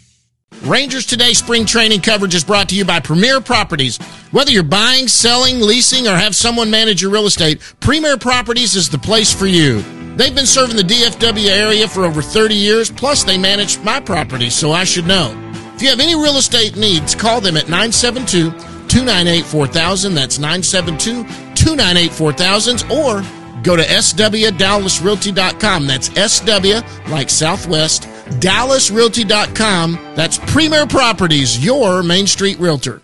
Rangers 0.60 1.06
Today 1.06 1.32
spring 1.32 1.64
training 1.66 2.02
coverage 2.02 2.36
is 2.36 2.44
brought 2.44 2.68
to 2.68 2.76
you 2.76 2.84
by 2.84 3.00
Premier 3.00 3.40
Properties. 3.40 3.96
Whether 4.30 4.52
you're 4.52 4.62
buying, 4.62 5.08
selling, 5.08 5.60
leasing, 5.60 6.06
or 6.06 6.14
have 6.14 6.36
someone 6.36 6.70
manage 6.70 7.02
your 7.02 7.10
real 7.10 7.26
estate, 7.26 7.60
Premier 7.80 8.16
Properties 8.16 8.76
is 8.76 8.88
the 8.88 8.98
place 8.98 9.34
for 9.34 9.46
you. 9.46 9.82
They've 10.16 10.34
been 10.34 10.46
serving 10.46 10.76
the 10.76 10.82
DFW 10.82 11.48
area 11.48 11.88
for 11.88 12.04
over 12.04 12.22
30 12.22 12.54
years, 12.54 12.92
plus 12.92 13.24
they 13.24 13.38
manage 13.38 13.78
my 13.80 13.98
property, 13.98 14.50
so 14.50 14.70
I 14.70 14.84
should 14.84 15.06
know. 15.06 15.34
If 15.74 15.82
you 15.82 15.88
have 15.88 15.98
any 16.00 16.14
real 16.14 16.36
estate 16.36 16.76
needs, 16.76 17.14
call 17.14 17.40
them 17.40 17.56
at 17.56 17.68
972 17.68 18.50
298 18.88 19.44
4000. 19.44 20.14
That's 20.14 20.38
972 20.38 21.24
298 21.54 22.12
4000. 22.12 22.84
Or 22.92 23.22
go 23.62 23.74
to 23.74 23.82
swdallasrealty.com. 23.82 25.86
That's 25.86 26.08
SW 26.10 26.82
like 27.10 27.30
Southwest, 27.30 28.06
dallasrealty.com. 28.32 30.14
That's 30.14 30.38
Premier 30.38 30.86
Properties, 30.86 31.64
your 31.64 32.02
Main 32.02 32.26
Street 32.26 32.58
Realtor. 32.58 33.00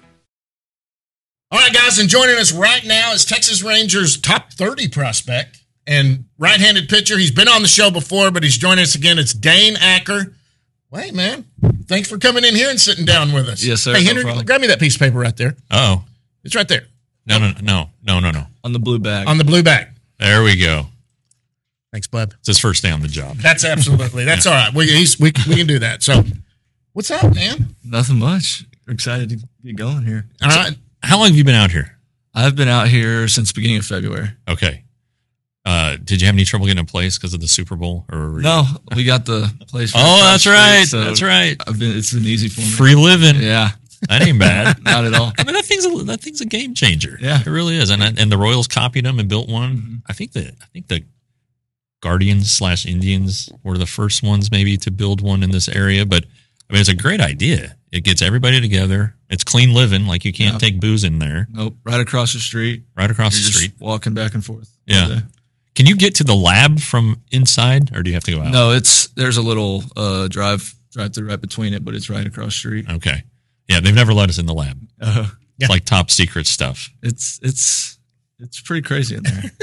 All 1.50 1.58
right, 1.58 1.72
guys, 1.72 1.98
and 1.98 2.08
joining 2.08 2.36
us 2.36 2.52
right 2.52 2.84
now 2.84 3.12
is 3.12 3.24
Texas 3.24 3.62
Rangers 3.62 4.20
top 4.20 4.52
30 4.52 4.88
prospect 4.88 5.62
and 5.86 6.26
right 6.38 6.60
handed 6.60 6.88
pitcher. 6.88 7.16
He's 7.16 7.30
been 7.30 7.48
on 7.48 7.62
the 7.62 7.68
show 7.68 7.90
before, 7.90 8.30
but 8.30 8.42
he's 8.42 8.58
joining 8.58 8.82
us 8.82 8.94
again. 8.94 9.18
It's 9.18 9.32
Dane 9.32 9.76
Acker. 9.80 10.34
Wait, 10.90 11.14
man. 11.14 11.46
Thanks 11.86 12.08
for 12.08 12.18
coming 12.18 12.44
in 12.44 12.54
here 12.54 12.68
and 12.68 12.78
sitting 12.78 13.06
down 13.06 13.32
with 13.32 13.48
us. 13.48 13.64
Yes, 13.64 13.80
sir. 13.82 13.94
Hey, 13.94 14.04
Henry, 14.04 14.22
problem. 14.24 14.44
grab 14.44 14.60
me 14.60 14.66
that 14.66 14.80
piece 14.80 14.96
of 14.96 15.00
paper 15.00 15.18
right 15.18 15.36
there. 15.36 15.56
Oh, 15.70 16.04
It's 16.44 16.54
right 16.54 16.68
there 16.68 16.82
no, 17.28 17.38
no, 17.38 17.52
no, 17.62 17.90
no, 18.02 18.20
no, 18.20 18.30
no. 18.30 18.46
on 18.64 18.72
the 18.72 18.78
blue 18.78 18.98
bag. 18.98 19.28
on 19.28 19.38
the 19.38 19.44
blue 19.44 19.62
bag. 19.62 19.88
There 20.18 20.42
we 20.42 20.56
go. 20.56 20.86
Thanks, 21.92 22.06
bud. 22.06 22.34
It's 22.40 22.48
his 22.48 22.58
first 22.58 22.82
day 22.82 22.90
on 22.90 23.00
the 23.00 23.08
job. 23.08 23.36
That's 23.38 23.64
absolutely. 23.64 24.24
That's 24.24 24.46
all 24.46 24.52
right. 24.52 24.72
We, 24.74 24.86
he's, 24.88 25.18
we, 25.18 25.32
we 25.48 25.56
can 25.56 25.66
do 25.66 25.78
that. 25.78 26.02
So, 26.02 26.22
what's 26.92 27.10
up, 27.10 27.34
man? 27.34 27.74
Nothing 27.84 28.18
much. 28.18 28.64
Excited 28.88 29.30
to 29.30 29.38
get 29.64 29.76
going 29.76 30.04
here. 30.04 30.26
All 30.42 30.48
right. 30.50 30.76
How 31.02 31.18
long 31.18 31.28
have 31.28 31.36
you 31.36 31.44
been 31.44 31.54
out 31.54 31.70
here? 31.70 31.98
I've 32.34 32.56
been 32.56 32.68
out 32.68 32.88
here 32.88 33.26
since 33.28 33.52
the 33.52 33.54
beginning 33.58 33.78
of 33.78 33.86
February. 33.86 34.28
Okay. 34.48 34.84
Uh, 35.64 35.96
did 36.02 36.20
you 36.20 36.26
have 36.26 36.34
any 36.34 36.44
trouble 36.44 36.66
getting 36.66 36.80
a 36.82 36.86
place 36.86 37.18
because 37.18 37.34
of 37.34 37.40
the 37.40 37.48
Super 37.48 37.76
Bowl? 37.76 38.04
Or 38.10 38.40
No, 38.40 38.64
we 38.96 39.04
got 39.04 39.26
the 39.26 39.52
place. 39.68 39.92
Oh, 39.94 40.20
that's 40.30 40.46
right. 40.46 40.84
street, 40.84 40.88
so 40.88 41.04
that's 41.04 41.20
right. 41.22 41.56
I've 41.66 41.78
been. 41.78 41.96
It's 41.96 42.12
been 42.12 42.24
easy 42.24 42.48
for 42.48 42.60
me. 42.60 42.66
Free 42.68 42.94
living. 42.94 43.42
Yeah, 43.42 43.70
That 44.08 44.26
ain't 44.26 44.38
bad. 44.38 44.82
not 44.82 45.04
at 45.04 45.14
all. 45.14 45.32
I 45.38 45.44
mean, 45.44 45.54
that 45.54 45.64
thing's 45.66 45.84
a, 45.84 45.90
that 46.04 46.20
thing's 46.20 46.40
a 46.40 46.46
game 46.46 46.74
changer. 46.74 47.18
Yeah. 47.20 47.40
it 47.40 47.46
really 47.46 47.76
is. 47.76 47.90
And 47.90 48.02
and 48.02 48.32
the 48.32 48.38
Royals 48.38 48.66
copied 48.66 49.04
them 49.04 49.18
and 49.18 49.28
built 49.28 49.48
one. 49.48 49.76
Mhm. 49.76 50.02
I 50.08 50.12
think 50.14 50.32
that 50.32 50.54
I 50.62 50.66
think 50.72 50.86
the 50.88 51.04
Guardians 52.00 52.50
slash 52.50 52.86
Indians 52.86 53.50
were 53.62 53.76
the 53.78 53.86
first 53.86 54.22
ones 54.22 54.50
maybe 54.50 54.76
to 54.78 54.90
build 54.90 55.20
one 55.20 55.42
in 55.42 55.50
this 55.50 55.68
area. 55.68 56.06
But 56.06 56.24
I 56.68 56.72
mean, 56.72 56.80
it's 56.80 56.88
a 56.88 56.94
great 56.94 57.20
idea. 57.20 57.76
It 57.90 58.04
gets 58.04 58.20
everybody 58.22 58.60
together. 58.60 59.14
It's 59.30 59.44
clean 59.44 59.72
living. 59.74 60.06
Like 60.06 60.24
you 60.24 60.32
can't 60.32 60.54
Yeah. 60.54 60.58
take 60.58 60.80
booze 60.80 61.04
in 61.04 61.18
there. 61.18 61.48
Nope. 61.50 61.76
Right 61.84 62.00
across 62.00 62.32
the 62.34 62.38
street. 62.40 62.84
Right 62.96 63.10
across 63.10 63.34
You're 63.34 63.40
the 63.44 63.46
just 63.48 63.58
street. 63.58 63.72
walking 63.80 64.14
back 64.14 64.34
and 64.34 64.44
forth. 64.44 64.70
Yeah. 64.86 65.20
Can 65.74 65.86
you 65.86 65.96
get 65.96 66.16
to 66.16 66.24
the 66.24 66.34
lab 66.34 66.80
from 66.80 67.22
inside, 67.30 67.94
or 67.96 68.02
do 68.02 68.10
you 68.10 68.14
have 68.14 68.24
to 68.24 68.32
go 68.32 68.40
out? 68.42 68.50
No, 68.52 68.72
it's 68.72 69.08
there's 69.08 69.36
a 69.36 69.42
little 69.42 69.84
uh, 69.96 70.26
drive 70.28 70.74
drive 70.92 71.14
through 71.14 71.28
right 71.28 71.40
between 71.40 71.72
it, 71.74 71.84
but 71.84 71.94
it's 71.94 72.10
right 72.10 72.26
across 72.26 72.46
the 72.48 72.50
street. 72.58 72.86
Okay. 72.90 73.22
Yeah, 73.68 73.80
they've 73.80 73.94
never 73.94 74.12
let 74.14 74.28
us 74.28 74.38
in 74.38 74.46
the 74.46 74.54
lab. 74.54 74.78
Uh, 75.00 75.28
It's 75.60 75.68
like 75.70 75.84
top 75.84 76.10
secret 76.10 76.46
stuff. 76.46 76.90
it's 77.02 77.38
it's 77.42 77.97
it's 78.40 78.60
pretty 78.60 78.82
crazy 78.82 79.16
in 79.16 79.22
there. 79.22 79.42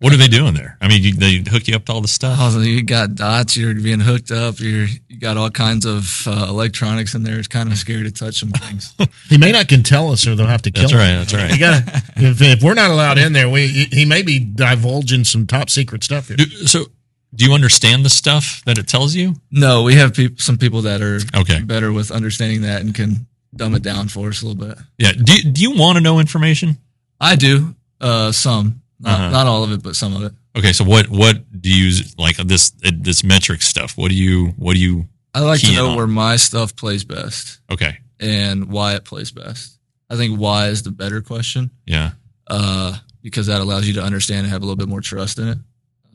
What 0.00 0.12
are 0.12 0.16
they 0.16 0.26
doing 0.28 0.54
there? 0.54 0.76
I 0.80 0.88
mean, 0.88 1.02
you, 1.02 1.14
they 1.14 1.36
hook 1.48 1.68
you 1.68 1.76
up 1.76 1.84
to 1.86 1.92
all 1.92 2.00
the 2.00 2.08
stuff. 2.08 2.36
Oh, 2.40 2.60
you 2.60 2.82
got 2.82 3.14
dots. 3.14 3.56
You're 3.56 3.72
being 3.74 4.00
hooked 4.00 4.30
up. 4.32 4.58
You're 4.58 4.86
you 5.08 5.18
got 5.20 5.36
all 5.36 5.48
kinds 5.48 5.86
of 5.86 6.26
uh, 6.26 6.46
electronics 6.48 7.14
in 7.14 7.22
there. 7.22 7.38
It's 7.38 7.46
kind 7.48 7.70
of 7.70 7.78
scary 7.78 8.02
to 8.02 8.10
touch 8.10 8.34
some 8.40 8.50
things. 8.50 8.94
He 9.28 9.38
may 9.38 9.52
not 9.52 9.68
can 9.68 9.82
tell 9.84 10.10
us, 10.10 10.26
or 10.26 10.34
they'll 10.34 10.46
have 10.48 10.62
to 10.62 10.70
kill. 10.72 10.88
That's 10.88 10.92
him. 10.92 10.98
right. 10.98 11.14
That's 11.16 11.32
You 11.32 11.38
right. 11.38 11.58
gotta, 11.60 12.02
if, 12.16 12.42
if 12.42 12.62
we're 12.64 12.74
not 12.74 12.90
allowed 12.90 13.18
in 13.18 13.32
there, 13.32 13.48
we 13.48 13.68
he 13.68 14.04
may 14.04 14.22
be 14.22 14.40
divulging 14.40 15.22
some 15.24 15.46
top 15.46 15.70
secret 15.70 16.02
stuff 16.02 16.28
here. 16.28 16.36
Do, 16.36 16.44
so, 16.66 16.86
do 17.34 17.44
you 17.46 17.52
understand 17.54 18.04
the 18.04 18.10
stuff 18.10 18.62
that 18.66 18.78
it 18.78 18.88
tells 18.88 19.14
you? 19.14 19.34
no, 19.52 19.84
we 19.84 19.94
have 19.94 20.14
peop 20.14 20.40
some 20.40 20.58
people 20.58 20.82
that 20.82 21.00
are 21.00 21.20
Okay. 21.34 21.60
better 21.62 21.92
with 21.92 22.10
understanding 22.10 22.62
that 22.62 22.82
and 22.82 22.92
can 22.94 23.26
dumb 23.54 23.74
it 23.76 23.82
down 23.82 24.08
for 24.08 24.28
us 24.30 24.42
a 24.42 24.46
little 24.48 24.66
bit. 24.66 24.78
Yeah. 24.98 25.12
Do, 25.12 25.52
do 25.52 25.62
you 25.62 25.76
want 25.76 25.96
to 25.96 26.02
know 26.02 26.18
information? 26.18 26.78
I 27.20 27.36
do 27.36 27.74
uh, 28.00 28.32
some, 28.32 28.82
not, 29.00 29.20
Uh-huh. 29.20 29.30
not 29.30 29.46
all 29.46 29.62
of 29.64 29.72
it, 29.72 29.82
but 29.82 29.96
some 29.96 30.14
of 30.16 30.22
it. 30.22 30.32
Okay. 30.56 30.72
So, 30.72 30.84
what 30.84 31.08
what 31.10 31.60
do 31.60 31.70
you 31.70 32.02
like 32.18 32.36
this 32.38 32.70
this 32.80 33.22
metric 33.24 33.62
stuff? 33.62 33.96
What 33.96 34.08
do 34.10 34.14
you 34.16 34.48
what 34.56 34.74
do 34.74 34.80
you? 34.80 35.06
I 35.34 35.40
like 35.40 35.60
to 35.60 35.72
know 35.74 35.90
on. 35.90 35.96
where 35.96 36.06
my 36.06 36.36
stuff 36.36 36.74
plays 36.76 37.04
best 37.04 37.60
Okay. 37.70 37.98
and 38.18 38.66
why 38.70 38.94
it 38.94 39.04
plays 39.04 39.30
best. 39.30 39.78
I 40.08 40.16
think 40.16 40.38
why 40.40 40.68
is 40.68 40.82
the 40.82 40.90
better 40.92 41.20
question. 41.20 41.70
Yeah. 41.84 42.12
uh, 42.46 42.96
because 43.22 43.48
that 43.48 43.60
allows 43.60 43.86
you 43.86 43.94
to 43.94 44.02
understand 44.02 44.40
and 44.44 44.48
have 44.52 44.62
a 44.62 44.64
little 44.64 44.76
bit 44.76 44.88
more 44.88 45.00
trust 45.02 45.38
in 45.38 45.48
it. 45.48 45.58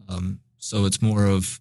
Um, 0.09 0.39
so 0.57 0.85
it's 0.85 1.01
more 1.01 1.25
of 1.25 1.59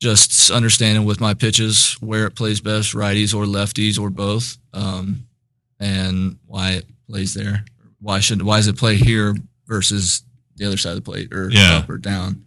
just 0.00 0.50
understanding 0.50 1.04
with 1.06 1.20
my 1.20 1.32
pitches 1.34 1.94
where 2.00 2.26
it 2.26 2.34
plays 2.36 2.60
best, 2.60 2.92
righties 2.94 3.34
or 3.34 3.44
lefties 3.46 3.98
or 3.98 4.10
both, 4.10 4.58
um, 4.74 5.26
and 5.80 6.36
why 6.46 6.72
it 6.72 6.84
plays 7.08 7.32
there. 7.34 7.64
Why 8.04 8.20
should 8.20 8.42
why 8.42 8.58
does 8.58 8.66
it 8.66 8.76
play 8.76 8.96
here 8.96 9.34
versus 9.66 10.22
the 10.56 10.66
other 10.66 10.76
side 10.76 10.90
of 10.90 10.96
the 10.96 11.00
plate 11.10 11.32
or 11.32 11.50
Yeah. 11.50 11.78
up 11.78 11.88
or 11.88 11.96
down? 11.96 12.44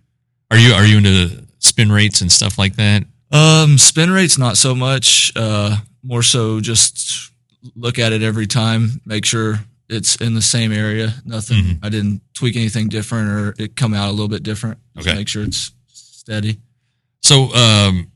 Are 0.51 0.57
you 0.57 0.71
are 0.73 0.85
you 0.85 0.97
into 0.99 1.45
spin 1.57 1.91
rates 1.91 2.21
and 2.21 2.31
stuff 2.31 2.59
like 2.59 2.75
that? 2.75 3.05
Um, 3.31 3.79
spin 3.79 4.11
rates 4.11 4.37
not 4.37 4.55
so 4.57 4.75
much. 4.75 5.33
Uh, 5.35 5.77
more 6.03 6.21
so 6.21 6.61
just 6.61 7.31
look 7.75 7.97
at 7.97 8.13
it 8.13 8.21
every 8.21 8.45
time, 8.45 9.01
make 9.03 9.25
sure 9.25 9.59
it's 9.89 10.15
in 10.17 10.35
the 10.35 10.41
same 10.43 10.71
area. 10.71 11.15
Nothing. 11.25 11.63
Mhm. 11.63 11.79
I 11.81 11.89
didn't 11.89 12.21
tweak 12.35 12.55
anything 12.55 12.87
different 12.87 13.29
or 13.29 13.55
it 13.57 13.75
come 13.75 13.95
out 13.95 14.09
a 14.09 14.11
little 14.11 14.27
bit 14.27 14.43
different. 14.43 14.77
Just 14.95 15.07
Okay. 15.07 15.17
make 15.17 15.27
sure 15.27 15.43
it's 15.43 15.71
steady. 15.91 16.59
So, 17.23 17.51
um, 17.55 18.11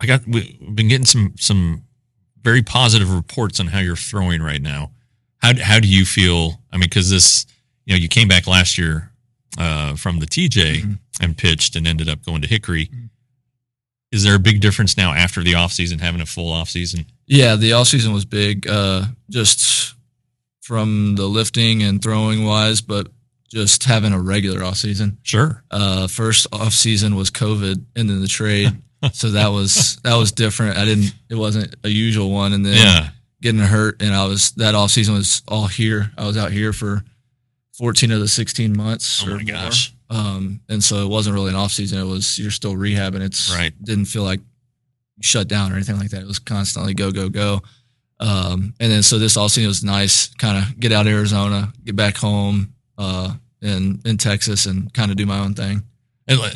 I 0.00 0.06
got 0.06 0.26
we've 0.26 0.58
been 0.74 0.88
getting 0.88 1.06
some 1.06 1.34
some 1.38 1.84
very 2.42 2.62
positive 2.62 3.10
reports 3.10 3.60
on 3.60 3.68
how 3.68 3.78
you're 3.78 3.94
throwing 3.96 4.42
right 4.42 4.60
now. 4.60 4.90
How 5.42 5.52
how 5.60 5.80
do 5.80 5.88
you 5.88 6.04
feel? 6.04 6.60
I 6.72 6.76
mean, 6.76 6.88
because 6.88 7.10
this, 7.10 7.46
you 7.86 7.94
know, 7.94 7.98
you 7.98 8.08
came 8.08 8.28
back 8.28 8.46
last 8.46 8.78
year 8.78 9.10
uh, 9.58 9.94
from 9.96 10.18
the 10.20 10.26
TJ 10.26 10.82
Mhm. 10.82 10.98
and 11.20 11.36
pitched 11.36 11.76
and 11.76 11.86
ended 11.86 12.08
up 12.08 12.24
going 12.24 12.42
to 12.42 12.48
Hickory. 12.48 12.90
Is 14.12 14.22
there 14.24 14.34
a 14.34 14.38
big 14.40 14.60
difference 14.60 14.96
now 14.96 15.12
after 15.12 15.42
the 15.42 15.54
off 15.54 15.72
season, 15.72 15.98
having 16.00 16.20
a 16.20 16.26
full 16.26 16.50
off 16.52 16.68
season? 16.68 17.06
Yeah, 17.26 17.54
the 17.56 17.72
off 17.74 17.88
season 17.88 18.12
was 18.12 18.24
big. 18.24 18.66
Uh, 18.68 19.06
just 19.30 19.94
from 20.60 21.14
the 21.16 21.26
lifting 21.26 21.82
and 21.82 22.02
throwing 22.02 22.44
wise, 22.44 22.80
but 22.80 23.08
just 23.52 23.84
having 23.84 24.12
a 24.12 24.20
regular 24.20 24.62
off 24.64 24.76
season. 24.76 25.18
Sure. 25.22 25.62
Uh, 25.70 26.06
first 26.06 26.46
off 26.52 26.72
season 26.72 27.14
was 27.16 27.30
COVID 27.30 27.84
and 27.96 28.10
then 28.10 28.20
the 28.20 28.28
trade. 28.28 28.76
so 29.12 29.30
that 29.30 29.48
was 29.48 29.96
that 30.04 30.14
was 30.16 30.32
different. 30.32 30.76
I 30.76 30.84
didn't. 30.84 31.14
It 31.28 31.34
wasn't 31.36 31.74
a 31.84 31.88
usual 31.88 32.30
one. 32.30 32.52
And 32.52 32.64
then 32.66 32.76
Yeah. 32.76 33.08
Getting 33.42 33.60
hurt 33.60 34.00
and 34.02 34.14
I 34.14 34.26
was 34.26 34.52
that 34.52 34.74
off 34.74 34.90
season 34.90 35.14
was 35.14 35.42
all 35.48 35.66
here. 35.66 36.10
I 36.18 36.26
was 36.26 36.36
out 36.36 36.52
here 36.52 36.72
for 36.72 37.02
14 37.78 38.12
of 38.12 38.20
the 38.20 38.28
16 38.28 38.76
months. 38.76 39.24
Oh 39.26 39.36
my 39.36 39.42
gosh. 39.42 39.94
Um, 40.10 40.60
and 40.68 40.82
so 40.82 41.04
it 41.04 41.08
wasn't 41.08 41.34
really 41.34 41.50
an 41.50 41.56
off 41.56 41.70
season. 41.72 41.98
It 42.00 42.04
was 42.04 42.38
you're 42.38 42.50
still 42.50 42.74
rehabbing. 42.74 43.20
It's 43.20 43.54
Right. 43.54 43.72
Didn't 43.82 44.06
feel 44.06 44.24
like 44.24 44.40
you 45.16 45.22
shut 45.22 45.48
down 45.48 45.72
or 45.72 45.76
anything 45.76 45.98
like 45.98 46.10
that. 46.10 46.22
It 46.22 46.26
was 46.26 46.38
constantly 46.38 46.94
go 46.94 47.10
go 47.10 47.28
go. 47.28 47.60
Um, 48.18 48.74
and 48.80 48.92
then 48.92 49.02
so 49.02 49.18
this 49.18 49.36
all 49.36 49.48
season 49.48 49.68
was 49.68 49.82
nice. 49.82 50.28
Kind 50.34 50.58
of 50.58 50.78
get 50.78 50.92
out 50.92 51.06
of 51.06 51.12
Arizona, 51.12 51.72
get 51.84 51.96
back 51.96 52.16
home, 52.18 52.74
uh, 52.98 53.32
in 53.62 54.00
in 54.04 54.18
Texas, 54.18 54.66
and 54.66 54.92
kind 54.92 55.10
of 55.10 55.16
do 55.16 55.24
my 55.24 55.38
own 55.38 55.54
thing. 55.54 55.82
And 56.28 56.38
la- 56.38 56.50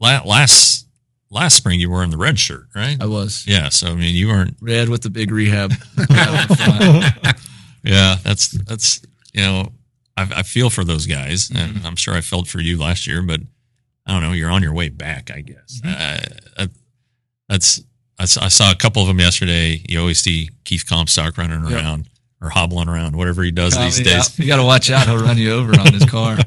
la- 0.00 0.22
last 0.24 0.86
last 1.34 1.56
spring, 1.56 1.78
you 1.80 1.90
were 1.90 2.02
in 2.02 2.10
the 2.10 2.16
red 2.16 2.38
shirt, 2.38 2.66
right? 2.74 2.96
I 3.00 3.06
was 3.06 3.44
Yeah. 3.46 3.68
So 3.68 3.88
I 3.88 3.94
mean, 3.94 4.14
you 4.14 4.28
weren't. 4.28 4.56
red 4.60 4.88
with 4.88 5.02
the 5.02 5.10
big 5.10 5.30
rehab. 5.30 5.72
out 6.10 6.50
in 6.50 6.56
front. 6.56 7.36
Yeah. 7.82 8.16
That's 8.22 8.48
that's 8.64 9.02
you 9.34 9.42
know, 9.42 9.72
I, 10.16 10.22
I 10.36 10.42
feel 10.44 10.70
for 10.70 10.84
those 10.84 11.06
guys, 11.06 11.50
and 11.50 11.76
Mm-hmm. 11.76 11.86
I'm 11.86 11.96
sure 11.96 12.14
I 12.14 12.20
felt 12.20 12.46
for 12.46 12.60
you 12.60 12.78
last 12.78 13.06
year, 13.06 13.20
but 13.20 13.40
I 14.06 14.12
don't 14.12 14.22
know. 14.22 14.32
You're 14.32 14.50
on 14.50 14.62
your 14.62 14.72
way 14.74 14.88
back, 14.88 15.30
I 15.30 15.40
guess. 15.40 15.80
Mm-hmm. 15.84 16.60
Uh, 16.60 16.62
uh, 16.64 16.66
that's 17.48 17.82
I 18.18 18.26
saw, 18.26 18.44
I 18.44 18.48
saw 18.48 18.70
a 18.70 18.76
couple 18.76 19.02
of 19.02 19.08
them 19.08 19.18
yesterday. 19.18 19.82
You 19.88 19.98
always 20.00 20.20
see 20.20 20.50
Keith 20.64 20.84
Comstock 20.88 21.36
running 21.36 21.64
Yep. 21.64 21.72
around 21.72 22.08
or 22.40 22.48
hobbling 22.50 22.88
around, 22.88 23.16
whatever 23.16 23.42
he 23.42 23.50
does 23.50 23.76
I 23.76 23.86
these 23.86 24.00
days. 24.00 24.38
You 24.38 24.46
got 24.46 24.56
to 24.56 24.62
watch 24.64 24.88
out. 24.90 25.06
He'll 25.06 25.18
run 25.18 25.36
you 25.38 25.50
over 25.52 25.72
on 25.80 25.92
his 25.92 26.04
car. 26.04 26.36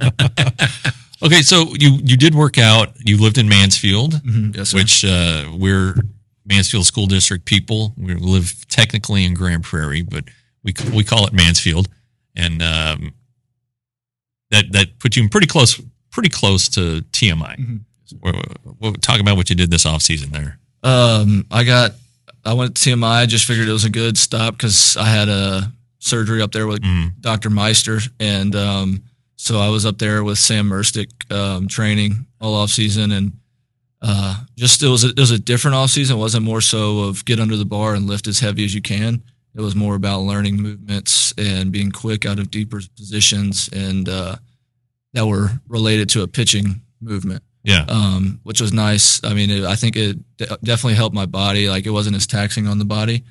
Okay, 1.23 1.41
so 1.41 1.73
you 1.79 1.99
you 2.03 2.15
did 2.17 2.35
work 2.35 2.57
out. 2.57 2.89
You 3.03 3.17
lived 3.17 3.37
in 3.37 3.49
Mansfield, 3.49 4.13
Mhm, 4.23 4.55
yes, 4.55 4.73
which 4.73 5.03
uh, 5.03 5.49
we're 5.53 5.95
Mansfield 6.45 6.85
School 6.85 7.07
District 7.07 7.43
people. 7.45 7.93
We 7.97 8.13
live 8.15 8.53
technically 8.69 9.25
in 9.25 9.33
Grand 9.33 9.63
Prairie, 9.63 10.03
but 10.03 10.25
we 10.63 10.73
we 10.93 11.03
call 11.03 11.25
it 11.25 11.33
Mansfield, 11.33 11.87
and 12.35 12.61
um, 12.61 13.13
that 14.51 14.71
that 14.73 14.99
puts 14.99 15.17
you 15.17 15.23
in 15.23 15.29
pretty 15.29 15.47
close 15.47 15.81
pretty 16.11 16.29
close 16.29 16.69
to 16.69 17.01
TMI. 17.11 17.55
Mhm. 17.57 17.79
We'll, 18.21 18.41
we'll 18.79 18.93
talk 18.93 19.19
about 19.19 19.35
what 19.35 19.49
you 19.49 19.55
did 19.55 19.69
this 19.69 19.85
off 19.85 20.01
season 20.01 20.31
there. 20.31 20.59
Um, 20.81 21.45
I 21.51 21.65
got, 21.65 21.91
I 22.45 22.53
went 22.53 22.75
to 22.77 22.89
TMI. 22.89 23.23
I 23.23 23.25
just 23.25 23.43
figured 23.43 23.67
it 23.67 23.73
was 23.73 23.83
a 23.83 23.89
good 23.89 24.17
stop 24.17 24.53
because 24.53 24.95
I 24.95 25.05
had 25.09 25.27
a 25.27 25.73
surgery 25.99 26.41
up 26.41 26.53
there 26.53 26.67
with 26.67 26.81
Mm, 26.83 27.19
Dr. 27.19 27.49
Meister. 27.49 27.99
And, 28.21 28.55
um, 28.55 29.03
so 29.37 29.59
I 29.59 29.69
was 29.69 29.85
up 29.85 29.97
there 29.97 30.23
with 30.23 30.37
Sam 30.37 30.69
Merstick, 30.69 31.31
um, 31.31 31.67
training 31.67 32.27
all 32.41 32.53
off 32.55 32.69
season 32.69 33.11
and, 33.11 33.33
uh, 34.01 34.43
just, 34.55 34.83
it 34.83 34.89
was, 34.89 35.05
a, 35.05 35.09
it 35.09 35.19
was 35.19 35.31
a 35.31 35.39
different 35.39 35.75
off 35.75 35.89
season. 35.89 36.17
It 36.17 36.19
wasn't 36.19 36.43
more 36.43 36.61
so 36.61 37.05
of 37.05 37.23
get 37.23 37.39
under 37.39 37.55
the 37.55 37.65
bar 37.65 37.95
and 37.95 38.05
lift 38.05 38.27
as 38.27 38.39
heavy 38.39 38.65
as 38.65 38.75
you 38.75 38.81
can. 38.81 39.23
It 39.55 39.61
was 39.61 39.75
more 39.75 39.95
about 39.95 40.21
learning 40.21 40.57
movements 40.57 41.33
and 41.37 41.71
being 41.71 41.91
quick 41.91 42.25
out 42.25 42.37
of 42.37 42.51
deeper 42.51 42.81
positions 42.95 43.69
and, 43.71 44.09
uh, 44.09 44.35
that 45.13 45.25
were 45.25 45.49
related 45.67 46.09
to 46.09 46.21
a 46.21 46.27
pitching 46.27 46.81
movement 47.01 47.41
yeah, 47.67 47.83
um, 47.89 48.39
which 48.43 48.61
was 48.61 48.71
nice. 48.71 49.21
I 49.25 49.33
mean, 49.33 49.49
it, 49.49 49.65
I 49.65 49.75
think 49.75 49.97
it 49.97 50.17
de- 50.37 50.57
definitely 50.63 50.93
helped 50.93 51.13
my 51.13 51.25
body. 51.25 51.69
Like 51.69 51.85
it 51.85 51.89
wasn't 51.89 52.15
as 52.15 52.25
taxing 52.25 52.65
on 52.65 52.79
the 52.79 52.85
body, 52.85 53.25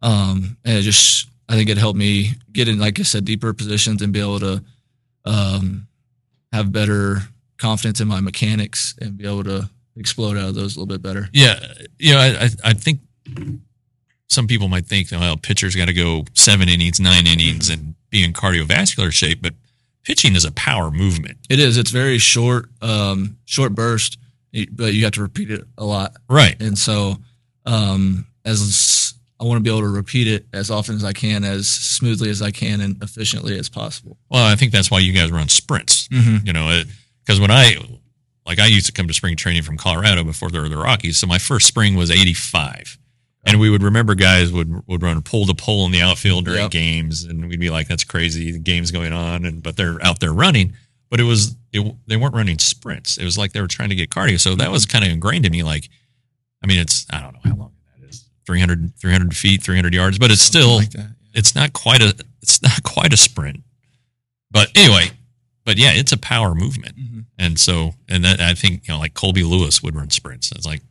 um, 0.00 0.56
and 0.64 0.78
it 0.78 0.82
just 0.82 1.28
I 1.48 1.54
think 1.54 1.70
it 1.70 1.76
helped 1.76 1.98
me 1.98 2.30
get 2.52 2.68
in, 2.68 2.78
like 2.78 3.00
I 3.00 3.02
said, 3.02 3.24
deeper 3.24 3.52
positions 3.52 4.00
and 4.00 4.12
be 4.12 4.20
able 4.20 4.38
to 4.38 4.62
um, 5.24 5.86
have 6.52 6.72
better 6.72 7.18
confidence 7.58 8.00
in 8.00 8.08
my 8.08 8.20
mechanics 8.20 8.94
and 9.00 9.16
be 9.16 9.26
able 9.26 9.44
to 9.44 9.68
explode 9.96 10.36
out 10.36 10.48
of 10.48 10.54
those 10.54 10.76
a 10.76 10.80
little 10.80 10.86
bit 10.86 11.02
better. 11.02 11.28
yeah. 11.32 11.60
You 11.98 12.14
know, 12.14 12.18
I 12.18 12.44
I, 12.44 12.48
I 12.64 12.72
think 12.72 13.00
some 14.28 14.46
people 14.46 14.68
might 14.68 14.86
think, 14.86 15.10
well, 15.10 15.36
pitchers 15.36 15.74
got 15.74 15.86
to 15.86 15.92
go 15.92 16.24
seven 16.34 16.68
innings, 16.68 17.00
nine 17.00 17.26
innings, 17.26 17.68
and 17.68 17.94
be 18.10 18.24
in 18.24 18.32
cardiovascular 18.32 19.12
shape, 19.12 19.42
but 19.42 19.54
pitching 20.04 20.36
is 20.36 20.44
a 20.44 20.52
power 20.52 20.90
movement. 20.90 21.38
It 21.48 21.58
is. 21.58 21.76
It's 21.76 21.90
very 21.90 22.18
short, 22.18 22.70
um, 22.80 23.36
short 23.44 23.74
burst, 23.74 24.18
but 24.72 24.94
you 24.94 25.04
have 25.04 25.12
to 25.14 25.22
repeat 25.22 25.50
it 25.50 25.64
a 25.76 25.84
lot. 25.84 26.16
Right. 26.28 26.60
And 26.62 26.78
so, 26.78 27.16
um, 27.66 28.26
as 28.44 28.60
I 29.40 29.44
want 29.44 29.56
to 29.56 29.62
be 29.62 29.70
able 29.70 29.80
to 29.80 29.88
repeat 29.88 30.28
it 30.28 30.46
as 30.52 30.70
often 30.70 30.96
as 30.96 31.04
I 31.04 31.12
can, 31.14 31.44
as 31.44 31.66
smoothly 31.68 32.28
as 32.28 32.42
I 32.42 32.50
can, 32.50 32.80
and 32.80 33.02
efficiently 33.02 33.58
as 33.58 33.68
possible. 33.68 34.18
Well, 34.30 34.44
I 34.44 34.54
think 34.54 34.70
that's 34.72 34.90
why 34.90 34.98
you 34.98 35.12
guys 35.12 35.30
run 35.32 35.48
sprints. 35.48 36.08
Mm-hmm. 36.08 36.46
You 36.46 36.52
know, 36.52 36.82
because 37.24 37.40
when 37.40 37.50
I, 37.50 37.76
like, 38.44 38.58
I 38.58 38.66
used 38.66 38.86
to 38.86 38.92
come 38.92 39.08
to 39.08 39.14
spring 39.14 39.36
training 39.36 39.62
from 39.62 39.76
Colorado 39.78 40.24
before 40.24 40.50
there 40.50 40.60
were 40.60 40.68
the 40.68 40.76
Rockies. 40.76 41.16
So 41.18 41.26
my 41.26 41.38
first 41.38 41.66
spring 41.66 41.94
was 41.96 42.10
85. 42.10 42.98
And 43.44 43.58
we 43.58 43.70
would 43.70 43.82
remember 43.82 44.14
guys 44.14 44.52
would 44.52 44.86
would 44.86 45.02
run 45.02 45.22
pull 45.22 45.46
to 45.46 45.54
pole 45.54 45.86
in 45.86 45.92
the 45.92 46.02
outfield 46.02 46.44
during 46.44 46.60
Yep. 46.60 46.70
games, 46.72 47.24
and 47.24 47.48
we'd 47.48 47.58
be 47.58 47.70
like, 47.70 47.88
"That's 47.88 48.04
crazy, 48.04 48.52
the 48.52 48.58
game's 48.58 48.90
going 48.90 49.14
on," 49.14 49.46
and 49.46 49.62
but 49.62 49.78
they're 49.78 49.96
out 50.04 50.20
there 50.20 50.34
running. 50.34 50.74
But 51.08 51.20
it 51.20 51.24
was 51.24 51.56
it, 51.72 51.96
they 52.06 52.18
weren't 52.18 52.34
running 52.34 52.58
sprints. 52.58 53.16
It 53.16 53.24
was 53.24 53.38
like 53.38 53.52
they 53.52 53.62
were 53.62 53.66
trying 53.66 53.88
to 53.88 53.94
get 53.94 54.10
cardio. 54.10 54.38
So 54.38 54.54
that 54.56 54.70
was 54.70 54.84
kind 54.84 55.06
of 55.06 55.10
ingrained 55.10 55.46
in 55.46 55.52
me. 55.52 55.62
Like, 55.62 55.88
I 56.62 56.66
mean, 56.66 56.78
it's 56.80 57.06
I 57.08 57.22
don't 57.22 57.32
know 57.32 57.40
how 57.42 57.56
long 57.56 57.72
that 57.98 58.06
is 58.10 58.24
300, 58.46 58.92
300 58.96 59.36
feet, 59.36 59.62
three 59.62 59.76
hundred 59.76 59.94
yards, 59.94 60.18
but 60.18 60.30
it's 60.30 60.42
still 60.42 60.76
like 60.76 60.90
that. 60.90 61.10
it's 61.34 61.54
not 61.54 61.72
quite 61.72 62.00
a 62.02 62.14
it's 62.42 62.62
not 62.62 62.82
quite 62.82 63.12
a 63.12 63.16
sprint. 63.16 63.62
But 64.50 64.68
anyway, 64.74 65.10
but 65.64 65.78
yeah, 65.78 65.92
it's 65.92 66.12
a 66.12 66.18
power 66.18 66.54
movement. 66.54 66.96
Mhm. 66.96 67.24
And 67.38 67.58
so 67.58 67.94
and 68.08 68.24
that 68.24 68.40
I 68.40 68.54
think, 68.54 68.88
you 68.88 68.94
know, 68.94 69.00
like 69.00 69.14
Colby 69.14 69.42
Lewis 69.44 69.82
would 69.82 69.94
run 69.94 70.10
sprints. 70.10 70.50
It's 70.52 70.66
like 70.66 70.82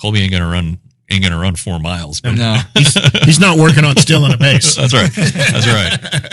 Colby 0.00 0.20
ain't 0.20 0.32
gonna 0.32 0.48
run 0.50 0.78
ain't 1.10 1.22
gonna 1.22 1.38
run 1.38 1.54
four 1.54 1.78
miles. 1.78 2.20
But 2.20 2.34
No, 2.34 2.58
He's 3.24 3.38
not 3.38 3.58
working 3.58 3.84
on 3.84 3.96
stealing 3.96 4.32
a 4.32 4.36
base. 4.38 4.74
that's 4.74 4.92
right. 4.94 5.10
That's 5.12 5.66
right. 5.66 6.22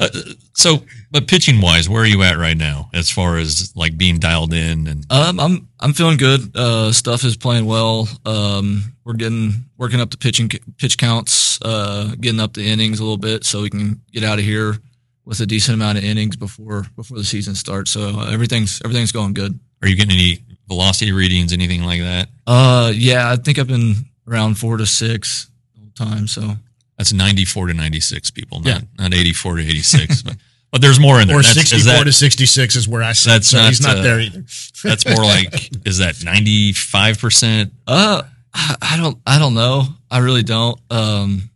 Uh, 0.00 0.04
uh, 0.04 0.08
so 0.54 0.82
But 1.10 1.26
pitching 1.26 1.60
wise, 1.62 1.88
where 1.88 2.02
are 2.02 2.06
you 2.06 2.22
at 2.22 2.36
right 2.36 2.56
now 2.56 2.90
as 2.92 3.10
far 3.10 3.38
as 3.38 3.72
like 3.74 3.96
being 3.96 4.18
dialed 4.18 4.52
in 4.52 4.86
and 4.86 5.06
Um, 5.10 5.40
I'm 5.40 5.68
I'm 5.80 5.92
feeling 5.94 6.18
good. 6.18 6.54
Uh, 6.54 6.92
stuff 6.92 7.24
is 7.24 7.36
playing 7.36 7.64
well. 7.64 8.08
Um, 8.26 8.92
we're 9.04 9.14
getting 9.14 9.64
working 9.78 10.00
up 10.00 10.10
the 10.10 10.18
pitching 10.18 10.50
pitch 10.76 10.98
counts, 10.98 11.58
uh, 11.62 12.14
getting 12.20 12.40
up 12.40 12.52
the 12.52 12.66
innings 12.66 13.00
a 13.00 13.02
little 13.04 13.16
bit, 13.16 13.44
so 13.44 13.62
we 13.62 13.70
can 13.70 14.02
get 14.12 14.22
out 14.22 14.38
of 14.38 14.44
here 14.44 14.76
with 15.24 15.40
a 15.40 15.46
decent 15.46 15.74
amount 15.74 15.96
of 15.98 16.04
innings 16.04 16.36
before 16.36 16.86
before 16.96 17.16
the 17.16 17.24
season 17.24 17.54
starts. 17.54 17.90
So 17.90 18.20
uh, 18.20 18.30
everything's 18.30 18.80
everything's 18.84 19.12
going 19.12 19.32
good. 19.34 19.58
are 19.82 19.88
you 19.88 19.96
getting 19.96 20.12
any 20.14 20.40
velocity 20.68 21.12
readings, 21.12 21.52
anything 21.54 21.82
like 21.84 22.02
that? 22.02 22.28
Uh, 22.46 22.92
yeah, 22.94 23.30
I 23.30 23.36
think 23.36 23.58
I've 23.58 23.66
been 23.68 23.94
around 24.26 24.58
four 24.58 24.76
to 24.76 24.84
six 24.84 25.48
the 25.74 25.80
whole 25.80 25.90
time. 26.10 26.26
So 26.26 26.56
That's 26.98 27.12
94 27.14 27.68
to 27.68 27.74
96 27.74 28.30
people, 28.32 28.60
not, 28.60 28.66
Yeah. 28.68 28.80
not 28.98 29.14
84 29.14 29.56
to 29.56 29.62
86. 29.62 30.22
but, 30.22 30.36
but 30.70 30.80
there's 30.82 31.00
more 31.00 31.20
in 31.20 31.28
there. 31.28 31.36
Or 31.38 31.42
That's- 31.42 31.68
64 31.68 31.92
that- 31.98 32.04
to 32.04 32.12
66 32.12 32.76
is 32.76 32.88
where 32.88 33.02
I 33.02 33.12
said. 33.12 33.32
That's 33.42 33.48
so 33.48 33.58
not, 33.58 33.68
he's 33.68 33.80
not 33.80 33.96
uh, 33.98 34.02
there 34.02 34.20
either. 34.20 34.44
That's 34.84 35.06
more 35.06 35.24
like, 35.24 35.86
is 35.86 35.98
that 35.98 36.14
95%? 36.16 37.70
Uh, 37.86 38.22
I 38.54 38.74
I 38.80 38.96
don't, 38.96 39.18
I 39.26 39.38
don't 39.38 39.54
know. 39.54 39.84
I 40.10 40.18
really 40.18 40.42
don't. 40.42 40.78
Um, 40.90 41.50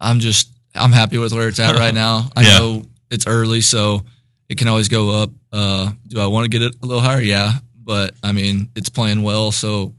I'm 0.00 0.20
just, 0.20 0.50
I'm 0.74 0.92
happy 0.92 1.18
with 1.18 1.32
where 1.32 1.48
it's 1.48 1.58
at 1.60 1.76
right 1.76 1.94
now. 1.94 2.28
I 2.36 2.42
Yeah. 2.42 2.58
know 2.58 2.82
it's 3.10 3.26
early, 3.26 3.60
so 3.60 4.02
it 4.48 4.58
can 4.58 4.68
always 4.68 4.88
go 4.88 5.22
up. 5.22 5.30
Uh, 5.52 5.90
do 6.06 6.20
I 6.20 6.26
want 6.26 6.44
to 6.44 6.48
get 6.50 6.62
it 6.62 6.76
a 6.82 6.86
little 6.86 7.02
higher? 7.02 7.20
Yeah, 7.20 7.52
but 7.82 8.14
I 8.22 8.32
mean, 8.32 8.68
it's 8.76 8.88
playing 8.88 9.22
well, 9.22 9.52
so 9.52 9.94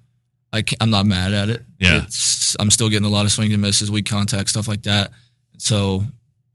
I 0.53 0.62
can, 0.62 0.77
I'm 0.82 0.89
not 0.89 1.06
mad 1.06 1.34
at 1.34 1.49
it. 1.49 1.63
Yeah. 1.80 2.03
It's, 2.03 2.56
I'm 2.60 2.69
still 2.71 2.89
getting 2.89 3.06
a 3.08 3.10
lot 3.12 3.25
of 3.25 3.32
swings 3.32 3.53
and 3.53 3.62
misses, 3.62 3.89
weak 3.91 4.06
contact, 4.08 4.49
stuff 4.49 4.67
like 4.67 4.84
that. 4.84 5.12
So, 5.58 6.03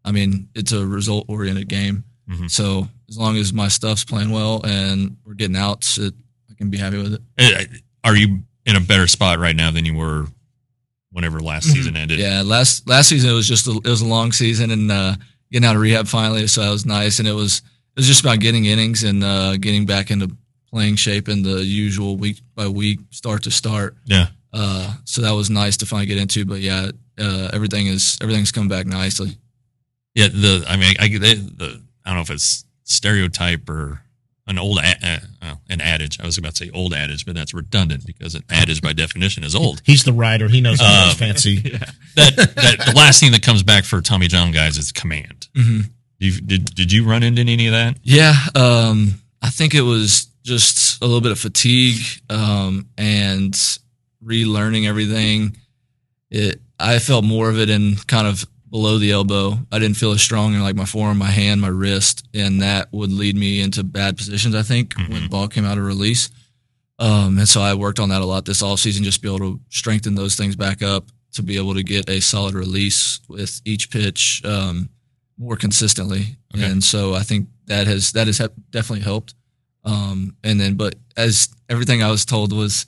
I 0.05 0.13
mean, 0.13 0.49
it's 0.55 0.73
a 0.73 0.87
result 0.87 1.27
oriented 1.29 1.69
game. 1.69 2.05
Mhm. 2.31 2.51
So 2.51 2.89
as 3.09 3.17
long 3.19 3.37
as 3.37 3.53
my 3.53 3.69
stuff's 3.69 4.05
playing 4.05 4.31
well 4.31 4.61
and 4.65 5.17
we're 5.25 5.35
getting 5.35 5.57
outs, 5.57 5.99
it, 5.99 6.15
I 6.51 6.55
can 6.55 6.71
be 6.71 6.79
happy 6.79 6.99
with 6.99 7.15
it. 7.15 7.23
Uh, 7.39 7.65
Are 8.05 8.17
you 8.17 8.43
in 8.65 8.77
a 8.77 8.81
better 8.81 9.07
spot 9.07 9.39
right 9.39 9.55
now 9.57 9.71
than 9.71 9.85
you 9.85 9.95
were 9.95 10.27
whenever 11.11 11.41
last 11.41 11.71
season 11.71 11.97
ended? 11.97 12.19
Mm-hmm. 12.19 12.29
Yeah, 12.31 12.43
last 12.43 12.89
last 12.89 13.09
season 13.09 13.31
it 13.31 13.35
was 13.35 13.49
just 13.49 13.67
a, 13.67 13.73
it 13.73 13.87
was 13.89 14.01
a 14.01 14.07
long 14.07 14.33
season 14.33 14.71
and 14.71 14.91
uh, 14.91 15.17
getting 15.51 15.67
out 15.69 15.77
of 15.77 15.83
rehab 15.83 16.07
finally, 16.07 16.47
so 16.47 16.63
that 16.63 16.71
was 16.71 16.87
nice. 16.87 17.19
And 17.19 17.29
it 17.29 17.33
was 17.35 17.59
it 17.59 17.99
was 18.01 18.07
just 18.07 18.21
about 18.21 18.41
getting 18.41 18.65
innings 18.65 19.03
and 19.05 19.23
uh, 19.23 19.57
getting 19.57 19.85
back 19.87 20.11
into 20.11 20.35
playing 20.71 20.97
shape 20.97 21.29
in 21.29 21.43
the 21.43 21.63
usual 21.63 22.17
week 22.17 22.41
by 22.55 22.67
week, 22.67 23.01
start 23.11 23.43
to 23.43 23.51
start. 23.51 23.97
Yeah. 24.07 24.29
Uh, 24.55 24.95
so 25.05 25.21
that 25.23 25.33
was 25.33 25.51
nice 25.51 25.77
to 25.79 25.87
finally 25.87 26.07
get 26.07 26.19
into. 26.19 26.45
But 26.45 26.61
yeah, 26.61 26.91
uh, 27.19 27.51
everything 27.53 27.87
is 27.89 28.17
everything's 28.23 28.53
come 28.53 28.69
back 28.69 28.87
nicely. 28.87 29.37
Yeah, 30.15 30.29
the 30.29 30.65
I 30.69 30.77
mean, 30.77 30.95
I 31.01 31.09
the, 31.09 31.19
the 31.57 31.83
I 32.05 32.11
don't 32.11 32.17
know 32.17 32.23
if 32.23 32.31
it's 32.31 32.65
stereotype 32.85 33.69
or 33.69 34.01
an 34.47 34.59
old 34.59 34.79
a, 34.79 34.83
uh, 35.03 35.19
well, 35.41 35.61
an 35.71 35.81
adage. 35.81 36.21
I 36.21 36.27
was 36.27 36.37
about 36.37 36.55
to 36.57 36.65
say 36.67 36.71
old 36.75 36.93
adage, 36.95 37.25
but 37.25 37.35
that's 37.35 37.55
redundant 37.55 38.05
because 38.05 38.35
an 38.35 38.43
adage 38.51 38.83
by 38.83 38.93
definition 38.93 39.45
is 39.45 39.55
old. 39.55 39.81
He's 39.87 40.05
the 40.05 40.13
writer. 40.13 40.49
He 40.49 40.61
knows 40.61 40.81
how 40.81 40.87
Uh, 40.87 41.07
those 41.07 41.15
fancy. 41.15 41.57
That 42.15 42.37
that 42.37 42.85
the 42.87 42.93
last 42.95 43.21
thing 43.21 43.33
that 43.33 43.41
comes 43.43 43.63
back 43.63 43.85
for 43.85 44.03
Tommy 44.03 44.29
John 44.29 44.53
guys 44.53 44.77
is 44.77 44.93
command. 44.93 45.49
Mhm. 45.57 45.91
You 46.19 46.33
did 46.41 46.75
did 46.75 46.93
you 46.93 47.05
run 47.05 47.23
into 47.23 47.41
any 47.41 47.67
of 47.69 47.73
that? 47.73 47.97
Yeah, 48.03 48.35
um, 48.55 49.15
I 49.41 49.49
think 49.49 49.75
it 49.75 49.81
was 49.81 50.27
just 50.45 51.01
a 51.03 51.07
little 51.07 51.23
bit 51.23 51.33
of 51.33 51.39
fatigue 51.39 52.05
um, 52.29 52.87
and 52.99 53.55
relearning 54.23 54.87
everything. 54.87 55.57
It 56.31 56.61
I 56.79 56.99
felt 56.99 57.25
more 57.25 57.49
of 57.49 57.59
it 57.59 57.71
in 57.71 57.97
kind 58.07 58.27
of 58.27 58.45
below 58.73 58.99
the 58.99 59.13
elbow. 59.13 59.59
I 59.71 59.79
didn't 59.79 59.97
feel 59.99 60.11
as 60.13 60.21
strong 60.23 60.55
in 60.55 60.63
like 60.63 60.75
my 60.75 60.87
forearm, 60.87 61.19
my 61.19 61.31
hand, 61.31 61.61
my 61.61 61.69
wrist, 61.69 62.27
and 62.35 62.61
that 62.63 62.89
would 62.93 63.13
lead 63.13 63.37
me 63.37 63.61
into 63.61 63.85
bad 63.85 64.17
positions. 64.17 64.55
I 64.57 64.63
think 64.63 64.95
when 64.97 65.23
the 65.23 65.29
ball 65.29 65.47
came 65.47 65.65
out 65.65 65.79
of 65.79 65.85
release. 65.85 66.31
Um, 66.99 67.39
and 67.39 67.49
so 67.49 67.61
I 67.61 67.75
worked 67.75 68.01
on 68.01 68.09
that 68.09 68.23
a 68.23 68.25
lot 68.25 68.45
this 68.47 68.63
offseason, 68.63 69.03
just 69.03 69.23
be 69.23 69.29
able 69.29 69.39
to 69.41 69.61
strengthen 69.69 70.15
those 70.15 70.35
things 70.37 70.57
back 70.57 70.83
up 70.83 71.05
to 71.35 71.43
be 71.43 71.57
able 71.59 71.75
to 71.75 71.83
get 71.83 72.09
a 72.11 72.21
solid 72.21 72.55
release 72.55 73.21
with 73.29 73.61
each 73.65 73.91
pitch 73.91 74.43
um, 74.45 74.89
more 75.39 75.57
consistently. 75.57 76.37
Okay. 76.55 76.65
And 76.65 76.83
so 76.83 77.15
I 77.15 77.21
think 77.23 77.49
that 77.67 77.87
has 77.87 78.13
that 78.13 78.27
has 78.27 78.39
definitely 78.71 79.01
helped. 79.05 79.35
Um, 79.85 80.37
and 80.45 80.59
then, 80.61 80.75
but 80.75 80.95
as 81.17 81.49
everything 81.69 82.03
I 82.03 82.11
was 82.11 82.25
told 82.25 82.53
was 82.53 82.87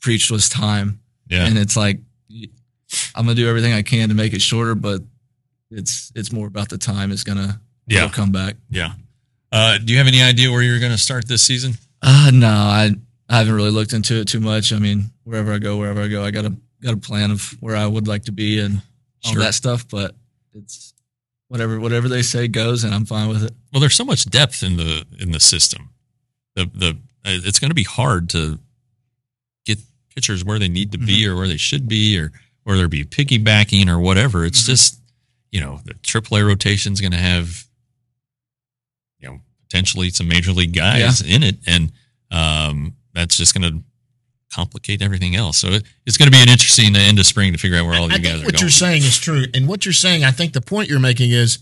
preached 0.00 0.30
was 0.30 0.48
time, 0.48 1.00
Yeah. 1.28 1.46
and 1.46 1.56
it's 1.58 1.76
like 1.76 2.00
I'm 3.16 3.24
gonna 3.24 3.34
do 3.34 3.48
everything 3.48 3.72
I 3.72 3.82
can 3.82 4.10
to 4.10 4.14
make 4.14 4.32
it 4.34 4.42
shorter, 4.42 4.74
but 4.74 5.00
it's 5.78 6.12
it's 6.14 6.32
more 6.32 6.46
about 6.46 6.68
the 6.68 6.78
time 6.78 7.10
is 7.12 7.24
gonna 7.24 7.60
Yeah. 7.86 8.08
come 8.10 8.32
back. 8.32 8.56
Yeah. 8.70 8.92
Uh, 9.52 9.78
do 9.78 9.92
you 9.92 9.98
have 9.98 10.06
any 10.08 10.20
idea 10.22 10.50
where 10.50 10.62
you're 10.62 10.80
going 10.80 10.90
to 10.90 10.98
start 10.98 11.28
this 11.28 11.42
season? 11.42 11.74
Uh, 12.02 12.30
no, 12.34 12.48
I 12.48 12.90
I 13.28 13.38
haven't 13.38 13.54
really 13.54 13.70
looked 13.70 13.92
into 13.92 14.16
it 14.20 14.26
too 14.26 14.40
much. 14.40 14.72
I 14.72 14.78
mean, 14.80 15.12
wherever 15.22 15.52
I 15.52 15.58
go, 15.58 15.76
wherever 15.76 16.02
I 16.02 16.08
go, 16.08 16.24
I 16.24 16.32
got 16.32 16.44
a 16.44 16.56
got 16.82 16.94
a 16.94 16.96
plan 16.96 17.30
of 17.30 17.40
where 17.60 17.76
I 17.76 17.86
would 17.86 18.08
like 18.08 18.24
to 18.24 18.32
be 18.32 18.58
and 18.58 18.82
all 19.24 19.32
Sure. 19.34 19.42
that 19.42 19.54
stuff. 19.54 19.86
But 19.88 20.16
it's 20.54 20.92
whatever 21.48 21.78
whatever 21.78 22.08
they 22.08 22.22
say 22.22 22.48
goes, 22.48 22.82
and 22.82 22.92
I'm 22.92 23.04
fine 23.06 23.28
with 23.28 23.44
it. 23.44 23.52
Well, 23.72 23.78
there's 23.80 23.94
so 23.94 24.04
much 24.04 24.24
depth 24.26 24.62
in 24.64 24.76
the 24.76 25.04
in 25.20 25.30
the 25.30 25.38
system. 25.40 25.90
The 26.56 26.68
the 26.74 26.88
uh, 27.24 27.38
it's 27.44 27.60
going 27.60 27.70
to 27.70 27.74
be 27.76 27.84
hard 27.84 28.28
to 28.30 28.58
get 29.64 29.78
pitchers 30.16 30.44
where 30.44 30.58
they 30.58 30.68
need 30.68 30.90
to 30.92 30.98
be 30.98 31.26
or 31.28 31.36
where 31.36 31.46
they 31.48 31.56
should 31.58 31.86
be 31.88 32.18
or 32.18 32.32
whether 32.64 32.78
there 32.80 32.88
be 32.88 33.04
piggybacking 33.04 33.88
or 33.88 34.00
whatever. 34.00 34.44
It's 34.44 34.64
just 34.66 34.98
you 35.54 35.60
know 35.60 35.78
the 35.84 35.94
AAA 35.94 36.44
rotation 36.46 36.92
is 36.92 37.00
going 37.00 37.12
to 37.12 37.16
have 37.18 37.64
you 39.20 39.28
know 39.28 39.38
potentially 39.68 40.10
some 40.10 40.26
major 40.28 40.50
league 40.52 40.74
guys 40.74 41.20
in 41.22 41.42
it, 41.44 41.56
and 41.66 41.92
um, 42.30 42.94
that's 43.14 43.36
just 43.36 43.54
going 43.58 43.70
to 43.72 43.82
complicate 44.52 45.00
everything 45.02 45.34
else. 45.36 45.58
So 45.58 45.68
it, 45.68 45.84
it's 46.06 46.16
going 46.16 46.26
to 46.26 46.32
be 46.36 46.42
an 46.42 46.48
interesting 46.48 46.94
end 46.96 47.18
of 47.18 47.26
spring 47.26 47.52
to 47.52 47.58
figure 47.58 47.78
out 47.78 47.86
where 47.86 47.94
all 47.98 48.10
I 48.10 48.16
you 48.16 48.22
guys 48.22 48.32
think 48.32 48.42
are 48.42 48.46
what 48.46 48.52
going. 48.54 48.60
you're 48.62 48.70
saying 48.70 49.02
is 49.02 49.16
true, 49.18 49.44
and 49.54 49.68
what 49.68 49.84
you're 49.86 49.92
saying, 49.92 50.24
I 50.24 50.30
think 50.32 50.52
the 50.52 50.60
point 50.60 50.88
you're 50.88 51.00
making 51.00 51.30
is, 51.30 51.58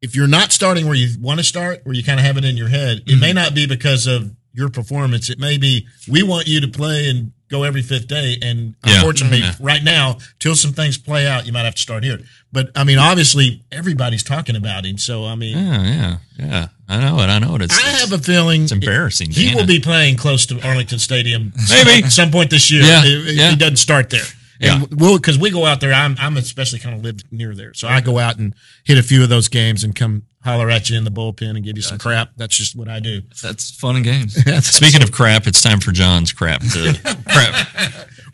if 0.00 0.14
you're 0.16 0.26
not 0.28 0.50
starting 0.52 0.86
where 0.86 0.94
you 0.94 1.08
want 1.20 1.38
to 1.40 1.44
start, 1.44 1.80
where 1.84 1.94
you 1.94 2.02
kind 2.04 2.18
of 2.20 2.24
have 2.26 2.36
it 2.38 2.44
in 2.44 2.56
your 2.56 2.68
head, 2.68 2.98
it 2.98 3.04
Mm-hmm. 3.06 3.20
may 3.20 3.32
not 3.34 3.54
be 3.54 3.66
because 3.66 4.06
of 4.06 4.34
your 4.54 4.68
performance. 4.70 5.28
It 5.30 5.38
may 5.38 5.58
be 5.58 5.86
we 6.08 6.22
want 6.22 6.46
you 6.48 6.60
to 6.62 6.68
play 6.68 7.08
and 7.10 7.32
go 7.50 7.62
every 7.64 7.82
fifth 7.82 8.06
day, 8.08 8.36
and 8.42 8.74
Yeah. 8.86 8.96
unfortunately, 8.96 9.38
Yeah. 9.40 9.54
right 9.60 9.82
now, 9.82 10.18
till 10.38 10.54
some 10.54 10.72
things 10.72 10.98
play 10.98 11.26
out, 11.26 11.46
you 11.46 11.52
might 11.52 11.64
have 11.64 11.74
to 11.74 11.80
start 11.82 12.04
here. 12.04 12.20
But 12.52 12.70
I 12.76 12.84
mean, 12.84 12.98
obviously, 12.98 13.62
everybody's 13.72 14.22
talking 14.22 14.56
about 14.56 14.84
him, 14.86 14.98
so 14.98 15.26
I 15.26 15.34
mean, 15.34 15.56
yeah, 15.58 15.82
yeah, 15.82 16.16
yeah. 16.38 16.66
I 16.88 16.98
know 17.00 17.20
it. 17.20 17.26
I 17.26 17.38
know 17.38 17.54
it. 17.56 17.62
It's, 17.62 17.78
I 17.78 17.88
have 18.00 18.12
a 18.12 18.18
feeling 18.18 18.62
it's 18.64 18.72
embarrassing. 18.72 19.30
He 19.30 19.46
Dana. 19.48 19.56
will 19.58 19.66
be 19.66 19.80
playing 19.80 20.16
close 20.16 20.46
to 20.46 20.60
Arlington 20.66 20.98
Stadium, 20.98 21.52
Maybe. 21.70 22.04
at 22.04 22.12
some 22.20 22.30
point 22.30 22.50
this 22.50 22.70
year. 22.70 22.82
Yeah, 22.82 23.02
if, 23.04 23.36
yeah. 23.36 23.50
he 23.50 23.56
doesn't 23.56 23.76
start 23.76 24.10
there. 24.10 24.24
Yeah. 24.60 24.82
We'll 24.90 25.18
because 25.18 25.38
we 25.38 25.50
go 25.50 25.66
out 25.66 25.80
there. 25.80 25.92
I'm 25.94 26.16
I'm 26.18 26.36
especially 26.36 26.80
kind 26.80 26.94
of 26.96 27.02
lived 27.04 27.24
near 27.30 27.54
there, 27.54 27.74
so 27.74 27.86
I 27.86 28.00
go 28.00 28.18
out 28.18 28.38
and 28.38 28.54
hit 28.84 28.98
a 28.98 29.02
few 29.04 29.22
of 29.22 29.28
those 29.28 29.46
games 29.48 29.84
and 29.84 29.94
come 29.94 30.22
holler 30.48 30.70
at 30.70 30.88
you 30.88 30.96
in 30.96 31.04
the 31.04 31.10
bullpen 31.10 31.50
and 31.50 31.62
give 31.64 31.76
you 31.76 31.82
some 31.82 31.98
crap. 31.98 32.30
That's 32.36 32.56
just 32.56 32.74
what 32.74 32.88
I 32.88 33.00
do. 33.00 33.22
That's 33.42 33.70
fun 33.70 33.96
and 33.96 34.04
games. 34.04 34.34
Speaking 34.66 35.02
of 35.02 35.12
crap, 35.12 35.46
it's 35.46 35.60
time 35.60 35.80
for 35.80 35.92
John's 35.92 36.32
crap. 36.32 36.62
To, 36.62 36.98
crap. 37.28 37.68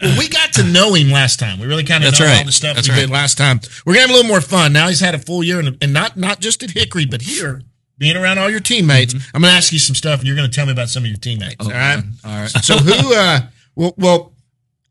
Well, 0.00 0.18
we 0.18 0.28
got 0.28 0.52
to 0.54 0.64
know 0.64 0.94
him 0.94 1.10
last 1.10 1.38
time. 1.40 1.58
We 1.58 1.66
really 1.66 1.84
kind 1.84 2.04
of 2.04 2.18
know 2.18 2.24
right. 2.26 2.38
all 2.38 2.44
the 2.44 2.52
stuff 2.52 2.76
That's 2.76 2.88
we 2.88 2.94
right. 2.94 3.00
did 3.00 3.10
last 3.10 3.36
time. 3.36 3.60
We're 3.84 3.94
gonna 3.94 4.02
have 4.06 4.10
a 4.10 4.12
little 4.12 4.28
more 4.28 4.40
fun 4.40 4.72
now. 4.72 4.88
He's 4.88 5.00
had 5.00 5.14
a 5.14 5.18
full 5.18 5.42
year, 5.42 5.58
and, 5.58 5.76
and 5.82 5.92
not 5.92 6.16
not 6.16 6.40
just 6.40 6.62
at 6.62 6.70
Hickory, 6.70 7.06
but 7.06 7.22
here, 7.22 7.62
being 7.98 8.16
around 8.16 8.38
all 8.38 8.50
your 8.50 8.60
teammates. 8.60 9.14
I'm 9.34 9.42
gonna 9.42 9.52
ask 9.52 9.72
you 9.72 9.78
some 9.78 9.94
stuff, 9.94 10.20
and 10.20 10.26
you're 10.26 10.36
gonna 10.36 10.48
tell 10.48 10.66
me 10.66 10.72
about 10.72 10.88
some 10.88 11.04
of 11.04 11.08
your 11.08 11.18
teammates. 11.18 11.64
All 11.64 11.72
right. 11.72 12.02
all 12.24 12.40
right. 12.40 12.50
So 12.50 12.76
who? 12.76 13.14
uh 13.16 13.40
Well, 13.74 13.94
well, 13.96 14.32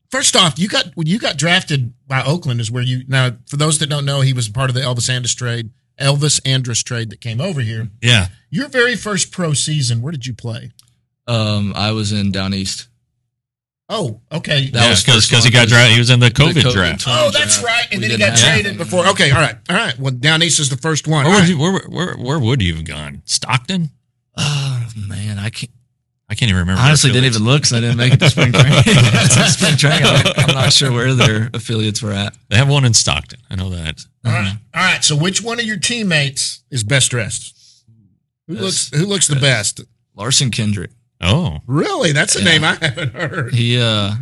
first 0.09 0.35
off, 0.35 0.57
you 0.57 0.67
got 0.67 0.85
you 0.97 1.19
got 1.19 1.37
drafted 1.37 1.93
by 2.07 2.23
Oakland. 2.23 2.59
Is 2.61 2.71
where 2.71 2.83
you 2.83 3.03
now. 3.07 3.31
For 3.47 3.57
those 3.57 3.79
that 3.79 3.87
don't 3.87 4.05
know, 4.05 4.21
he 4.21 4.33
was 4.33 4.49
part 4.49 4.69
of 4.69 4.73
the 4.73 4.81
Elvis 4.81 5.09
Andrus 5.09 5.35
trade. 5.35 5.69
Elvis 5.99 6.41
Andrus 6.45 6.81
trade 6.83 7.09
that 7.11 7.21
came 7.21 7.39
over 7.41 7.61
here. 7.61 7.89
Yeah. 8.01 8.27
Your 8.49 8.67
very 8.67 8.95
first 8.95 9.31
pro 9.31 9.53
season. 9.53 10.01
Where 10.01 10.11
did 10.11 10.25
you 10.25 10.33
play? 10.33 10.71
Um, 11.27 11.73
I 11.75 11.91
was 11.91 12.11
in 12.11 12.31
down 12.31 12.53
east. 12.53 12.87
Oh, 13.89 14.21
okay. 14.31 14.69
That 14.69 14.83
yeah, 14.83 14.89
was 14.89 15.03
because 15.03 15.43
he 15.43 15.51
got 15.51 15.67
drafted. 15.67 15.93
He 15.93 15.99
was 15.99 16.09
in 16.09 16.19
the 16.19 16.29
COVID, 16.29 16.53
COVID 16.63 16.71
draft. 16.71 17.03
Oh, 17.07 17.29
that's 17.31 17.61
right. 17.61 17.85
And 17.91 18.01
We 18.01 18.07
then 18.07 18.11
he 18.19 18.25
got 18.25 18.39
have- 18.39 18.53
traded 18.53 18.77
before. 18.77 19.07
Okay, 19.09 19.29
all 19.31 19.39
right, 19.39 19.55
all 19.69 19.75
right. 19.75 19.97
Well, 19.99 20.11
down 20.11 20.41
east 20.41 20.59
is 20.59 20.69
the 20.69 20.77
first 20.77 21.07
one. 21.07 21.25
Where 21.25 21.33
All 21.35 21.41
would 21.41 21.41
right. 21.41 21.49
you? 21.49 21.59
Where, 21.59 21.79
where 21.89 22.15
where 22.17 22.39
would 22.39 22.61
you 22.61 22.75
have 22.75 22.85
gone? 22.85 23.21
Stockton? 23.25 23.91
Oh 24.37 24.87
man, 24.95 25.37
I 25.37 25.49
can't. 25.49 25.71
I 26.29 26.35
can't 26.35 26.49
even 26.49 26.61
remember. 26.61 26.81
Honestly, 26.81 27.11
didn't 27.11 27.25
even 27.25 27.43
look 27.43 27.61
because 27.61 27.73
I 27.73 27.79
didn't 27.81 27.97
make 27.97 28.13
it 28.13 28.19
to 28.19 28.29
spring 28.29 28.51
training. 28.53 28.81
spring 28.83 29.75
training, 29.77 30.03
I'm 30.05 30.33
I'm 30.49 30.55
not 30.55 30.73
sure 30.73 30.91
where 30.91 31.13
their 31.13 31.49
affiliates 31.53 32.01
were 32.01 32.11
at. 32.13 32.35
They 32.49 32.55
have 32.57 32.69
one 32.69 32.85
in 32.85 32.93
Stockton. 32.93 33.39
I 33.49 33.55
know 33.55 33.69
that. 33.69 34.03
All 34.25 34.31
right. 34.31 34.53
All 34.73 34.83
right. 34.83 35.03
So, 35.03 35.15
which 35.15 35.43
one 35.43 35.59
of 35.59 35.65
your 35.65 35.77
teammates 35.77 36.63
is 36.71 36.83
best 36.83 37.11
dressed? 37.11 37.83
Who 38.47 38.55
looks 38.55 38.89
Who 38.95 39.05
looks 39.05 39.27
the 39.27 39.35
best? 39.35 39.81
Larson 40.15 40.49
Kindreich. 40.49 40.91
Oh, 41.21 41.59
Really? 41.67 42.11
That's 42.13 42.35
a 42.35 42.39
Yeah. 42.39 42.45
name 42.45 42.63
I 42.63 42.75
haven't 42.81 43.13
heard. 43.13 43.53
He 43.53 43.79
uh 43.79 44.13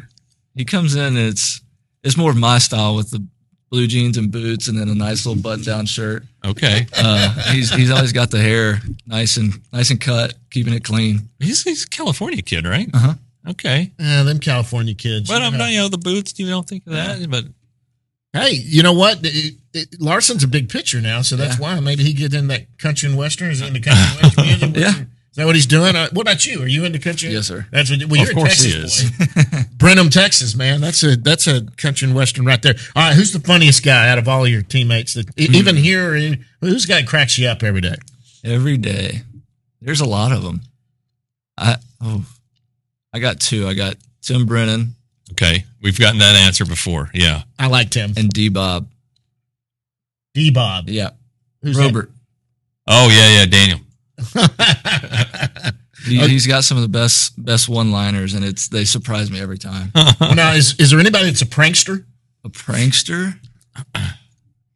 he 0.55 0.65
comes 0.65 0.95
in. 0.95 1.17
It's 1.17 1.61
it's 2.03 2.17
more 2.17 2.31
of 2.31 2.37
my 2.37 2.57
style 2.57 2.95
with 2.95 3.11
the 3.11 3.25
blue 3.71 3.87
jeans 3.87 4.17
and 4.17 4.31
boots, 4.31 4.67
and 4.67 4.77
then 4.77 4.89
a 4.89 4.95
nice 4.95 5.25
little 5.25 5.41
button-down 5.41 5.85
shirt. 5.85 6.23
Okay. 6.45 6.85
Uh, 6.95 7.33
he's 7.51 7.73
he's 7.73 7.89
always 7.89 8.11
got 8.11 8.29
the 8.29 8.41
hair 8.41 8.81
nice 9.07 9.37
and 9.37 9.53
nice 9.71 9.89
and 9.89 9.99
cut, 10.01 10.33
keeping 10.49 10.73
it 10.73 10.83
clean. 10.83 11.29
He's, 11.39 11.63
he's 11.63 11.85
a 11.85 11.89
California 11.89 12.41
kid, 12.41 12.65
right? 12.67 12.89
Uh-huh. 12.93 13.13
Okay. 13.51 13.91
Yeah, 13.97 14.23
them 14.23 14.39
California 14.39 14.93
kids. 14.93 15.27
But 15.29 15.41
I'm 15.41 15.57
not, 15.57 15.71
you 15.71 15.77
know, 15.79 15.87
the 15.87 15.97
boots, 15.97 16.37
you 16.37 16.47
don't 16.47 16.67
think 16.67 16.85
of 16.85 16.93
that. 16.93 17.27
But 17.29 17.45
Hey, 18.33 18.51
you 18.53 18.81
know 18.83 18.93
what? 18.93 19.19
It- 19.23 19.55
it- 19.73 20.01
Larson's 20.01 20.43
a 20.43 20.47
big 20.47 20.69
pitcher 20.69 21.01
now, 21.01 21.21
so 21.21 21.35
that's 21.35 21.55
Yeah. 21.55 21.61
why 21.61 21.79
maybe 21.79 22.03
he 22.03 22.13
get 22.13 22.33
in 22.33 22.47
that 22.47 22.77
country 22.77 23.09
and 23.09 23.17
western. 23.17 23.51
Is 23.51 23.59
he 23.61 23.69
the 23.69 23.79
country 23.79 24.03
and 24.03 24.21
western 24.21 24.45
music? 24.73 24.75
Yeah. 24.77 25.03
Is 25.31 25.37
that 25.37 25.45
what 25.45 25.55
he's 25.55 25.65
doing? 25.65 25.95
Uh, 25.95 26.09
what 26.11 26.23
about 26.23 26.45
you? 26.45 26.61
Are 26.61 26.67
you 26.67 26.83
into 26.83 26.99
country? 26.99 27.29
Yes, 27.29 27.47
sir. 27.47 27.65
That's 27.71 27.89
what. 27.89 28.03
Well, 28.05 28.21
Of 28.21 28.27
you're 28.27 28.33
course 28.35 28.63
a 28.63 28.67
he 28.67 28.81
Texas 28.81 29.11
boy. 29.11 29.59
Brenham, 29.77 30.09
Texas, 30.09 30.55
man. 30.55 30.81
That's 30.81 31.03
a 31.03 31.15
that's 31.15 31.47
a 31.47 31.65
country 31.77 32.07
and 32.07 32.15
western 32.15 32.45
right 32.45 32.61
there. 32.61 32.75
All 32.95 33.03
right, 33.03 33.15
who's 33.15 33.31
the 33.31 33.39
funniest 33.39 33.83
guy 33.83 34.09
out 34.09 34.17
of 34.17 34.27
all 34.27 34.43
of 34.43 34.49
your 34.49 34.61
teammates? 34.61 35.13
That 35.13 35.29
e- 35.39 35.47
even 35.53 35.77
here, 35.77 36.15
or 36.15 36.35
who's 36.59 36.85
the 36.85 36.93
guy 36.93 37.01
that 37.01 37.07
cracks 37.07 37.37
you 37.37 37.47
up 37.47 37.63
every 37.63 37.81
day? 37.81 37.95
Every 38.43 38.75
day, 38.75 39.21
there's 39.81 40.01
a 40.01 40.05
lot 40.05 40.33
of 40.33 40.43
them. 40.43 40.61
I 41.57 41.77
oh, 42.01 42.25
I 43.13 43.19
got 43.19 43.39
two. 43.39 43.67
I 43.67 43.73
got 43.73 43.95
Tim 44.21 44.45
Brennan 44.45 44.95
okay, 45.31 45.65
we've 45.81 45.99
gotten 45.99 46.19
that 46.19 46.35
answer 46.35 46.65
before. 46.65 47.09
Yeah. 47.13 47.43
I 47.57 47.67
like 47.67 47.89
Tim. 47.89 48.13
and 48.17 48.29
D 48.29 48.49
Bob. 48.49 48.87
D 50.33 50.51
Bob. 50.51 50.89
Yeah, 50.89 51.11
Who's 51.61 51.77
Robert. 51.77 52.09
Oh, 52.87 53.09
yeah, 53.09 53.39
yeah, 53.39 53.45
Daniel. 53.45 53.79
That? 54.33 55.73
He, 56.03 56.17
he's 56.27 56.47
got 56.47 56.63
some 56.63 56.77
of 56.77 56.81
the 56.81 56.89
best 56.89 57.33
best 57.45 57.69
one 57.69 57.91
liners, 57.91 58.33
and 58.33 58.43
it's 58.43 58.69
they 58.69 58.85
surprise 58.85 59.29
me 59.29 59.39
every 59.39 59.59
time. 59.59 59.91
Well, 59.93 60.33
now, 60.35 60.53
is 60.53 60.73
is 60.79 60.89
there 60.89 60.99
anybody 60.99 61.25
that's 61.25 61.43
a 61.43 61.45
prankster? 61.45 62.03
a 62.43 62.49
prankster? 62.49 63.33
Uh, 63.95 64.09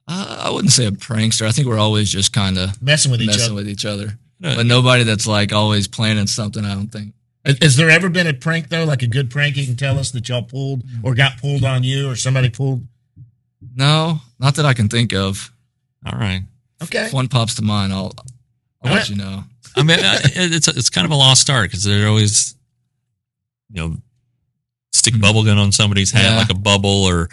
I 0.08 0.52
wouldn't 0.52 0.72
say 0.72 0.86
a 0.86 0.92
prankster. 0.92 1.48
I 1.48 1.52
think 1.52 1.68
we're 1.68 1.80
always 1.80 2.12
just 2.12 2.32
kind 2.32 2.60
of 2.60 2.80
Messing 2.80 3.10
with 3.12 3.22
each 3.22 3.28
messing 3.28 3.46
other. 3.46 3.54
with 3.56 3.68
each 3.68 3.86
other, 3.86 4.20
Uh, 4.44 4.56
but 4.58 4.68
nobody 4.68 5.02
that's 5.04 5.26
like 5.26 5.52
always 5.52 5.88
planning 5.88 6.28
something. 6.28 6.64
I 6.64 6.76
don't 6.76 6.92
think. 6.92 7.14
Has- 7.44 7.58
Has 7.60 7.76
there 7.76 7.90
ever 7.90 8.10
been 8.10 8.28
a 8.28 8.34
prank 8.34 8.70
though, 8.70 8.84
like 8.84 9.02
a 9.02 9.08
good 9.08 9.32
prank 9.32 9.58
you 9.58 9.66
can 9.66 9.76
tell 9.76 9.98
us 9.98 10.12
that 10.12 10.30
y'all 10.30 10.44
pulled 10.44 10.84
or 11.02 11.16
got 11.16 11.40
pulled 11.42 11.64
on 11.64 11.82
you 11.84 12.08
or 12.08 12.16
somebody 12.16 12.50
pulled? 12.52 12.86
No, 13.76 14.20
not 14.40 14.54
that 14.56 14.66
I 14.66 14.76
can 14.76 14.90
think 14.90 15.12
of. 15.12 15.52
All 16.06 16.18
right. 16.20 16.44
Okay. 16.84 17.06
If 17.08 17.14
one 17.14 17.28
pops 17.30 17.56
to 17.56 17.64
mind, 17.64 17.92
I'll, 17.94 18.14
I'll 18.86 18.94
let 18.94 19.10
you 19.10 19.16
know. 19.18 19.44
I 19.76 19.84
mean, 19.84 20.00
I- 20.00 20.20
it's 20.36 20.68
it's 20.68 20.90
kind 20.90 21.06
of 21.06 21.12
a 21.12 21.16
lost 21.16 21.50
art 21.50 21.70
because 21.70 21.84
they're 21.84 22.08
always, 22.08 22.56
you 23.72 23.82
know, 23.82 23.98
stick 24.94 25.20
bubble 25.20 25.44
gun 25.44 25.58
on 25.58 25.72
somebody's 25.72 26.12
hat 26.12 26.24
Yeah. 26.32 26.38
like 26.38 26.50
a 26.50 26.54
bubble, 26.56 27.04
or 27.06 27.30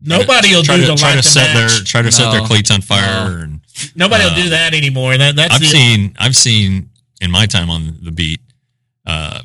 Nobody 0.00 0.54
will 0.54 0.62
try 0.62 0.76
do 0.76 0.82
to 0.82 0.88
the 0.88 0.94
try 0.96 1.10
to 1.12 1.16
the 1.18 1.22
set 1.22 1.54
their 1.54 1.68
try 1.84 2.02
to 2.02 2.12
set 2.12 2.30
their 2.32 2.42
cleats 2.46 2.70
on 2.70 2.82
fire. 2.82 3.30
No. 3.30 3.42
And 3.42 3.60
Nobody 3.94 4.24
will 4.24 4.32
uh, 4.32 4.36
do 4.42 4.48
that 4.50 4.74
anymore. 4.74 5.16
That 5.16 5.36
that's 5.36 5.54
I've 5.54 5.60
the, 5.60 5.66
seen 5.66 6.14
I've 6.18 6.36
seen 6.36 6.90
in 7.20 7.30
my 7.30 7.46
time 7.46 7.70
on 7.70 7.98
the 8.02 8.10
beat, 8.12 8.40
uh, 9.06 9.40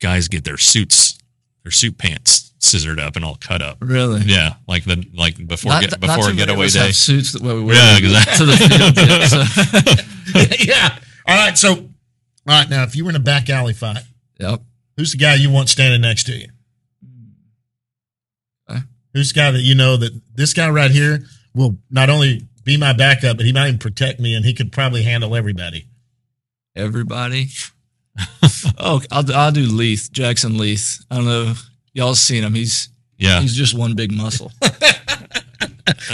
guys 0.00 0.28
get 0.28 0.44
their 0.44 0.58
suits 0.58 1.18
their 1.62 1.70
suit 1.72 1.96
pants 1.98 2.52
scissored 2.58 3.00
up 3.00 3.16
and 3.16 3.24
all 3.24 3.36
cut 3.36 3.62
up. 3.62 3.78
Really? 3.80 4.20
Yeah, 4.26 4.54
like 4.68 4.84
the 4.84 5.04
like 5.14 5.44
before 5.48 5.72
Not- 5.72 5.82
get, 5.82 5.90
not 5.92 6.00
before 6.00 6.16
too 6.16 6.22
many 6.34 6.42
of 6.42 6.48
getaway 6.48 6.68
day. 6.68 6.92
suits 6.92 7.32
that 7.32 7.42
we 7.42 7.62
wear 7.62 7.74
Yeah, 7.76 7.96
exactly. 7.98 8.36
to 8.36 8.44
the 8.44 8.56
field. 8.56 8.96
yet, 8.96 9.96
so- 9.96 10.12
yeah. 10.60 10.98
All 11.26 11.36
right. 11.36 11.56
So, 11.56 11.70
all 11.70 11.86
right. 12.46 12.68
Now, 12.68 12.82
if 12.84 12.96
you 12.96 13.04
were 13.04 13.10
in 13.10 13.16
a 13.16 13.20
back 13.20 13.48
alley 13.50 13.72
fight, 13.72 14.02
yep. 14.38 14.60
who's 14.96 15.12
the 15.12 15.18
guy 15.18 15.34
you 15.34 15.50
want 15.50 15.68
standing 15.68 16.00
next 16.00 16.24
to 16.24 16.36
you? 16.36 16.48
Hmm. 17.04 18.70
Okay. 18.70 18.80
Who's 19.14 19.32
the 19.32 19.40
guy 19.40 19.50
that 19.50 19.62
you 19.62 19.74
know 19.74 19.96
that 19.96 20.12
this 20.34 20.52
guy 20.52 20.68
right 20.68 20.90
here 20.90 21.24
will 21.54 21.76
not 21.90 22.10
only 22.10 22.42
be 22.64 22.76
my 22.76 22.92
backup, 22.92 23.36
but 23.36 23.46
he 23.46 23.52
might 23.52 23.68
even 23.68 23.78
protect 23.78 24.20
me, 24.20 24.34
and 24.34 24.44
he 24.44 24.52
could 24.52 24.72
probably 24.72 25.02
handle 25.02 25.34
everybody. 25.34 25.86
Everybody. 26.74 27.48
oh, 28.78 29.00
I'll 29.10 29.34
I'll 29.34 29.52
do 29.52 29.62
Leath 29.62 30.10
Jackson 30.12 30.58
Leath. 30.58 31.04
I 31.10 31.16
don't 31.16 31.24
know. 31.24 31.54
Y'all 31.94 32.14
seen 32.14 32.44
him? 32.44 32.54
He's 32.54 32.90
yeah, 33.18 33.40
he's 33.40 33.54
just 33.54 33.76
one 33.76 33.94
big 33.94 34.12
muscle. 34.12 34.52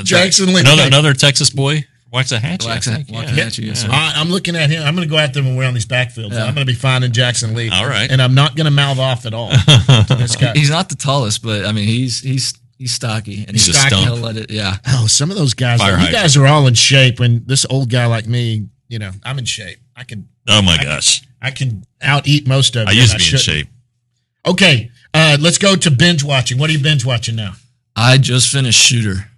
Jackson 0.05 0.53
Leath. 0.53 0.61
Another 0.61 0.83
another 0.83 1.15
Texas 1.15 1.51
boy, 1.51 1.85
Waxahachie. 2.13 2.67
I 2.67 2.77
Waxah- 2.79 2.95
think. 2.97 3.11
Yeah. 3.11 3.25
Waxahachie, 3.25 3.65
yes, 3.67 3.81
sir. 3.83 3.87
All 3.89 3.93
right, 3.95 4.13
I'm 4.17 4.29
looking 4.29 4.55
at 4.55 4.69
him. 4.71 4.83
I'm 4.85 4.95
going 4.95 5.09
to 5.09 5.11
go 5.11 5.19
out 5.19 5.33
there 5.33 5.43
when 5.43 5.57
we're 5.57 5.67
on 5.67 5.75
these 5.75 5.87
backfields. 5.87 6.33
Yeah. 6.33 6.45
I'm 6.45 6.55
going 6.55 6.67
to 6.67 6.71
be 6.73 6.77
finding 6.79 7.11
Jackson 7.13 7.55
Lee. 7.55 7.71
All 7.71 7.87
right. 7.87 8.11
And 8.11 8.21
I'm 8.21 8.35
not 8.35 8.55
going 8.55 8.67
to 8.67 8.71
mouth 8.71 8.99
off 8.99 9.25
at 9.25 9.33
all. 9.35 9.51
to 9.51 10.07
this 10.19 10.37
guy. 10.37 10.53
He's 10.55 10.71
not 10.71 10.89
the 10.91 10.95
tallest, 10.97 11.43
but 11.43 11.65
I 11.65 11.73
mean 11.73 11.87
he's 11.89 12.21
he's 12.21 12.55
he's 12.79 12.93
stocky 12.93 13.45
and 13.47 13.53
He's 13.53 13.67
he's, 13.67 13.77
a 13.77 13.81
stump. 13.81 14.05
He'll 14.07 14.17
let 14.17 14.37
it. 14.37 14.51
Yeah. 14.51 14.77
Oh, 14.89 15.07
some 15.07 15.31
of 15.31 15.37
those 15.39 15.55
guys. 15.55 15.81
Fire 15.81 15.93
you 15.93 15.97
hydrant. 15.99 16.15
guys 16.17 16.37
are 16.37 16.47
all 16.47 16.67
in 16.67 16.75
shape. 16.75 17.19
When 17.19 17.45
this 17.47 17.65
old 17.71 17.89
guy 17.91 18.07
like 18.07 18.27
me, 18.27 18.69
you 18.89 18.99
know, 18.99 19.11
I'm 19.25 19.39
in 19.39 19.45
shape. 19.47 19.79
I 19.97 20.05
can, 20.05 20.29
Oh 20.49 20.61
my 20.63 20.77
gosh, 20.83 21.23
I 21.41 21.51
can 21.51 21.85
out 22.03 22.27
eat 22.27 22.47
most 22.47 22.77
of. 22.77 22.89
I 22.89 22.93
you, 22.93 23.01
used 23.03 23.13
to 23.13 23.19
be 23.19 23.25
in 23.37 23.39
shape. 23.39 23.69
Okay, 24.47 24.91
uh, 25.15 25.37
let's 25.41 25.59
go 25.59 25.77
to 25.77 25.91
binge 25.91 26.25
watching. 26.25 26.59
What 26.59 26.69
are 26.69 26.73
you 26.73 26.79
binge 26.83 27.05
watching 27.05 27.37
now? 27.37 27.53
I 27.95 28.19
just 28.19 28.51
finished 28.51 28.81
Shooter. 28.81 29.29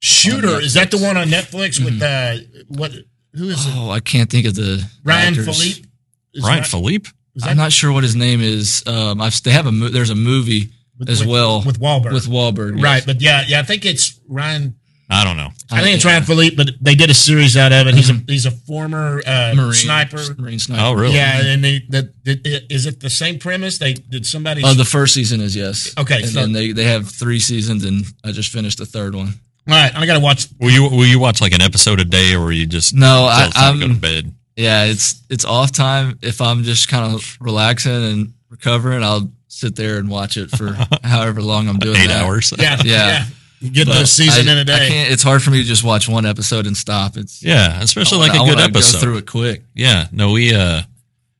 Shooter 0.00 0.48
On 0.56 0.62
is 0.62 0.74
that 0.74 0.90
the 0.90 0.98
one 0.98 1.16
on 1.16 1.28
Netflix 1.28 1.78
Mm-hmm. 1.78 1.84
with 1.84 2.02
uh, 2.02 2.36
what? 2.68 2.92
Who 3.34 3.48
is 3.48 3.66
it? 3.66 3.72
Oh, 3.76 3.90
I 3.90 4.00
can't 4.00 4.28
think 4.30 4.46
of 4.46 4.54
the 4.54 4.84
Ryan 5.04 5.28
actors. 5.34 5.44
Phillippe. 5.46 5.86
Is 6.34 6.44
Ryan 6.44 6.62
that- 6.62 6.68
Phillippe. 6.68 7.06
is 7.34 7.42
that 7.42 7.50
I'm 7.50 7.56
not 7.56 7.72
sure 7.72 7.92
what 7.92 8.02
his 8.02 8.16
name 8.16 8.40
is. 8.40 8.82
Um, 8.86 9.20
I've, 9.20 9.40
they 9.42 9.50
have 9.52 9.66
a 9.66 9.72
mo- 9.72 9.88
there's 9.88 10.10
a 10.10 10.14
movie 10.16 10.70
with- 10.98 11.08
as 11.10 11.20
with- 11.20 11.28
well 11.28 11.62
with 11.64 11.78
Wahlberg. 11.80 12.12
with 12.12 12.26
Wahlberg. 12.26 12.76
yes. 12.76 12.82
right, 12.84 13.02
but 13.06 13.20
yeah, 13.22 13.44
yeah, 13.46 13.60
I 13.60 13.62
think 13.62 13.84
it's 13.84 14.18
Ryan. 14.28 14.74
I 15.12 15.24
don't 15.24 15.36
know. 15.36 15.48
I 15.72 15.82
think 15.82 15.96
it's 15.96 16.04
yeah. 16.04 16.12
Ryan 16.12 16.22
Phillippe, 16.22 16.56
but 16.56 16.70
they 16.80 16.94
did 16.94 17.10
a 17.10 17.14
series 17.14 17.56
out 17.56 17.72
of 17.72 17.88
it. 17.88 17.94
He's 17.96 18.10
a 18.10 18.14
he's 18.28 18.46
a 18.46 18.52
former 18.52 19.20
uh, 19.26 19.52
Marine 19.56 19.72
sniper. 19.72 20.18
Marine 20.38 20.60
sniper. 20.60 20.82
Oh, 20.84 20.92
really? 20.92 21.16
Yeah, 21.16 21.40
and 21.46 21.64
they 21.64 21.80
that 21.88 22.22
did, 22.22 22.46
is 22.70 22.86
it 22.86 23.00
the 23.00 23.10
same 23.10 23.40
premise? 23.40 23.78
They 23.78 23.94
did 23.94 24.24
somebody. 24.24 24.62
Oh, 24.64 24.72
the 24.72 24.84
first 24.84 25.12
season 25.14 25.40
is 25.40 25.56
yes. 25.56 25.92
Okay, 25.98 26.18
and 26.22 26.26
so- 26.28 26.40
then 26.40 26.52
they 26.52 26.70
they 26.72 26.84
have 26.84 27.08
three 27.08 27.40
seasons, 27.40 27.84
and 27.84 28.04
I 28.24 28.30
just 28.30 28.52
finished 28.52 28.78
the 28.78 28.86
third 28.86 29.14
one. 29.16 29.34
All 29.68 29.74
right, 29.74 29.94
I 29.94 30.06
got 30.06 30.14
to 30.14 30.20
watch. 30.20 30.46
Will 30.58 30.70
you 30.70 30.82
will 30.84 31.06
you 31.06 31.18
watch 31.20 31.40
like 31.40 31.52
an 31.52 31.60
episode 31.62 32.00
a 32.00 32.04
day, 32.04 32.34
or 32.34 32.40
will 32.40 32.52
you 32.52 32.66
just 32.66 32.94
No, 32.94 33.28
until 33.30 33.46
I'm 33.46 33.52
time 33.52 33.80
to 33.80 33.86
go 33.88 33.94
to 33.94 34.00
bed? 34.00 34.34
yeah. 34.56 34.84
It's 34.84 35.22
it's 35.30 35.44
off 35.44 35.70
time. 35.72 36.18
If 36.22 36.40
I'm 36.40 36.64
just 36.64 36.88
kind 36.88 37.14
of 37.14 37.36
relaxing 37.40 37.92
and 37.92 38.32
recovering, 38.48 39.02
I'll 39.04 39.30
sit 39.48 39.76
there 39.76 39.98
and 39.98 40.08
watch 40.08 40.36
it 40.36 40.50
for 40.50 40.76
however 41.04 41.40
long 41.42 41.68
I'm 41.68 41.78
doing 41.78 41.96
Eight 41.96 42.08
that. 42.08 42.24
hours. 42.24 42.52
Yeah, 42.58 42.78
Yeah. 42.84 43.24
You 43.60 43.70
get 43.70 43.86
But 43.88 43.98
the 44.00 44.06
season 44.06 44.48
I, 44.48 44.52
in 44.52 44.58
a 44.58 44.64
day. 44.64 44.88
can't, 44.88 45.12
it's 45.12 45.22
hard 45.22 45.42
for 45.42 45.50
me 45.50 45.58
to 45.58 45.64
just 45.64 45.84
watch 45.84 46.08
one 46.08 46.24
episode 46.24 46.66
and 46.66 46.74
stop. 46.74 47.18
It's 47.18 47.42
Yeah, 47.42 47.78
especially 47.82 48.18
like 48.18 48.30
wanna- 48.32 48.40
a 48.40 48.44
I 48.44 48.48
good 48.48 48.56
wanna 48.56 48.68
episode. 48.70 48.96
Go 48.96 49.00
through 49.02 49.16
it 49.18 49.26
quick. 49.26 49.62
Yeah, 49.74 50.06
no, 50.12 50.32
we 50.32 50.54
uh, 50.54 50.80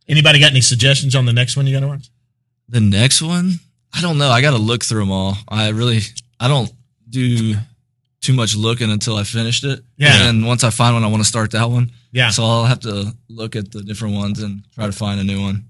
Anybody 0.06 0.38
got 0.38 0.50
any 0.50 0.60
suggestions 0.60 1.14
on 1.14 1.24
the 1.24 1.32
next 1.32 1.56
one 1.56 1.66
you 1.66 1.72
got 1.74 1.80
to 1.80 1.86
watch? 1.88 2.10
The 2.68 2.80
next 2.80 3.22
one, 3.22 3.54
I 3.94 4.02
don't 4.02 4.18
know. 4.18 4.28
I 4.28 4.42
got 4.42 4.50
to 4.50 4.58
look 4.58 4.84
through 4.84 5.00
them 5.00 5.10
all. 5.10 5.36
I 5.48 5.68
really, 5.70 6.00
I 6.38 6.48
don't 6.48 6.70
do 7.08 7.54
too 8.20 8.32
much 8.34 8.54
looking 8.56 8.90
until 8.90 9.16
I 9.16 9.24
finished 9.24 9.64
it. 9.64 9.80
Yeah. 9.96 10.28
And 10.28 10.46
once 10.46 10.62
I 10.64 10.70
find 10.70 10.94
one, 10.94 11.04
I 11.04 11.06
want 11.06 11.22
to 11.22 11.28
start 11.28 11.50
that 11.52 11.70
one. 11.70 11.90
Yeah. 12.12 12.30
So 12.30 12.44
I'll 12.44 12.64
have 12.64 12.80
to 12.80 13.14
look 13.28 13.56
at 13.56 13.70
the 13.72 13.82
different 13.82 14.14
ones 14.14 14.42
and 14.42 14.62
try 14.74 14.86
to 14.86 14.92
find 14.92 15.20
a 15.20 15.24
new 15.24 15.40
one. 15.40 15.64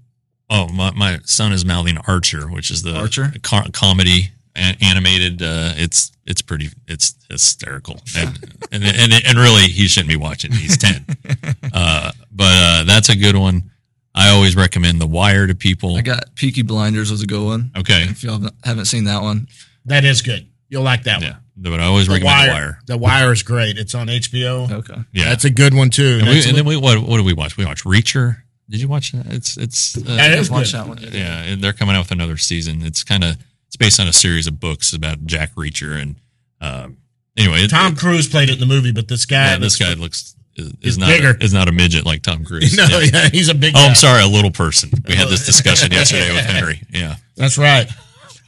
oh 0.49 0.67
my 0.69 0.91
my 0.91 1.19
son 1.25 1.53
is 1.53 1.63
mouthing 1.65 1.97
Archer, 2.07 2.47
which 2.49 2.71
is 2.71 2.81
the 2.83 2.95
Archer? 2.97 3.31
co- 3.43 3.69
comedy 3.71 4.31
a- 4.55 4.75
animated. 4.81 5.41
Uh, 5.41 5.73
it's 5.77 6.11
it's 6.25 6.41
pretty 6.41 6.69
it's 6.87 7.15
hysterical, 7.29 8.01
and 8.17 8.37
and 8.71 8.83
and, 8.83 9.13
and 9.25 9.37
really 9.37 9.63
he 9.63 9.87
shouldn't 9.87 10.09
be 10.09 10.17
watching. 10.17 10.51
He's 10.51 10.77
ten, 10.77 11.05
uh, 11.73 12.11
but 12.31 12.43
uh, 12.53 12.83
that's 12.85 13.07
a 13.09 13.15
good 13.15 13.35
one. 13.37 13.71
I 14.13 14.29
always 14.31 14.57
recommend 14.57 14.99
The 14.99 15.07
Wire 15.07 15.47
to 15.47 15.55
people. 15.55 15.95
I 15.95 16.01
got 16.01 16.35
Peaky 16.35 16.63
Blinders 16.63 17.09
was 17.11 17.21
a 17.23 17.27
good 17.27 17.45
one. 17.45 17.71
okay, 17.77 18.03
If 18.09 18.23
you 18.25 18.31
haven't- 18.31 18.55
haven't 18.65 18.85
seen 18.85 19.05
that 19.05 19.21
one, 19.21 19.47
That 19.85 20.03
is 20.03 20.21
good. 20.21 20.47
You'll 20.71 20.81
like 20.83 21.03
that 21.03 21.21
yeah, 21.21 21.33
one. 21.33 21.39
but 21.57 21.79
I 21.79 21.83
always 21.83 22.07
The 22.07 22.13
recommend 22.13 22.35
Wire. 22.37 22.47
The 22.47 22.53
Wire. 22.53 22.79
The 22.87 22.97
Wire 22.97 23.31
is 23.33 23.43
great. 23.43 23.77
It's 23.77 23.93
on 23.93 24.07
HBO. 24.07 24.71
okay. 24.71 24.95
Yeah, 25.13 25.25
That's 25.29 25.43
a 25.45 25.49
good 25.51 25.73
one 25.75 25.89
too. 25.91 26.17
and, 26.21 26.27
we, 26.29 26.43
and 26.47 26.57
then 26.57 26.65
we 26.65 26.77
what 26.77 26.97
what 26.99 27.17
did 27.17 27.25
we 27.25 27.33
watch? 27.33 27.57
We 27.57 27.65
watched 27.65 27.83
Reacher. 27.85 28.37
Did 28.69 28.79
you 28.81 28.87
watch 28.87 29.11
that? 29.11 29.27
It's 29.27 29.57
it's 29.57 29.97
uh, 29.97 30.15
That 30.15 30.31
is 30.39 30.49
Watch 30.49 30.71
good. 30.71 30.79
that 30.79 30.87
one. 30.87 30.97
yeah, 31.11 31.43
and 31.43 31.61
they're 31.61 31.73
coming 31.73 31.95
out 31.95 31.99
with 32.05 32.11
another 32.11 32.37
season. 32.37 32.81
It's 32.83 33.03
kind 33.03 33.23
of 33.23 33.37
it's 33.67 33.75
based 33.75 33.99
on 33.99 34.07
a 34.07 34.13
series 34.13 34.47
of 34.47 34.59
books 34.59 34.93
about 34.93 35.25
Jack 35.25 35.53
Reacher 35.55 36.01
and 36.01 36.15
um, 36.61 36.97
anyway, 37.37 37.57
it, 37.63 37.69
Tom 37.69 37.91
it- 37.93 37.99
Cruise 37.99 38.27
played 38.29 38.49
it 38.49 38.53
in 38.53 38.59
the 38.59 38.65
movie, 38.65 38.91
but 38.93 39.07
this 39.09 39.25
guy, 39.25 39.51
yeah, 39.51 39.57
this 39.57 39.77
guy 39.77 39.93
looks 39.93 40.35
is, 40.55 40.73
is 40.81 40.97
not 40.97 41.07
bigger. 41.09 41.31
A, 41.31 41.43
is 41.43 41.53
not 41.53 41.67
a 41.67 41.71
midget 41.73 42.05
like 42.05 42.21
Tom 42.21 42.45
Cruise. 42.45 42.75
no, 42.77 42.85
Yeah. 42.87 43.09
yeah, 43.11 43.29
he's 43.29 43.49
a 43.49 43.55
big. 43.55 43.73
Oh, 43.75 43.79
guy. 43.79 43.87
I'm 43.87 43.95
sorry, 43.95 44.23
a 44.23 44.27
little 44.27 44.51
person. 44.51 44.89
We 45.07 45.15
had 45.15 45.27
this 45.27 45.45
discussion 45.45 45.91
yesterday 45.93 46.33
with 46.33 46.45
Henry. 46.45 46.81
Yeah. 46.93 47.15
That's 47.35 47.57
right. 47.57 47.89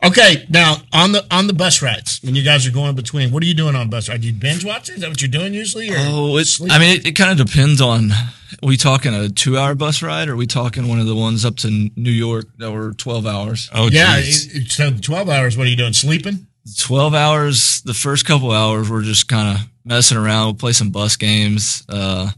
Okay, 0.03 0.45
now 0.49 0.77
on 0.91 1.13
the 1.13 1.25
on 1.31 1.47
the 1.47 1.53
bus 1.53 1.81
rides, 1.81 2.19
when 2.23 2.35
you 2.35 2.43
guys 2.43 2.67
are 2.67 2.71
going 2.71 2.93
between, 2.95 3.31
what 3.31 3.41
are 3.41 3.45
you 3.45 3.53
doing 3.53 3.75
on 3.75 3.89
bus 3.89 4.09
rides? 4.09 4.21
Do 4.21 4.27
you 4.27 4.33
binge 4.33 4.65
watching? 4.65 4.95
Is 4.95 5.01
that 5.01 5.09
what 5.09 5.21
you're 5.21 5.31
doing 5.31 5.53
usually? 5.53 5.89
Or 5.91 5.95
Oh, 5.97 6.37
it's. 6.37 6.51
sleep? 6.51 6.71
I 6.71 6.79
mean, 6.79 6.97
it, 6.97 7.07
it 7.07 7.11
kind 7.13 7.39
of 7.39 7.45
depends 7.47 7.79
on. 7.81 8.11
Are 8.11 8.67
we 8.67 8.77
talking 8.77 9.13
a 9.13 9.29
two-hour 9.29 9.75
bus 9.75 10.01
ride, 10.03 10.29
or 10.29 10.33
are 10.33 10.35
we 10.35 10.45
talking 10.47 10.87
one 10.87 10.99
of 10.99 11.05
the 11.07 11.15
ones 11.15 11.43
up 11.45 11.55
to 11.57 11.89
New 11.95 12.11
York 12.11 12.45
that 12.57 12.71
were 12.71 12.93
twelve 12.93 13.25
hours? 13.25 13.69
Oh, 13.73 13.89
yeah. 13.89 14.19
geez. 14.21 14.53
it- 14.55 14.71
So 14.71 14.91
twelve 14.91 15.29
hours. 15.29 15.57
What 15.57 15.67
are 15.67 15.69
you 15.69 15.75
doing? 15.77 15.93
Sleeping? 15.93 16.47
12 16.79 17.13
hours, 17.13 17.81
the 17.81 17.93
first 17.93 18.25
couple 18.25 18.49
hours, 18.53 18.89
we're 18.89 19.01
just 19.01 19.27
kind 19.27 19.57
of 19.57 19.65
messing 19.83 20.17
around. 20.17 20.45
We'll 20.45 20.53
play 20.53 20.71
some 20.71 20.91
bus 20.91 21.17
games. 21.17 21.83
Uh, 21.89 22.31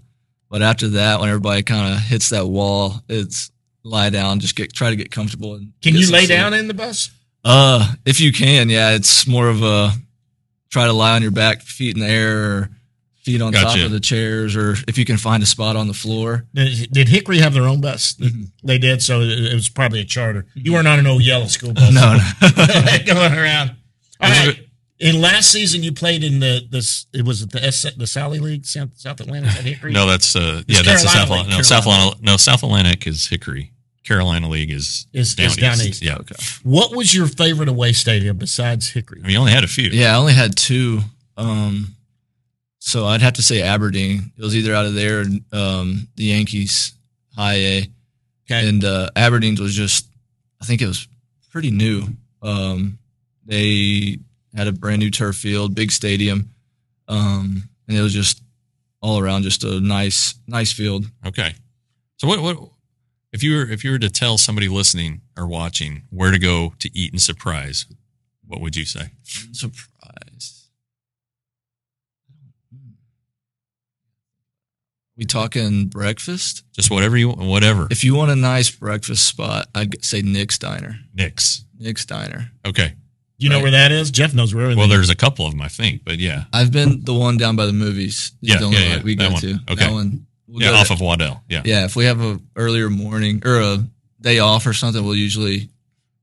but 0.50 0.64
after 0.64 0.88
that, 0.88 1.20
when 1.20 1.30
everybody 1.30 1.62
kind 1.62 1.94
of 1.94 2.00
hits 2.00 2.30
that 2.30 2.48
wall, 2.48 3.04
it's 3.08 3.52
lie 3.84 4.10
down, 4.10 4.40
just 4.40 4.56
get 4.56 4.74
try 4.74 4.90
to 4.90 4.96
get 4.96 5.12
comfortable. 5.12 5.54
And 5.54 5.74
Can 5.84 5.94
get 5.94 6.02
you 6.02 6.12
lay 6.12 6.26
sleep. 6.26 6.30
down 6.30 6.56
in 6.56 6.68
the 6.68 6.74
bus? 6.74 7.12
Uh, 7.46 7.94
if 8.06 8.20
you 8.20 8.34
can, 8.34 8.70
yeah, 8.70 8.96
it's 8.96 9.28
more 9.28 9.48
of 9.48 9.62
a 9.62 9.92
try 10.72 10.86
to 10.86 10.94
lie 10.94 11.16
on 11.16 11.22
your 11.22 11.32
back, 11.32 11.62
feet 11.62 11.96
in 11.96 12.02
the 12.02 12.10
air, 12.10 12.42
or 12.42 12.70
feet 13.24 13.40
on 13.40 13.54
top 13.54 13.78
of 13.78 13.92
the 13.92 14.00
chairs, 14.00 14.56
or 14.56 14.76
if 14.88 14.98
you 14.98 15.06
can 15.06 15.18
find 15.18 15.44
a 15.44 15.46
spot 15.46 15.76
on 15.76 15.88
the 15.88 15.94
floor. 15.94 16.46
Did, 16.56 16.92
did 16.92 17.08
Hickory 17.08 17.38
have 17.38 17.54
their 17.54 17.68
own 17.68 17.82
bus? 17.82 18.20
They 18.64 18.80
did, 18.80 19.04
so 19.04 19.22
it, 19.22 19.30
it 19.30 19.54
was 19.54 19.70
probably 19.70 20.02
a 20.02 20.06
charter. 20.06 20.48
You 20.56 20.74
weren't 20.74 20.88
on 20.88 20.98
an 20.98 21.06
old 21.06 21.24
yellow 21.24 21.46
school 21.46 21.72
bus. 21.72 21.94
No, 21.94 22.18
no. 22.18 22.98
going 23.14 23.34
around. 23.34 23.76
All 24.20 24.30
right. 24.30 24.60
In 24.98 25.22
last 25.22 25.52
season, 25.52 25.84
you 25.84 25.92
played 25.92 26.24
in 26.24 26.40
the 26.40 26.62
this. 26.70 27.06
It 27.14 27.26
was 27.26 27.46
the 27.46 27.64
S, 27.64 27.86
the 27.98 28.08
Sally 28.08 28.40
League, 28.40 28.66
South, 28.66 28.90
South 28.96 29.20
Atlantic 29.20 29.52
at 29.52 29.66
Hickory. 29.66 29.92
No, 29.92 30.08
that's 30.08 30.36
uh, 30.36 30.64
It's 30.68 30.78
yeah, 30.78 30.84
that's 30.84 31.04
the 31.04 31.10
South. 31.10 31.30
League, 31.30 31.50
no, 31.50 31.62
South 31.62 31.82
Atlantic. 31.84 32.24
No, 32.24 32.38
South 32.38 32.64
Atlantic 32.64 33.06
is 33.06 33.28
Hickory. 33.28 33.72
Carolina 34.06 34.48
League 34.48 34.72
is 34.72 35.08
Is- 35.14 35.36
down, 35.36 35.48
is 35.48 35.56
down 35.58 35.74
east. 35.74 35.86
east. 35.88 36.02
Yeah, 36.04 36.18
okay. 36.18 36.36
What 36.64 36.96
was 36.96 37.14
your 37.14 37.28
favorite 37.28 37.70
away 37.70 37.92
stadium 37.94 38.38
besides 38.38 38.90
Hickory? 38.90 39.20
I 39.20 39.24
mean, 39.24 39.32
you 39.32 39.40
only 39.40 39.52
had 39.52 39.64
a 39.64 39.68
few. 39.68 39.90
Yeah, 39.90 40.14
I 40.14 40.18
only 40.18 40.34
had 40.34 40.56
two. 40.56 41.02
Um, 41.38 41.96
so 42.80 43.06
I'd 43.06 43.22
have 43.22 43.34
to 43.34 43.42
say 43.42 43.62
Aberdeen. 43.62 44.32
It 44.38 44.42
was 44.44 44.56
either 44.56 44.74
out 44.76 44.86
of 44.86 44.94
there 44.94 45.22
or 45.22 45.26
um, 45.58 46.08
the 46.16 46.26
Yankees 46.26 46.94
High 47.36 47.56
A. 47.56 47.78
Okay. 48.50 48.70
And 48.70 48.84
uh, 48.86 49.10
Aberdeen's 49.16 49.60
was 49.60 49.74
just, 49.74 50.06
I 50.62 50.66
think 50.66 50.82
it 50.84 50.88
was 50.88 51.08
pretty 51.52 51.72
new. 51.72 52.06
Um, 52.44 53.00
they 53.46 54.20
had 54.56 54.68
a 54.68 54.72
brand 54.72 55.00
new 55.00 55.10
turf 55.10 55.36
field, 55.36 55.74
big 55.74 55.92
stadium, 55.92 56.52
um, 57.08 57.64
and 57.88 57.98
it 57.98 58.02
was 58.02 58.14
just 58.14 58.42
all 59.02 59.20
around 59.20 59.44
just 59.44 59.64
a 59.64 59.80
nice, 59.82 60.36
nice 60.48 60.72
field. 60.72 61.06
Okay. 61.26 61.54
So 62.18 62.28
what 62.28 62.40
what 62.42 62.58
if 63.36 63.44
you 63.44 63.56
were 63.58 63.64
if 63.70 63.84
you 63.84 63.92
were 63.92 64.00
to 64.00 64.10
tell 64.10 64.38
somebody 64.38 64.68
listening 64.70 65.22
or 65.38 65.46
watching 65.46 66.04
where 66.10 66.32
to 66.32 66.40
go 66.40 66.74
to 66.80 66.90
eat 66.98 67.12
and 67.12 67.22
surprise, 67.22 67.86
what 68.48 68.62
would 68.62 68.76
you 68.76 68.86
say? 68.86 69.12
Surprise. 69.52 70.68
We 75.18 75.24
talking 75.26 75.88
breakfast? 75.88 76.64
Just 76.74 76.92
whatever 76.92 77.16
you 77.16 77.30
whatever. 77.30 77.88
If 77.90 78.04
you 78.04 78.16
want 78.16 78.32
a 78.32 78.36
nice 78.36 78.70
breakfast 78.70 79.26
spot, 79.26 79.68
I'd 79.74 80.04
say 80.04 80.22
Nick's 80.22 80.58
Diner. 80.58 81.00
Nick's. 81.14 81.64
Nick's 81.80 82.06
Diner. 82.06 82.52
Okay. 82.66 82.94
You 83.38 83.50
know 83.50 83.56
Right. 83.58 83.64
where 83.64 83.72
that 83.72 83.92
is? 83.92 84.12
Jeff 84.12 84.34
knows 84.34 84.54
where 84.54 84.64
everything. 84.64 84.80
Well, 84.80 84.88
there's 84.88 85.10
a 85.10 85.16
couple 85.16 85.46
of 85.46 85.52
them, 85.52 85.62
I 85.62 85.68
think, 85.68 86.04
but 86.06 86.20
yeah, 86.20 86.46
I've 86.54 86.72
been 86.72 87.04
the 87.04 87.14
one 87.14 87.36
down 87.38 87.56
by 87.58 87.66
the 87.66 87.74
movies. 87.74 88.32
is 88.42 88.50
Yeah, 88.50 88.58
the 88.60 88.66
only 88.66 88.78
yeah, 88.78 88.90
one 88.90 88.98
yeah, 89.00 89.04
we 89.04 89.16
that 89.16 89.28
go 89.28 89.32
one. 89.34 89.42
to. 89.42 89.54
Okay. 89.72 89.76
That 89.76 89.92
one. 89.92 90.26
We'll 90.48 90.62
yeah, 90.64 90.72
off 90.72 90.88
to- 90.88 90.94
of 90.94 91.02
Waddell. 91.02 91.44
Yeah. 91.50 91.62
Yeah, 91.66 91.86
if 91.86 91.96
we 91.96 92.06
have 92.06 92.22
a 92.22 92.40
earlier 92.56 92.90
morning 92.90 93.42
or 93.46 93.60
a 93.60 93.84
day 94.22 94.40
off 94.40 94.66
or 94.68 94.74
something, 94.74 95.04
we'll 95.04 95.16
usually 95.16 95.70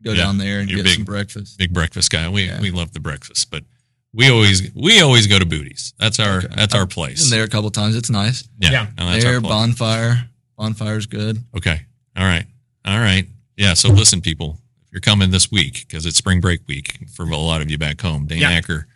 go 0.02 0.12
Yeah, 0.12 0.24
down 0.24 0.38
there 0.38 0.60
and 0.60 0.68
you're 0.70 0.78
get 0.78 0.84
big. 0.84 0.94
some 0.96 1.04
breakfast. 1.04 1.58
Big 1.58 1.72
breakfast 1.72 2.10
guy. 2.10 2.28
We 2.28 2.44
Yeah. 2.46 2.60
we 2.60 2.70
love 2.70 2.92
the 2.92 3.00
breakfast, 3.00 3.50
but 3.50 3.64
we 4.12 4.28
always 4.30 4.72
we 4.74 5.00
always 5.00 5.26
go 5.26 5.38
to 5.38 5.46
Booties. 5.46 5.92
That's 5.98 6.20
our 6.20 6.38
Okay. 6.38 6.48
that's 6.56 6.74
our 6.74 6.86
Been 6.86 6.94
place. 6.94 7.30
there 7.30 7.44
a 7.44 7.48
couple 7.48 7.70
times. 7.70 7.96
It's 7.96 8.10
nice. 8.10 8.44
Yeah. 8.60 8.70
Yeah. 8.70 8.86
no, 8.98 9.18
there, 9.20 9.34
our 9.34 9.40
bonfire. 9.40 10.28
Bonfire's 10.58 11.06
good. 11.06 11.42
Okay. 11.56 11.80
All 12.16 12.24
right. 12.24 12.44
All 12.84 12.98
right. 12.98 13.26
Yeah. 13.56 13.74
So 13.74 13.88
listen, 13.88 14.20
people, 14.20 14.58
if 14.86 14.92
you're 14.92 15.00
coming 15.00 15.30
this 15.30 15.50
week, 15.50 15.84
because 15.88 16.06
it's 16.06 16.16
spring 16.18 16.40
break 16.40 16.60
week 16.68 16.98
for 17.14 17.24
a 17.24 17.36
lot 17.36 17.60
of 17.62 17.70
you 17.70 17.78
back 17.78 18.00
home, 18.00 18.26
Dane 18.26 18.38
Yeah. 18.40 18.50
Acker 18.50 18.86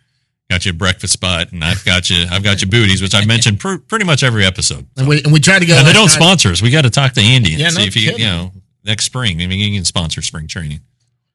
got 0.49 0.65
you 0.65 0.71
a 0.71 0.73
breakfast 0.73 1.13
spot, 1.13 1.51
and 1.51 1.63
I've 1.63 1.83
got 1.83 2.09
you, 2.09 2.25
I've 2.31 2.43
got 2.43 2.61
you 2.61 2.67
booties, 2.67 3.01
which 3.01 3.13
I've 3.13 3.27
mentioned 3.27 3.59
pr- 3.59 3.77
pretty 3.77 4.05
much 4.05 4.23
every 4.23 4.45
episode. 4.45 4.87
and 4.97 5.07
we 5.07 5.21
and 5.23 5.31
we 5.33 5.39
tried 5.39 5.59
to 5.59 5.65
go. 5.65 5.75
They 5.83 5.93
don't 5.93 6.05
night. 6.07 6.11
sponsor 6.11 6.49
us. 6.49 6.61
We 6.61 6.69
got 6.69 6.83
to 6.83 6.89
talk 6.89 7.13
to 7.13 7.21
Andy 7.21 7.51
and 7.53 7.61
Yeah, 7.61 7.69
see 7.69 7.79
no 7.79 7.85
if 7.85 7.93
he, 7.93 8.01
kidding. 8.05 8.19
you 8.19 8.25
know, 8.25 8.51
next 8.83 9.05
spring. 9.05 9.41
I 9.41 9.47
mean, 9.47 9.59
he 9.59 9.75
can 9.75 9.85
sponsor 9.85 10.21
spring 10.21 10.47
training. 10.47 10.81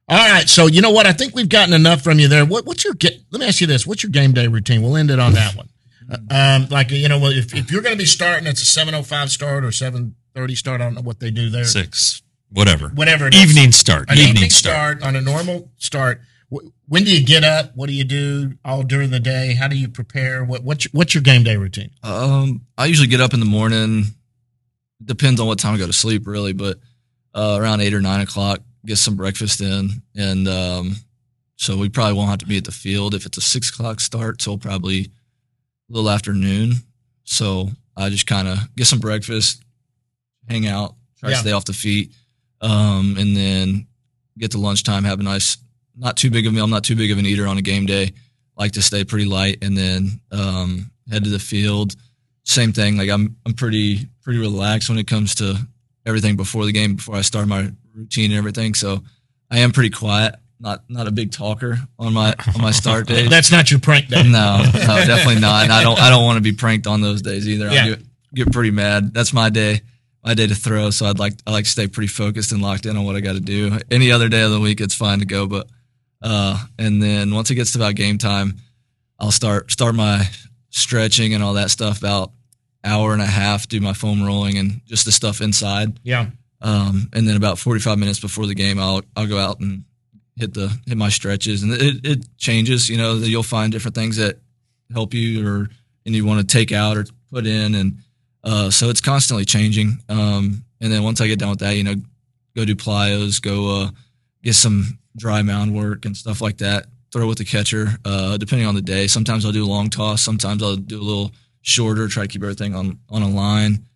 All 0.08 0.18
right, 0.18 0.48
so 0.48 0.66
you 0.66 0.80
know 0.82 0.90
what? 0.90 1.06
I 1.06 1.12
think 1.12 1.34
we've 1.34 1.48
gotten 1.48 1.72
enough 1.72 2.02
from 2.02 2.18
you 2.18 2.28
there. 2.28 2.44
What, 2.44 2.66
what's 2.66 2.84
your 2.84 2.94
let 3.30 3.40
me 3.40 3.46
ask 3.46 3.60
you 3.60 3.66
this? 3.66 3.86
What's 3.86 4.02
your 4.02 4.10
game 4.10 4.32
day 4.32 4.46
routine? 4.48 4.82
We'll 4.82 4.96
end 4.96 5.10
it 5.10 5.18
on 5.18 5.32
that 5.34 5.54
one. 5.56 5.68
Uh, 6.10 6.16
Um, 6.62 6.68
like 6.68 6.90
you 6.90 7.08
know, 7.08 7.24
if, 7.26 7.54
if 7.54 7.70
you're 7.70 7.80
going 7.82 7.94
to 7.94 7.98
be 7.98 8.04
starting, 8.06 8.46
it's 8.46 8.60
a 8.62 8.66
seven 8.66 8.94
oh 8.94 9.02
five 9.02 9.30
start 9.30 9.64
or 9.64 9.70
seven 9.72 10.14
thirty 10.34 10.54
start. 10.54 10.80
I 10.80 10.84
don't 10.84 10.94
know 10.94 11.02
what 11.02 11.20
they 11.20 11.30
do 11.30 11.48
there. 11.50 11.64
Six, 11.64 12.20
whatever. 12.50 12.88
Whatever. 12.88 13.28
it 13.28 13.34
is. 13.34 13.42
Evening 13.50 13.72
start. 13.72 14.10
An 14.10 14.18
Evening, 14.18 14.34
evening 14.36 14.50
start. 14.50 14.98
start 14.98 15.02
on 15.02 15.16
a 15.16 15.20
normal 15.20 15.70
start. 15.78 16.20
Wh- 16.52 16.66
When 16.88 17.04
do 17.04 17.14
you 17.16 17.24
get 17.24 17.44
up? 17.44 17.72
What 17.74 17.86
do 17.88 17.94
you 17.94 18.04
do 18.04 18.54
all 18.64 18.82
during 18.82 19.10
the 19.10 19.20
day? 19.20 19.54
How 19.54 19.68
do 19.68 19.76
you 19.76 19.88
prepare? 19.88 20.44
What 20.44 20.62
what's 20.62 20.84
your, 20.84 20.90
what's 20.92 21.14
your 21.14 21.22
game 21.22 21.42
day 21.44 21.56
routine? 21.56 21.90
Um, 22.02 22.62
I 22.76 22.86
usually 22.86 23.08
get 23.08 23.20
up 23.20 23.34
in 23.34 23.40
the 23.40 23.46
morning. 23.46 24.04
Depends 25.04 25.40
on 25.40 25.46
what 25.46 25.58
time 25.58 25.74
I 25.74 25.78
go 25.78 25.86
to 25.86 25.92
sleep, 25.92 26.26
really, 26.26 26.52
but 26.52 26.78
uh, 27.34 27.56
around 27.60 27.80
eight 27.80 27.94
or 27.94 28.00
nine 28.00 28.20
o'clock, 28.20 28.60
get 28.86 28.98
some 28.98 29.16
breakfast 29.16 29.60
in, 29.60 30.02
and 30.14 30.46
um, 30.46 30.96
so 31.56 31.76
we 31.76 31.88
probably 31.88 32.12
won't 32.14 32.30
have 32.30 32.38
to 32.38 32.46
be 32.46 32.58
at 32.58 32.64
the 32.64 32.70
field 32.72 33.14
if 33.14 33.26
it's 33.26 33.38
a 33.38 33.40
six 33.40 33.70
o'clock 33.70 33.98
start 34.00 34.38
till 34.38 34.58
probably 34.58 35.00
a 35.00 35.92
little 35.92 36.08
afternoon. 36.10 36.74
So 37.24 37.70
I 37.96 38.10
just 38.10 38.26
kind 38.26 38.46
of 38.46 38.58
get 38.76 38.86
some 38.86 39.00
breakfast, 39.00 39.62
hang 40.48 40.66
out, 40.68 40.94
try 41.18 41.30
Yeah. 41.30 41.36
to 41.36 41.40
stay 41.40 41.52
off 41.52 41.64
the 41.64 41.72
feet, 41.72 42.12
um, 42.60 43.16
and 43.18 43.36
then 43.36 43.86
get 44.38 44.52
to 44.52 44.58
lunchtime, 44.58 45.02
have 45.04 45.18
a 45.20 45.22
nice, 45.24 45.56
not 45.96 46.16
too 46.16 46.30
big 46.30 46.46
of 46.46 46.52
a 46.52 46.54
meal. 46.54 46.64
I'm 46.64 46.70
not 46.70 46.84
too 46.84 46.96
big 46.96 47.10
of 47.10 47.18
an 47.18 47.26
eater 47.26 47.46
on 47.46 47.58
a 47.58 47.62
game 47.62 47.86
day. 47.86 48.12
Like 48.56 48.72
to 48.72 48.82
stay 48.82 49.04
pretty 49.04 49.24
light, 49.24 49.58
and 49.62 49.76
then 49.76 50.20
um, 50.30 50.90
head 51.10 51.24
to 51.24 51.30
the 51.30 51.38
field. 51.38 51.94
Same 52.44 52.72
thing. 52.72 52.96
Like 52.96 53.08
I'm, 53.10 53.36
I'm 53.46 53.54
pretty, 53.54 54.08
pretty 54.22 54.38
relaxed 54.40 54.88
when 54.88 54.98
it 54.98 55.06
comes 55.06 55.34
to 55.36 55.56
everything 56.04 56.36
before 56.36 56.64
the 56.66 56.72
game, 56.72 56.96
before 56.96 57.16
I 57.16 57.22
start 57.22 57.46
my 57.48 57.70
routine 57.94 58.30
and 58.30 58.38
everything. 58.38 58.74
So 58.74 59.02
I 59.50 59.60
am 59.60 59.72
pretty 59.72 59.90
quiet. 59.90 60.34
Not, 60.60 60.84
not 60.88 61.08
a 61.08 61.10
big 61.10 61.32
talker 61.32 61.76
on 61.98 62.12
my 62.12 62.34
on 62.54 62.60
my 62.60 62.70
start 62.70 63.06
days. 63.08 63.28
That's 63.28 63.50
not 63.50 63.70
your 63.70 63.80
prank 63.80 64.08
day. 64.08 64.22
No, 64.22 64.62
no, 64.62 64.70
definitely 64.72 65.40
not. 65.40 65.64
And 65.64 65.72
I 65.72 65.82
don't 65.82 65.98
I 66.00 66.08
don't 66.08 66.24
want 66.24 66.36
to 66.36 66.40
be 66.42 66.52
pranked 66.52 66.86
on 66.86 67.00
those 67.00 67.20
days 67.22 67.48
either. 67.48 67.68
I 67.68 67.72
Yeah. 67.72 67.86
get, 67.88 68.00
get 68.34 68.52
pretty 68.52 68.70
mad. 68.70 69.12
That's 69.12 69.32
my 69.32 69.50
day, 69.50 69.80
my 70.24 70.34
day 70.34 70.46
to 70.46 70.54
throw. 70.54 70.90
So 70.90 71.06
I'd 71.06 71.18
like 71.18 71.32
I 71.48 71.50
like 71.50 71.64
to 71.64 71.70
stay 71.70 71.88
pretty 71.88 72.06
focused 72.08 72.52
and 72.52 72.62
locked 72.62 72.86
in 72.86 72.96
on 72.96 73.04
what 73.04 73.16
I 73.16 73.20
got 73.20 73.32
to 73.32 73.40
do. 73.40 73.76
Any 73.90 74.12
other 74.12 74.28
day 74.28 74.42
of 74.42 74.52
the 74.52 74.60
week, 74.60 74.80
it's 74.80 74.94
fine 74.94 75.18
to 75.18 75.24
go. 75.24 75.46
But 75.48 75.66
uh, 76.22 76.64
and 76.78 77.02
then 77.02 77.34
once 77.34 77.50
it 77.50 77.56
gets 77.56 77.72
to 77.72 77.78
about 77.78 77.94
game 77.94 78.18
time, 78.18 78.58
I'll 79.18 79.30
start 79.30 79.70
start 79.70 79.94
my 79.94 80.28
stretching 80.70 81.34
and 81.34 81.42
all 81.42 81.54
that 81.54 81.70
stuff 81.70 81.98
about 81.98 82.32
hour 82.84 83.12
and 83.12 83.22
a 83.22 83.26
half. 83.26 83.68
Do 83.68 83.80
my 83.80 83.92
foam 83.92 84.22
rolling 84.22 84.58
and 84.58 84.80
just 84.86 85.04
the 85.04 85.12
stuff 85.12 85.40
inside. 85.40 85.98
Yeah. 86.02 86.30
Um, 86.60 87.08
and 87.12 87.26
then 87.26 87.36
about 87.36 87.58
45 87.58 87.98
minutes 87.98 88.20
before 88.20 88.46
the 88.46 88.54
game, 88.54 88.78
I'll 88.78 89.02
I'll 89.16 89.26
go 89.26 89.38
out 89.38 89.60
and 89.60 89.84
hit 90.36 90.54
the 90.54 90.68
hit 90.86 90.96
my 90.96 91.08
stretches, 91.08 91.62
and 91.62 91.72
it, 91.72 92.06
it 92.06 92.38
changes. 92.38 92.88
You 92.88 92.98
know, 92.98 93.14
you'll 93.14 93.42
find 93.42 93.72
different 93.72 93.94
things 93.94 94.16
that 94.16 94.38
help 94.92 95.14
you, 95.14 95.46
or 95.46 95.68
and 96.06 96.14
you 96.14 96.24
want 96.24 96.40
to 96.40 96.46
take 96.46 96.72
out 96.72 96.96
or 96.96 97.06
put 97.30 97.46
in, 97.46 97.74
and 97.74 97.98
uh, 98.44 98.70
so 98.70 98.90
it's 98.90 99.00
constantly 99.00 99.44
changing. 99.44 99.98
Um, 100.08 100.64
and 100.80 100.92
then 100.92 101.02
once 101.02 101.20
I 101.20 101.26
get 101.26 101.38
done 101.38 101.50
with 101.50 101.60
that, 101.60 101.76
you 101.76 101.84
know, 101.84 101.94
go 102.56 102.64
do 102.64 102.74
plyos, 102.74 103.40
go 103.42 103.82
uh, 103.82 103.90
get 104.42 104.54
some 104.54 104.98
dry 105.16 105.42
mound 105.42 105.74
work 105.74 106.04
and 106.04 106.16
stuff 106.16 106.40
like 106.40 106.58
that. 106.58 106.86
Throw 107.12 107.26
with 107.28 107.38
the 107.38 107.44
catcher, 107.44 107.88
uh, 108.04 108.38
depending 108.38 108.66
on 108.66 108.74
the 108.74 108.80
day. 108.82 109.06
Sometimes 109.06 109.44
I'll 109.44 109.52
do 109.52 109.64
a 109.64 109.68
long 109.68 109.90
toss. 109.90 110.22
Sometimes 110.22 110.62
I'll 110.62 110.76
do 110.76 110.98
a 110.98 111.02
little 111.02 111.32
shorter, 111.60 112.08
try 112.08 112.22
to 112.24 112.28
keep 112.28 112.42
everything 112.42 112.74
on 112.74 112.98
on 113.10 113.22
a 113.22 113.28
line. 113.28 113.86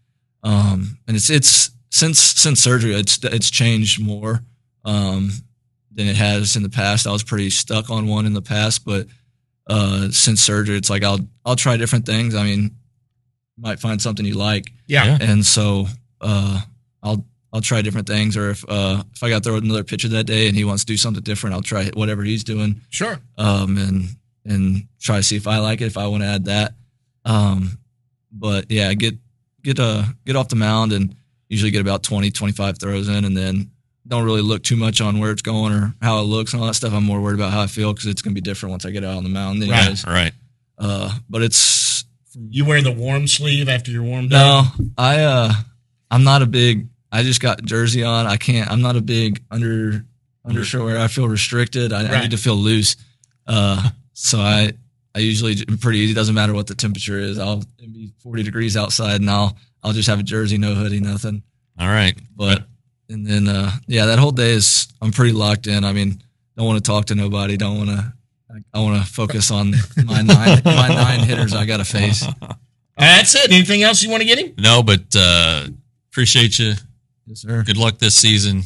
Um, 0.43 0.99
and 1.09 1.17
it's 1.17 1.31
it's 1.31 1.71
since 1.91 2.19
since 2.21 2.61
surgery, 2.61 2.95
it's 2.95 3.19
it's 3.25 3.51
changed 3.51 4.03
more 4.05 4.41
um, 4.85 5.31
than 5.93 6.09
it 6.09 6.17
has 6.17 6.57
in 6.57 6.62
the 6.62 6.69
past. 6.69 7.07
I 7.07 7.12
was 7.12 7.23
pretty 7.23 7.49
stuck 7.51 7.89
on 7.91 8.07
one 8.07 8.27
in 8.27 8.35
the 8.35 8.43
past, 8.43 8.85
but 8.85 9.07
uh, 9.69 10.11
since 10.11 10.43
surgery, 10.43 10.77
it's 10.77 10.91
like 10.91 11.03
I'll 11.03 11.21
I'll 11.45 11.57
try 11.57 11.79
different 11.79 12.05
things. 12.05 12.35
I 12.35 12.45
mean, 12.45 12.77
might 13.59 13.81
find 13.81 14.01
something 14.03 14.27
you 14.27 14.35
like, 14.35 14.71
Yeah. 14.87 15.05
Yeah. 15.07 15.19
and 15.23 15.45
so 15.45 15.87
uh, 16.21 16.61
I'll 17.03 17.25
I'll 17.57 17.63
try 17.63 17.81
different 17.81 18.07
things. 18.07 18.37
Or 18.37 18.51
if 18.51 18.65
uh, 18.69 19.03
if 19.15 19.23
I 19.23 19.31
got 19.31 19.43
to 19.43 19.49
throw 19.49 19.57
another 19.59 19.83
pitcher 19.83 20.09
that 20.09 20.25
day 20.25 20.47
and 20.47 20.55
he 20.57 20.65
wants 20.65 20.85
to 20.85 20.93
do 20.93 20.97
something 20.99 21.23
different, 21.23 21.55
I'll 21.55 21.63
try 21.63 21.87
whatever 21.95 22.23
he's 22.23 22.45
doing 22.45 22.83
Sure. 22.91 23.19
um, 23.39 23.79
and 23.79 24.09
and 24.45 24.87
try 25.01 25.17
to 25.17 25.23
see 25.23 25.37
if 25.37 25.47
I 25.47 25.59
like 25.59 25.81
it, 25.81 25.87
if 25.87 25.97
I 25.97 26.07
want 26.07 26.23
to 26.23 26.29
add 26.29 26.45
that. 26.45 26.75
Um, 27.25 27.79
but 28.31 28.71
yeah, 28.71 28.93
get 28.95 29.15
get 29.63 29.81
uh 29.81 30.05
get 30.27 30.37
off 30.37 30.49
the 30.49 30.57
mound 30.57 30.93
and 30.93 31.15
usually 31.49 31.71
get 31.71 31.81
about 31.81 32.03
20, 32.03 32.31
25 32.31 32.79
throws 32.79 33.09
in, 33.09 33.25
and 33.25 33.37
then 33.37 33.71
don't 34.07 34.25
really 34.25 34.43
look 34.43 34.63
too 34.63 34.77
much 34.77 35.01
on 35.01 35.19
where 35.19 35.33
it's 35.33 35.43
going 35.43 35.73
or 35.73 35.95
how 36.03 36.21
it 36.21 36.25
looks 36.25 36.53
and 36.53 36.61
all 36.61 36.69
that 36.69 36.75
stuff. 36.75 36.93
I'm 36.93 37.05
more 37.05 37.21
worried 37.21 37.35
about 37.41 37.53
how 37.53 37.63
I 37.63 37.67
feel 37.67 37.93
because 37.93 38.07
it's 38.07 38.23
gonna 38.23 38.35
be 38.35 38.41
different 38.41 38.71
once 38.73 38.85
I 38.85 38.91
get 38.91 39.03
out 39.03 39.17
on 39.17 39.25
the 39.25 39.31
mound. 39.31 39.61
Right. 39.63 39.71
Anyways. 39.81 40.05
All 40.05 40.13
right. 40.13 40.33
Uh, 40.79 41.11
but 41.31 41.43
it's 41.43 42.05
You 42.51 42.67
wear 42.67 42.83
the 42.83 42.93
warm 42.93 43.27
sleeve 43.27 43.69
after 43.69 43.91
you're 43.91 44.03
warmed 44.03 44.31
no, 44.31 44.65
up. 44.67 44.75
I 44.99 45.23
uh, 45.23 45.53
I'm 46.11 46.23
not 46.23 46.43
a 46.43 46.47
big. 46.47 46.89
I 47.17 47.23
just 47.23 47.41
got 47.41 47.64
jersey 47.64 48.05
on. 48.05 48.27
I 48.27 48.37
can't. 48.37 48.71
I'm 48.71 48.83
not 48.83 48.97
a 48.97 49.01
big 49.01 49.43
under 49.51 50.05
undershirt 50.45 50.85
wearer. 50.85 50.99
I 50.99 51.09
feel 51.09 51.27
restricted. 51.27 51.93
I, 51.93 52.07
I 52.07 52.21
need 52.21 52.33
to 52.33 52.37
feel 52.37 52.57
loose. 52.57 52.97
Uh, 53.47 53.89
so 54.12 54.39
I 54.39 54.73
I 55.14 55.21
usually 55.21 55.57
pretty 55.81 56.01
easy. 56.01 56.12
Doesn't 56.12 56.35
matter 56.35 56.53
what 56.53 56.67
the 56.67 56.75
temperature 56.75 57.19
is. 57.19 57.39
I'll 57.39 57.64
it'll 57.79 57.91
be 57.91 58.12
40 58.23 58.43
degrees 58.43 58.77
outside, 58.77 59.21
and 59.23 59.31
I'll 59.31 59.57
I'll 59.83 59.95
just 59.95 60.09
have 60.09 60.21
a 60.21 60.23
jersey, 60.23 60.59
no 60.59 60.75
hoodie, 60.75 61.01
nothing. 61.01 61.43
All 61.79 61.89
right. 61.89 62.14
But 62.35 62.67
and 63.09 63.27
then 63.27 63.49
uh, 63.49 63.71
yeah, 63.87 64.07
that 64.07 64.19
whole 64.19 64.33
day 64.33 64.51
is 64.51 64.87
I'm 65.01 65.12
pretty 65.12 65.33
locked 65.33 65.69
in. 65.69 65.85
I 65.85 65.95
mean, 65.95 66.23
don't 66.55 66.67
want 66.67 66.85
to 66.85 66.87
talk 66.87 67.07
to 67.07 67.14
nobody. 67.14 67.57
Don't 67.57 67.79
want 67.79 67.91
to. 67.91 68.12
I 68.75 68.81
want 68.81 69.03
to 69.03 69.11
focus 69.11 69.51
on 69.51 69.73
my 70.05 70.21
nine 70.23 70.61
my 70.64 70.89
nine 70.89 71.21
hitters 71.21 71.55
I 71.55 71.64
got 71.64 71.79
to 71.79 71.85
face. 71.85 72.27
That's 72.99 73.35
it. 73.35 73.51
Anything 73.51 73.83
else 73.83 74.03
you 74.03 74.11
want 74.11 74.23
to 74.23 74.27
get 74.27 74.39
him? 74.39 74.55
No, 74.59 74.83
but 74.83 75.05
uh, 75.17 75.67
appreciate 76.11 76.59
you. 76.59 76.75
Yes, 77.27 77.41
sir. 77.43 77.62
Good 77.64 77.77
luck 77.77 77.99
this 77.99 78.14
season. 78.14 78.62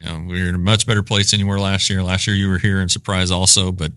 You 0.00 0.06
know, 0.06 0.24
we 0.28 0.42
were 0.42 0.48
in 0.48 0.54
a 0.54 0.58
much 0.58 0.86
better 0.86 1.02
place 1.02 1.30
than 1.30 1.40
you 1.40 1.46
were 1.46 1.58
last 1.58 1.88
year. 1.90 2.02
Last 2.02 2.26
year 2.26 2.36
you 2.36 2.48
were 2.48 2.58
here 2.58 2.80
in 2.80 2.88
surprise 2.88 3.30
also, 3.30 3.72
but 3.72 3.92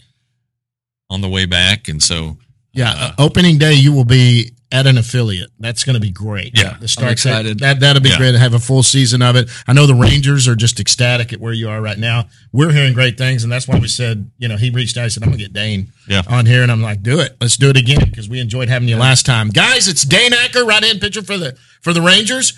on 1.10 1.22
the 1.22 1.30
way 1.30 1.46
back, 1.46 1.88
and 1.88 2.02
so 2.02 2.38
Yeah, 2.74 2.92
uh, 2.92 3.12
opening 3.18 3.58
day 3.58 3.74
you 3.74 3.92
will 3.92 4.06
be 4.06 4.52
at 4.72 4.86
an 4.86 5.00
affiliate. 5.00 5.50
That's 5.60 5.84
going 5.84 5.96
to 5.96 6.00
be 6.00 6.12
great. 6.12 6.56
Yeah. 6.56 6.78
the 6.80 6.88
start 6.88 7.12
excited. 7.12 7.60
That 7.60 7.80
that'll 7.80 8.02
be 8.04 8.10
Yeah. 8.10 8.18
great 8.18 8.32
to 8.34 8.40
have 8.40 8.54
a 8.54 8.60
full 8.60 8.84
season 8.84 9.24
of 9.24 9.36
it. 9.36 9.50
I 9.68 9.74
know 9.74 9.88
the 9.88 9.96
Rangers 9.96 10.48
are 10.48 10.56
just 10.56 10.80
ecstatic 10.80 11.34
at 11.34 11.40
where 11.42 11.52
you 11.54 11.68
are 11.70 11.82
right 11.82 11.98
now. 11.98 12.30
We're 12.52 12.72
hearing 12.72 12.94
great 12.94 13.18
things, 13.18 13.44
and 13.44 13.52
that's 13.52 13.68
why 13.68 13.80
we 13.80 13.88
said, 13.88 14.30
you 14.38 14.48
know, 14.48 14.58
he 14.58 14.70
reached 14.70 14.96
out. 14.98 15.06
I 15.06 15.08
said, 15.08 15.24
I'm 15.24 15.30
gonna 15.30 15.42
get 15.42 15.54
Dane 15.54 15.92
Yeah. 16.08 16.22
on 16.28 16.46
here, 16.46 16.62
and 16.62 16.72
I'm 16.72 16.84
like, 16.84 17.02
do 17.02 17.20
it. 17.20 17.36
Let's 17.42 17.58
do 17.58 17.70
it 17.72 17.78
again 17.78 18.06
because 18.08 18.30
we 18.30 18.40
enjoyed 18.40 18.70
having 18.70 18.88
you 18.88 18.98
last 18.98 19.26
time, 19.26 19.50
guys. 19.50 19.88
It's 19.88 20.04
Dane 20.04 20.34
Acker, 20.34 20.64
right 20.64 20.84
hand 20.84 21.02
pitcher 21.02 21.24
for 21.24 21.38
the 21.40 21.58
for 21.82 21.92
the 21.92 22.02
Rangers, 22.04 22.54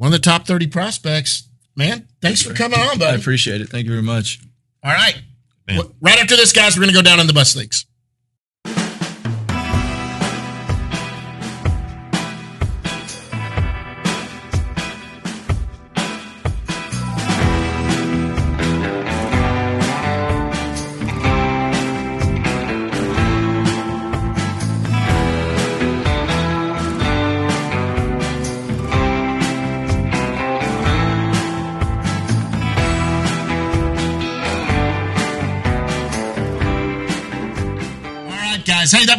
one 0.00 0.06
of 0.06 0.12
the 0.12 0.18
top 0.18 0.46
30 0.46 0.68
prospects. 0.68 1.46
Man, 1.76 2.08
thanks 2.22 2.40
for 2.40 2.54
coming 2.54 2.80
on, 2.80 2.98
buddy. 2.98 3.12
I 3.12 3.20
appreciate 3.20 3.60
it. 3.60 3.68
Thank 3.68 3.84
you 3.84 3.90
very 3.90 4.02
much. 4.02 4.40
All 4.82 4.90
right. 4.90 5.20
Man. 5.68 5.82
Right 6.00 6.18
after 6.18 6.36
this, 6.36 6.54
guys, 6.54 6.74
we're 6.74 6.84
going 6.84 6.94
to 6.94 6.98
go 6.98 7.02
down 7.02 7.20
in 7.20 7.26
the 7.26 7.34
bus 7.34 7.54
leagues. 7.54 7.84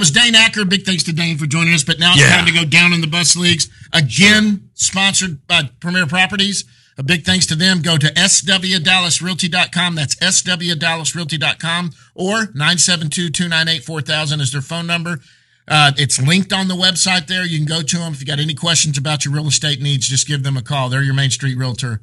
Was 0.02 0.12
Dane 0.12 0.36
Acker. 0.36 0.66
Big 0.66 0.84
thanks 0.86 1.04
to 1.04 1.14
Dane 1.14 1.38
for 1.38 1.46
joining 1.46 1.74
us. 1.74 1.84
But 1.84 2.00
now 2.00 2.12
it's 2.12 2.20
Yeah. 2.22 2.36
time 2.36 2.46
to 2.46 2.52
go 2.52 2.66
down 2.66 2.92
in 2.94 3.00
the 3.02 3.08
bus 3.08 3.36
leagues. 3.38 3.70
Again, 3.94 4.70
sponsored 4.74 5.48
by 5.48 5.70
Premier 5.80 6.06
Properties. 6.06 6.66
A 6.98 7.04
big 7.04 7.24
thanks 7.24 7.46
to 7.48 7.56
them. 7.56 7.82
Go 7.82 7.98
to 7.98 8.08
swdallasrealty.com. 8.14 9.96
That's 9.96 10.16
swdallasrealty.com 10.16 11.92
or 12.16 12.48
972-298-4000 12.48 14.42
is 14.42 14.52
their 14.52 14.62
phone 14.62 14.88
number. 14.88 15.20
Uh, 15.68 15.92
it's 15.98 16.20
linked 16.22 16.52
on 16.52 16.68
the 16.68 16.76
website 16.76 17.28
there. 17.28 17.46
You 17.46 17.58
can 17.60 17.68
go 17.68 17.82
to 17.82 17.98
them. 17.98 18.14
If 18.14 18.20
you 18.20 18.26
got 18.26 18.40
any 18.40 18.54
questions 18.54 18.98
about 18.98 19.24
your 19.26 19.34
real 19.34 19.48
estate 19.48 19.82
needs, 19.82 20.08
just 20.08 20.28
give 20.28 20.44
them 20.44 20.58
a 20.58 20.62
call. 20.62 20.90
They're 20.90 21.04
your 21.04 21.14
Main 21.14 21.30
Street 21.30 21.58
realtor. 21.58 22.02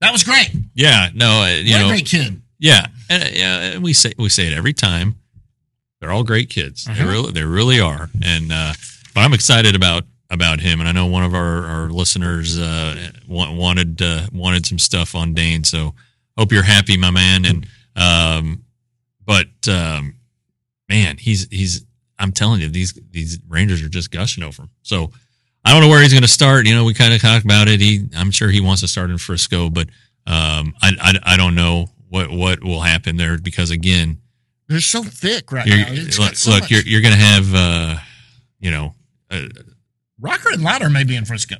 That 0.00 0.12
was 0.12 0.22
great. 0.24 0.50
yeah, 0.74 1.10
no, 1.14 1.42
uh, 1.42 1.48
you 1.48 1.72
what 1.72 1.80
a 1.80 1.84
know, 1.84 1.88
great 1.88 2.06
kid. 2.06 2.40
yeah, 2.58 2.86
and, 3.10 3.22
uh, 3.24 3.26
yeah, 3.32 3.58
and 3.72 3.82
we 3.82 3.92
say 3.92 4.12
we 4.16 4.28
say 4.28 4.46
it 4.46 4.52
every 4.52 4.72
time. 4.72 5.16
They're 6.00 6.12
all 6.12 6.24
great 6.24 6.48
kids. 6.50 6.84
They 6.84 6.92
Uh-huh. 6.92 7.08
really, 7.08 7.32
they 7.32 7.42
really 7.44 7.80
are. 7.80 8.08
And 8.24 8.52
uh, 8.52 8.72
but 9.14 9.20
I'm 9.20 9.32
excited 9.34 9.74
about 9.74 10.04
about 10.30 10.60
him. 10.60 10.80
And 10.80 10.88
I 10.88 10.92
know 10.92 11.06
one 11.06 11.24
of 11.24 11.34
our, 11.34 11.64
our 11.64 11.90
listeners 11.90 12.58
uh, 12.58 13.10
wanted 13.26 14.00
uh, 14.02 14.26
wanted 14.32 14.66
some 14.66 14.78
stuff 14.78 15.14
on 15.14 15.34
Dane. 15.34 15.64
So 15.64 15.94
hope 16.36 16.52
you're 16.52 16.62
happy, 16.62 16.96
my 16.96 17.10
man. 17.10 17.44
And 17.44 17.66
um, 17.96 18.64
but 19.24 19.46
um, 19.68 20.14
man, 20.88 21.16
he's 21.16 21.48
he's. 21.50 21.84
I'm 22.20 22.32
telling 22.32 22.60
you, 22.60 22.68
these 22.68 22.98
these 23.10 23.38
Rangers 23.48 23.82
are 23.82 23.88
just 23.88 24.10
gushing 24.10 24.42
over 24.42 24.62
him. 24.62 24.70
So 24.82 25.12
I 25.64 25.72
don't 25.72 25.82
know 25.82 25.88
where 25.88 26.02
he's 26.02 26.12
going 26.12 26.22
to 26.22 26.28
start. 26.28 26.66
You 26.66 26.74
know, 26.74 26.84
we 26.84 26.94
kind 26.94 27.14
of 27.14 27.20
talked 27.20 27.44
about 27.44 27.68
it. 27.68 27.80
He, 27.80 28.06
I'm 28.16 28.30
sure 28.32 28.48
he 28.48 28.60
wants 28.60 28.80
to 28.82 28.88
start 28.88 29.10
in 29.10 29.18
Frisco, 29.18 29.70
but 29.70 29.88
um, 30.26 30.74
I, 30.82 30.92
I 31.00 31.34
I 31.34 31.36
don't 31.36 31.54
know 31.54 31.86
what 32.08 32.30
what 32.30 32.62
will 32.64 32.80
happen 32.80 33.16
there 33.16 33.38
because 33.38 33.70
again, 33.70 34.18
They're 34.68 34.80
so 34.80 35.02
thick 35.02 35.50
right 35.50 35.66
you're, 35.66 35.78
now. 35.78 35.90
Look, 36.18 36.36
so 36.36 36.50
look 36.50 36.70
you're 36.70 36.82
you're 36.82 37.00
going 37.00 37.14
to 37.14 37.20
have 37.20 37.54
uh, 37.54 37.96
you 38.60 38.70
know, 38.70 38.94
uh, 39.30 39.46
Rocker 40.20 40.50
and 40.52 40.62
Leiter 40.62 40.90
may 40.90 41.04
be 41.04 41.16
in 41.16 41.24
Frisco. 41.24 41.56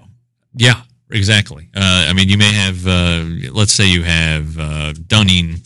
yeah, 0.55 0.83
exactly. 1.11 1.71
Uh, 1.75 2.07
I 2.09 2.13
mean, 2.13 2.29
you 2.29 2.37
may 2.39 2.53
have 2.53 2.87
uh, 2.87 3.25
let's 3.53 3.73
say 3.73 3.87
you 3.89 4.03
have 4.03 4.59
uh, 4.59 4.93
Dunning, 5.07 5.63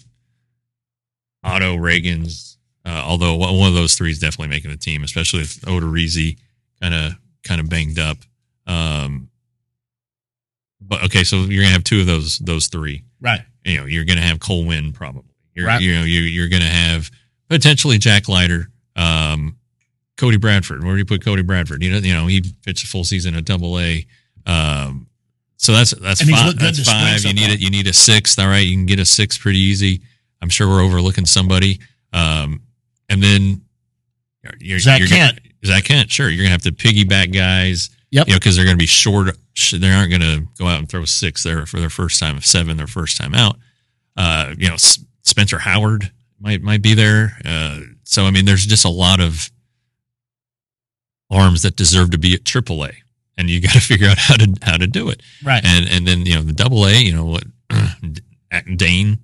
Otto 1.42 1.76
Ragans. 1.76 2.56
Uh, 2.84 3.02
although 3.06 3.36
one 3.36 3.68
of 3.68 3.74
those 3.74 3.94
three 3.94 4.10
is 4.10 4.18
definitely 4.18 4.48
making 4.48 4.70
the 4.70 4.76
team, 4.76 5.04
especially 5.04 5.40
with 5.40 5.60
Odorizzi 5.62 6.36
kind 6.80 6.94
of 6.94 7.12
kind 7.44 7.60
of 7.60 7.68
banged 7.68 7.98
up. 7.98 8.18
Um, 8.66 9.28
but 10.80 11.04
okay, 11.04 11.22
so 11.22 11.36
you're 11.36 11.62
gonna 11.62 11.72
have 11.72 11.84
two 11.84 12.00
of 12.00 12.06
those 12.06 12.38
those 12.38 12.66
three. 12.66 13.04
Right. 13.20 13.40
You 13.64 13.78
know, 13.78 13.86
you're 13.86 14.04
gonna 14.04 14.20
have 14.20 14.40
Cole 14.40 14.64
Winn 14.64 14.92
probably. 14.92 15.30
You're 15.54 15.66
Right. 15.68 15.80
you 15.80 15.94
know 15.94 16.02
you 16.02 16.20
you're 16.22 16.48
gonna 16.48 16.64
have 16.64 17.10
potentially 17.48 17.98
Jack 17.98 18.28
Leiter, 18.28 18.68
um, 18.96 19.56
Cody 20.16 20.36
Bradford. 20.36 20.82
Where 20.84 20.92
do 20.92 20.98
you 20.98 21.04
put 21.04 21.24
Cody 21.24 21.42
Bradford? 21.42 21.82
You 21.82 21.90
know, 21.92 21.98
you 21.98 22.14
know 22.14 22.26
he 22.26 22.42
pitched 22.64 22.84
a 22.84 22.86
full 22.86 23.04
season 23.04 23.34
at 23.34 23.44
Double 23.44 23.78
A. 23.78 24.06
Um, 24.46 25.06
so 25.56 25.72
that's 25.72 25.92
that's 25.92 26.20
And 26.20 26.30
five. 26.30 26.58
That's 26.58 26.84
five. 26.84 27.24
You 27.24 27.32
need 27.34 27.50
it. 27.50 27.60
You 27.60 27.70
need 27.70 27.86
a 27.86 27.92
sixth. 27.92 28.38
All 28.38 28.46
right, 28.48 28.58
you 28.66 28.76
can 28.76 28.86
get 28.86 28.98
a 28.98 29.04
six 29.04 29.38
pretty 29.38 29.58
easy. 29.60 30.02
I'm 30.40 30.48
sure 30.48 30.68
we're 30.68 30.82
overlooking 30.82 31.24
somebody. 31.26 31.78
Um, 32.12 32.62
and 33.08 33.22
then 33.22 33.62
you're, 34.58 34.78
Zach 34.80 34.98
you're 34.98 35.08
gonna- 35.08 35.32
Kent. 35.34 35.40
Zak 35.64 35.84
Kent. 35.84 36.10
Sure, 36.10 36.28
you're 36.28 36.42
gonna 36.42 36.50
have 36.50 36.62
to 36.62 36.72
piggyback 36.72 37.32
guys. 37.32 37.90
Yep. 38.10 38.26
You 38.26 38.32
know, 38.34 38.38
because 38.38 38.56
they're 38.56 38.64
gonna 38.64 38.76
be 38.76 38.86
short. 38.86 39.36
They 39.72 39.90
aren't 39.90 40.10
gonna 40.10 40.40
go 40.58 40.66
out 40.66 40.78
and 40.80 40.88
throw 40.88 41.04
six 41.04 41.42
there 41.44 41.64
for 41.66 41.78
their 41.78 41.88
first 41.90 42.18
time 42.18 42.36
of 42.36 42.44
seven, 42.44 42.76
their 42.76 42.86
first 42.88 43.16
time 43.16 43.34
out. 43.34 43.56
Uh, 44.16 44.54
you 44.58 44.66
know, 44.68 44.74
S- 44.74 44.98
Spencer 45.22 45.58
Howard 45.58 46.10
might 46.42 46.60
might 46.60 46.82
be 46.82 46.94
there. 46.94 47.38
Uh, 47.44 47.80
so 48.02 48.24
I 48.24 48.30
mean, 48.30 48.44
there's 48.44 48.66
just 48.66 48.84
a 48.84 48.90
lot 48.90 49.20
of 49.20 49.50
arms 51.30 51.62
that 51.62 51.76
deserve 51.76 52.10
to 52.10 52.18
be 52.18 52.34
at 52.34 52.44
AAA, 52.44 52.94
and 53.38 53.48
you 53.48 53.60
got 53.62 53.72
to 53.72 53.80
figure 53.80 54.08
out 54.08 54.18
how 54.18 54.36
to 54.36 54.54
how 54.62 54.76
to 54.76 54.86
do 54.86 55.08
it. 55.08 55.22
Right. 55.44 55.64
And 55.64 55.88
and 55.88 56.06
then 56.06 56.26
you 56.26 56.34
know 56.34 56.42
the 56.42 56.52
Double 56.52 56.86
A, 56.86 56.92
you 56.92 57.14
know 57.14 57.24
what, 57.24 57.44
Dane, 58.76 59.18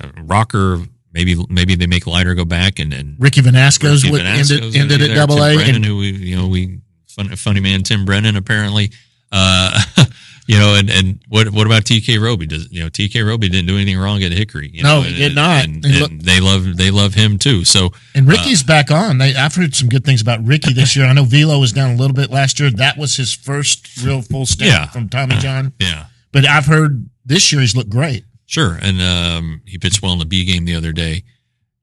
uh, 0.00 0.08
Rocker. 0.22 0.80
Maybe 1.14 1.36
maybe 1.50 1.74
they 1.74 1.86
make 1.86 2.06
Leiter 2.06 2.34
go 2.34 2.46
back 2.46 2.78
and 2.78 2.90
then 2.90 3.16
Ricky 3.18 3.42
Vanasco's 3.42 4.02
Ricky 4.02 4.12
what 4.12 4.22
Vanasco's 4.22 4.74
ended, 4.74 4.92
ended 4.92 5.10
at 5.10 5.14
double 5.14 5.44
A. 5.44 5.56
Brennan, 5.56 5.74
And 5.74 5.84
who 5.84 5.98
we 5.98 6.10
you 6.10 6.36
know 6.36 6.48
we 6.48 6.78
fun, 7.06 7.28
funny 7.36 7.60
man 7.60 7.82
Tim 7.82 8.06
Brennan 8.06 8.36
apparently. 8.36 8.92
Uh, 9.30 9.78
you 10.48 10.58
know, 10.58 10.74
and 10.74 10.90
and 10.90 11.20
what 11.28 11.50
what 11.50 11.66
about 11.66 11.84
TK 11.84 12.20
Roby? 12.20 12.46
Does 12.46 12.70
you 12.72 12.80
know 12.82 12.88
TK 12.88 13.24
Roby 13.26 13.48
didn't 13.48 13.66
do 13.68 13.76
anything 13.76 13.98
wrong 13.98 14.22
at 14.22 14.32
Hickory? 14.32 14.70
You 14.72 14.82
No, 14.82 14.96
know, 14.96 15.02
he 15.02 15.08
and- 15.10 15.16
did 15.18 15.34
not. 15.34 15.64
And, 15.64 15.84
and 15.84 15.94
look- 16.00 16.10
they 16.18 16.40
love 16.40 16.76
they 16.76 16.90
love 16.90 17.14
him 17.14 17.38
too. 17.38 17.64
So 17.64 17.90
and 18.14 18.26
Ricky's 18.26 18.62
back 18.62 18.90
on. 18.90 19.18
They, 19.18 19.34
I've 19.34 19.54
heard 19.54 19.74
some 19.74 19.88
good 19.88 20.04
things 20.04 20.20
about 20.20 20.44
Ricky 20.44 20.72
this 20.72 20.96
year. 20.96 21.06
I 21.06 21.12
know 21.12 21.24
Velo 21.24 21.58
was 21.60 21.72
down 21.72 21.90
a 21.90 21.96
little 21.96 22.14
bit 22.14 22.30
last 22.30 22.58
year. 22.60 22.70
That 22.70 22.98
was 22.98 23.16
his 23.16 23.32
first 23.34 24.02
real 24.04 24.20
full 24.22 24.46
step 24.46 24.66
Yeah. 24.68 24.86
from 24.88 25.08
Tommy 25.08 25.36
John. 25.36 25.72
yeah, 25.78 26.06
But 26.32 26.46
I've 26.46 26.66
heard 26.66 27.08
this 27.24 27.52
year 27.52 27.60
he's 27.60 27.76
looked 27.76 27.90
great. 27.90 28.24
Sure, 28.46 28.78
and 28.82 29.00
um, 29.00 29.62
he 29.64 29.78
pitched 29.78 30.02
well 30.02 30.12
in 30.12 30.18
the 30.18 30.26
B 30.26 30.44
game 30.44 30.64
the 30.64 30.74
other 30.74 30.92
day. 30.92 31.22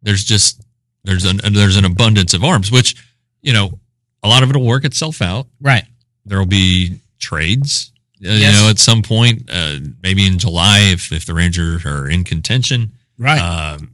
There's 0.03 0.24
just 0.24 0.62
there's 1.05 1.26
an 1.26 1.39
there's 1.53 1.78
an 1.78 1.86
abundance 1.86 2.34
of 2.34 2.43
arms, 2.43 2.72
which 2.72 2.95
you 3.41 3.53
know 3.53 3.80
a 4.22 4.28
lot 4.28 4.43
of 4.43 4.49
it 4.49 4.55
will 4.57 4.66
work 4.66 4.84
itself 4.86 5.22
out. 5.22 5.47
Right. 5.62 5.86
There 6.26 6.38
will 6.38 6.45
be 6.45 6.99
trades, 7.20 7.91
uh, 8.26 8.32
you 8.32 8.52
know, 8.52 8.68
at 8.70 8.80
some 8.80 9.02
point, 9.02 9.50
uh, 9.52 9.78
maybe 10.04 10.26
in 10.28 10.38
July 10.40 10.80
if 10.94 11.12
if 11.12 11.26
the 11.26 11.34
Rangers 11.34 11.86
are 11.86 12.10
in 12.10 12.24
contention 12.24 12.92
Right. 13.18 13.40
um, 13.40 13.92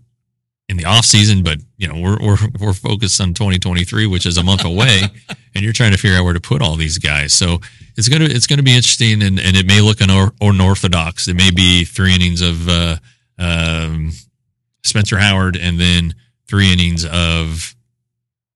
in 0.70 0.78
the 0.78 0.86
off 0.86 1.06
season. 1.06 1.44
But 1.44 1.60
you 1.78 1.88
know 1.88 2.00
we're 2.00 2.18
we're 2.20 2.38
we're 2.60 2.74
focused 2.74 3.20
on 3.22 3.34
2023, 3.34 4.08
which 4.08 4.26
is 4.26 4.38
a 4.38 4.44
month 4.44 4.66
away, 4.66 5.02
and 5.56 5.64
you're 5.64 5.74
trying 5.74 5.92
to 5.92 5.98
figure 5.98 6.18
out 6.18 6.24
where 6.24 6.34
to 6.34 6.42
put 6.42 6.62
all 6.62 6.76
these 6.76 6.98
guys. 6.98 7.34
So 7.34 7.60
it's 7.98 8.10
gonna 8.10 8.26
it's 8.26 8.48
gonna 8.48 8.64
be 8.64 8.76
interesting, 8.76 9.22
and, 9.22 9.40
and 9.40 9.56
it 9.56 9.66
may 9.68 9.82
look 9.82 9.98
unor- 10.00 10.34
unorthodox. 10.42 11.28
It 11.28 11.36
may 11.36 11.52
be 11.52 11.86
three 11.86 12.14
innings 12.16 12.42
of 12.42 12.68
uh, 12.68 12.98
um, 13.38 14.12
Spencer 14.84 15.18
Howard, 15.18 15.56
and 15.56 15.80
then 15.80 16.16
three 16.48 16.72
innings 16.74 17.06
of 17.06 17.76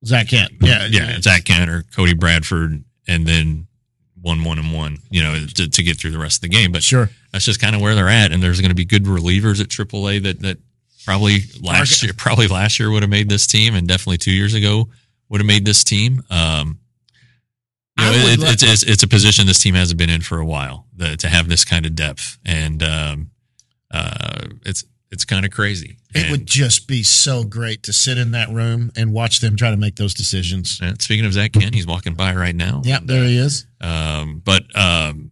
Zak 0.06 0.30
Kent. 0.30 0.54
Yeah. 0.62 0.88
yeah 0.90 1.20
Zak 1.22 1.46
Kent 1.46 1.70
or 1.70 1.84
Cody 1.96 2.14
Bradford, 2.14 2.84
and 3.08 3.26
then 3.28 3.68
one 4.22 4.44
one 4.44 4.60
and 4.60 4.74
one. 4.74 4.98
You 5.10 5.24
know 5.24 5.46
to, 5.56 5.70
to 5.70 5.84
get 5.84 5.98
through 5.98 6.12
the 6.12 6.20
rest 6.20 6.38
of 6.38 6.42
the 6.42 6.50
game. 6.50 6.72
But 6.72 6.84
Sure. 6.84 7.10
that's 7.32 7.46
just 7.46 7.60
kind 7.60 7.76
of 7.76 7.82
where 7.82 7.96
they're 7.96 8.10
at, 8.10 8.32
and 8.32 8.42
there's 8.42 8.62
going 8.62 8.70
to 8.70 8.76
be 8.76 8.86
good 8.86 9.06
relievers 9.06 9.62
at 9.62 9.68
AAA 9.68 10.24
that 10.24 10.40
that 10.42 10.58
Probably 11.06 11.40
last 11.62 12.04
year. 12.04 12.12
Probably 12.16 12.48
last 12.48 12.80
year 12.80 12.92
would 12.92 13.02
have 13.02 13.10
made 13.10 13.30
this 13.30 13.48
team, 13.48 13.74
and 13.74 13.88
definitely 13.88 14.18
two 14.20 14.32
years 14.32 14.54
ago 14.54 14.90
would 15.30 15.40
have 15.40 15.48
made 15.48 15.66
this 15.66 15.84
team. 15.84 16.22
Um, 16.30 16.78
you 17.98 18.06
know, 18.06 18.12
it, 18.12 18.40
it's, 18.42 18.64
it's 18.64 18.84
it's 18.84 19.04
a 19.04 19.08
position 19.08 19.48
this 19.48 19.58
team 19.60 19.74
hasn't 19.76 19.98
been 19.98 20.10
in 20.12 20.22
for 20.22 20.38
a 20.40 20.46
while. 20.46 20.86
The, 20.96 21.18
to 21.18 21.28
have 21.28 21.50
this 21.50 21.66
kind 21.66 21.88
of 21.88 21.96
depth, 21.96 22.38
and 22.46 22.84
um, 22.84 23.32
uh, 23.92 24.50
it's 24.66 24.84
it's 25.12 25.26
kind 25.26 25.46
of 25.46 25.52
crazy. 25.52 25.98
It 26.14 26.22
And- 26.24 26.32
would 26.32 26.46
just 26.46 26.88
be 26.88 27.04
so 27.04 27.44
great 27.44 27.84
to 27.84 27.94
sit 27.94 28.18
in 28.18 28.32
that 28.32 28.50
room 28.50 28.92
and 28.96 29.12
watch 29.12 29.40
them 29.40 29.56
try 29.56 29.72
to 29.72 29.78
make 29.78 29.96
those 29.96 30.14
decisions. 30.14 30.80
and 30.82 31.02
speaking 31.02 31.26
of 31.26 31.34
Zak 31.34 31.54
Kent, 31.54 31.74
he's 31.76 31.88
walking 31.88 32.14
by 32.16 32.34
right 32.36 32.56
now. 32.56 32.82
Yeah, 32.86 33.00
there 33.04 33.24
he 33.26 33.38
is. 33.38 33.66
Um, 33.82 34.42
but 34.46 34.64
um, 34.78 35.32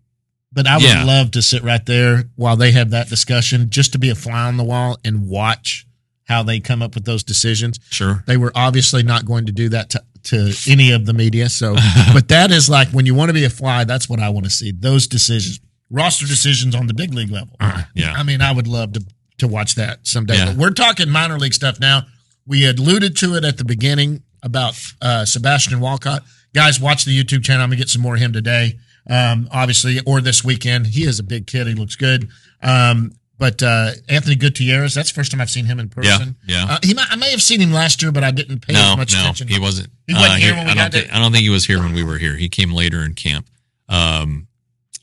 But 0.53 0.65
I 0.65 0.77
would 0.77 0.83
Yeah. 0.85 1.03
love 1.03 1.31
to 1.31 1.41
sit 1.43 1.61
right 1.61 1.85
there 1.85 2.23
while 2.35 2.55
they 2.55 2.71
have 2.71 2.89
that 2.91 3.09
discussion, 3.09 3.69
just 3.69 3.91
to 3.91 3.99
be 3.99 4.09
a 4.09 4.15
fly 4.15 4.47
on 4.47 4.57
the 4.57 4.63
wall 4.63 4.97
and 5.03 5.27
watch 5.27 5.85
how 6.23 6.41
they 6.41 6.59
come 6.59 6.81
up 6.81 6.95
with 6.95 7.05
those 7.05 7.23
decisions. 7.23 7.79
sure, 7.91 8.23
They 8.25 8.37
were 8.37 8.51
obviously 8.55 9.03
not 9.03 9.25
going 9.25 9.45
to 9.45 9.51
do 9.51 9.69
that 9.69 9.91
to, 9.91 10.03
to 10.23 10.53
any 10.67 10.91
of 10.91 11.05
the 11.05 11.13
media. 11.13 11.49
So, 11.49 11.75
but 12.13 12.29
that 12.29 12.51
is 12.51 12.69
like 12.69 12.89
when 12.89 13.05
you 13.05 13.13
want 13.13 13.29
to 13.29 13.33
be 13.33 13.43
a 13.43 13.49
fly, 13.51 13.83
that's 13.83 14.09
what 14.09 14.19
I 14.19 14.29
want 14.29 14.45
to 14.45 14.49
see. 14.51 14.71
Those 14.71 15.05
decisions, 15.05 15.59
roster 15.91 16.25
decisions 16.25 16.73
on 16.73 16.87
the 16.87 16.93
big 16.93 17.13
league 17.13 17.29
level. 17.31 17.55
yeah, 17.93 18.13
I 18.13 18.23
mean, 18.23 18.41
I 18.41 18.51
would 18.51 18.67
love 18.67 18.93
to 18.93 19.05
to 19.39 19.47
watch 19.47 19.75
that 19.75 20.05
someday. 20.07 20.35
Yeah. 20.35 20.45
But 20.47 20.57
we're 20.57 20.71
talking 20.71 21.09
minor 21.09 21.37
league 21.37 21.53
stuff 21.53 21.79
now. 21.79 22.03
We 22.45 22.67
alluded 22.67 23.17
to 23.17 23.35
it 23.35 23.43
at 23.43 23.57
the 23.57 23.65
beginning 23.65 24.23
about 24.41 24.79
uh, 25.01 25.25
Sebastian 25.25 25.79
Walcott. 25.79 26.23
Guys, 26.53 26.79
watch 26.79 27.05
the 27.05 27.17
YouTube 27.17 27.43
channel. 27.43 27.63
I'm 27.63 27.69
gonna 27.69 27.77
get 27.77 27.89
some 27.89 28.01
more 28.01 28.15
of 28.15 28.21
him 28.21 28.33
today, 28.33 28.79
um, 29.09 29.47
obviously, 29.51 29.99
or 30.05 30.21
this 30.21 30.43
weekend. 30.43 30.87
He 30.87 31.03
is 31.03 31.19
a 31.19 31.23
big 31.23 31.45
kid. 31.45 31.67
He 31.67 31.73
looks 31.73 31.95
good. 31.95 32.29
Um, 32.61 33.11
but 33.37 33.61
uh, 33.61 33.91
Anthony 34.09 34.35
Gutierrez, 34.35 34.95
that's 34.95 35.11
the 35.11 35.15
first 35.15 35.31
time 35.31 35.41
I've 35.41 35.49
seen 35.49 35.65
him 35.65 35.79
in 35.79 35.89
person. 35.89 36.37
yeah. 36.47 36.65
Uh, 36.67 36.79
he 36.81 36.95
might, 36.95 37.05
I 37.11 37.17
may 37.17 37.29
have 37.29 37.41
seen 37.41 37.59
him 37.59 37.71
last 37.71 38.01
year, 38.01 38.11
but 38.11 38.23
I 38.23 38.31
didn't 38.31 38.65
pay 38.65 38.73
no, 38.73 38.79
as 38.79 38.97
much 38.97 39.13
no, 39.13 39.19
attention. 39.19 39.47
he 39.47 39.59
wasn't. 39.59 39.89
He 40.07 40.13
wasn't 40.13 40.31
uh, 40.31 40.35
here 40.37 40.55
when 40.55 40.65
we 40.65 40.71
I 40.71 40.75
got 40.75 40.91
think. 40.91 41.05
there? 41.07 41.15
I 41.15 41.19
don't 41.19 41.31
think 41.31 41.43
he 41.43 41.51
was 41.51 41.65
here 41.65 41.79
when 41.79 41.93
we 41.93 42.03
were 42.03 42.17
here. 42.17 42.35
He 42.35 42.49
came 42.49 42.71
later 42.71 43.03
in 43.03 43.13
camp. 43.13 43.47
Um, 43.89 44.47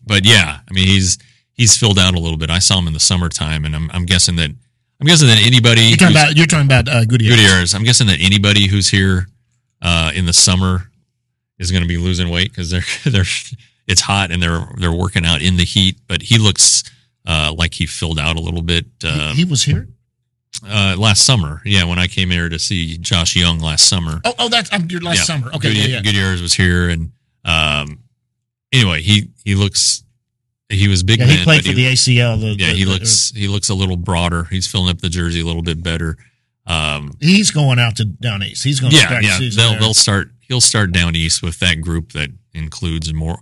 but 0.05 0.27
yeah, 0.27 0.59
I 0.69 0.73
mean, 0.75 0.87
he's 0.87 1.19
he's 1.55 1.77
filled 1.77 1.99
out 1.99 2.15
a 2.15 2.19
little 2.21 2.37
bit. 2.39 2.51
I 2.51 2.59
saw 2.59 2.79
him 2.79 2.87
in 2.87 2.93
the 2.93 3.01
summertime, 3.01 3.65
and 3.65 3.75
I'm 3.75 3.91
I'm 3.93 4.05
guessing 4.05 4.37
that 4.37 4.51
I'm 5.01 5.07
guessing 5.07 5.29
that 5.29 5.39
anybody 5.45 5.83
You're 5.83 5.97
talking 5.97 6.17
about 6.17 6.37
you're 6.37 6.47
talking 6.47 6.67
about 6.67 6.89
uh. 6.89 7.05
Gutierrez. 7.05 7.75
I'm 7.75 7.85
guessing 7.85 8.07
that 8.09 8.19
anybody 8.21 8.69
who's 8.69 8.89
here 8.89 9.27
uh, 9.83 10.13
in 10.15 10.27
the 10.27 10.33
summer 10.33 10.91
is 11.59 11.71
going 11.71 11.83
to 11.83 11.89
be 11.89 11.97
losing 11.99 12.29
weight 12.31 12.51
because 12.51 12.71
they're 12.71 12.85
they're 13.13 13.25
it's 13.87 14.01
hot 14.01 14.31
and 14.31 14.43
they're 14.43 14.67
they're 14.79 14.93
working 14.93 15.25
out 15.27 15.43
in 15.43 15.57
the 15.57 15.65
heat. 15.65 15.97
But 16.07 16.23
he 16.23 16.39
looks 16.39 16.85
uh, 17.27 17.53
like 17.57 17.75
he 17.75 17.87
filled 17.87 18.19
out 18.19 18.37
a 18.37 18.41
little 18.41 18.63
bit 18.63 18.87
He, 19.01 19.09
uh, 19.09 19.35
he 19.35 19.45
was 19.45 19.63
here. 19.65 19.89
uh, 20.67 20.95
last 20.99 21.25
summer. 21.27 21.61
Yeah, 21.65 21.85
when 21.85 21.99
I 21.99 22.07
came 22.07 22.31
here 22.31 22.49
to 22.49 22.59
see 22.59 22.97
Josh 22.99 23.35
Jung 23.37 23.59
last 23.59 23.89
summer. 23.89 24.21
Oh, 24.25 24.35
oh, 24.39 24.49
that's 24.49 24.73
I'm 24.73 24.87
your 24.91 25.01
last 25.01 25.17
Yeah. 25.19 25.23
summer. 25.25 25.53
Okay, 25.55 25.73
yeah, 25.73 25.87
yeah. 25.87 26.03
Gutierrez 26.03 26.41
was 26.41 26.55
here, 26.55 26.89
and 26.91 27.11
um, 27.45 27.99
anyway, 28.73 29.03
he 29.03 29.31
he 29.45 29.55
looks 29.55 30.04
he 30.69 30.89
was 30.89 31.03
big. 31.03 31.19
Yeah, 31.21 31.27
man, 31.27 31.39
he 31.39 31.45
played 31.45 31.65
for 31.65 31.73
the 31.73 31.87
ACL. 31.87 32.41
The, 32.41 32.47
yeah, 32.59 32.69
the- 32.69 32.75
he 32.75 32.85
the- 32.85 32.91
looks 32.91 33.31
he 33.35 33.49
looks 33.49 33.69
a 33.69 33.75
little 33.75 33.97
broader. 33.97 34.45
He's 34.45 34.67
filling 34.67 34.91
up 34.91 34.99
the 35.01 35.09
jersey 35.09 35.41
a 35.41 35.45
little 35.45 35.63
bit 35.63 35.83
better. 35.83 36.17
Um, 36.67 37.13
He's 37.21 37.51
going 37.51 37.79
out 37.79 37.97
to 37.97 38.05
down 38.07 38.43
east. 38.43 38.65
He's 38.65 38.81
going 38.81 38.91
to 38.93 38.97
yeah, 38.97 39.07
start 39.07 39.23
yeah. 39.25 39.39
They'll 39.39 39.71
there. 39.73 39.81
they'll 39.81 39.95
start. 39.95 40.31
He'll 40.41 40.61
start 40.63 40.93
down 40.93 41.15
east 41.15 41.43
with 41.43 41.59
that 41.61 41.81
group 41.83 42.13
that 42.13 42.31
includes 42.55 43.13
more 43.13 43.39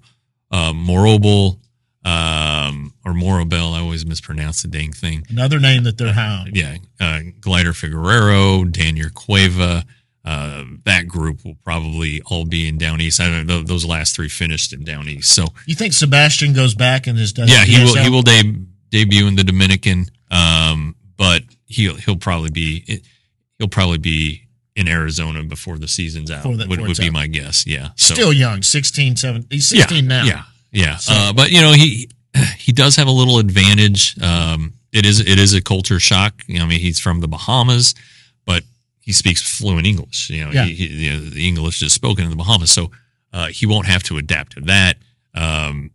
uh, 0.50 0.72
Morobel 0.72 1.58
um, 2.04 2.94
or 3.04 3.12
Morobel. 3.12 3.74
I 3.76 3.80
always 3.80 4.04
mispronounce 4.04 4.62
the 4.62 4.68
dang 4.68 4.92
thing. 4.92 5.24
Another 5.30 5.60
name 5.60 5.84
that 5.84 5.98
they're 5.98 6.12
hound. 6.12 6.56
Yeah, 6.56 6.76
uh, 7.00 7.20
Gleider 7.40 7.72
Figuereo, 7.72 8.70
Daniel 8.70 9.10
Cueva. 9.14 9.84
Uh, 10.24 10.62
that 10.84 11.08
group 11.08 11.44
will 11.44 11.56
probably 11.64 12.22
all 12.26 12.44
be 12.44 12.68
in 12.68 12.78
down 12.78 13.00
east. 13.00 13.20
I 13.20 13.28
don't 13.28 13.46
know. 13.46 13.62
Those 13.62 13.84
last 13.84 14.14
three 14.14 14.28
finished 14.28 14.72
in 14.72 14.84
down 14.84 15.08
east. 15.08 15.34
So 15.34 15.46
You 15.66 15.74
think 15.74 15.92
Sebastian 15.92 16.52
goes 16.52 16.74
back 16.76 17.08
and 17.08 17.18
does? 17.18 17.34
yeah, 17.50 17.64
he 17.64 17.82
will. 17.82 17.96
He 17.96 18.08
will 18.08 18.22
de- 18.22 18.64
debut 18.90 19.26
in 19.26 19.34
the 19.34 19.42
Dominican, 19.42 20.06
um, 20.30 20.94
but 21.16 21.42
he'll 21.66 21.96
he'll 21.96 22.16
probably 22.18 22.50
be 22.50 23.02
he'll 23.58 23.66
probably 23.68 23.98
be 23.98 24.42
in 24.76 24.86
Arizona 24.88 25.42
before 25.42 25.76
the 25.76 25.88
season's 25.88 26.30
out. 26.30 26.44
The- 26.44 26.66
would 26.68 26.80
would 26.80 26.96
be 26.96 27.06
out. 27.08 27.12
my 27.12 27.26
guess. 27.26 27.66
Yeah, 27.66 27.88
so 27.96 28.14
Still 28.14 28.32
young, 28.32 28.62
16, 28.62 29.16
17. 29.16 29.48
He's 29.50 29.72
yeah, 29.72 29.80
16 29.80 30.06
now. 30.06 30.24
Yeah, 30.24 30.42
yeah. 30.70 30.98
uh, 31.10 31.32
but 31.32 31.50
you 31.50 31.60
know 31.60 31.72
he 31.72 32.08
he 32.58 32.70
does 32.70 32.94
have 32.96 33.08
a 33.08 33.12
little 33.12 33.38
advantage. 33.38 34.16
Um, 34.22 34.74
it 34.92 35.04
is 35.04 35.18
it 35.20 35.38
is 35.40 35.52
a 35.54 35.60
culture 35.60 35.98
shock. 35.98 36.42
You 36.46 36.58
know, 36.60 36.64
I 36.66 36.68
mean, 36.68 36.80
he's 36.80 37.00
from 37.00 37.20
the 37.20 37.28
Bahamas, 37.28 37.94
he 39.02 39.12
speaks 39.12 39.42
fluent 39.42 39.86
English. 39.86 40.30
You 40.30 40.44
know, 40.46 40.50
Yeah. 40.52 40.64
he, 40.64 40.74
he, 40.74 40.86
you 41.06 41.10
know 41.12 41.20
the 41.20 41.46
English 41.46 41.82
is 41.82 41.92
spoken 41.92 42.24
in 42.24 42.30
the 42.30 42.36
Bahamas, 42.36 42.70
so 42.70 42.90
uh, 43.32 43.48
he 43.48 43.66
won't 43.66 43.86
have 43.86 44.02
to 44.04 44.16
adapt 44.18 44.52
to 44.52 44.60
that. 44.62 44.96
Um, 45.34 45.90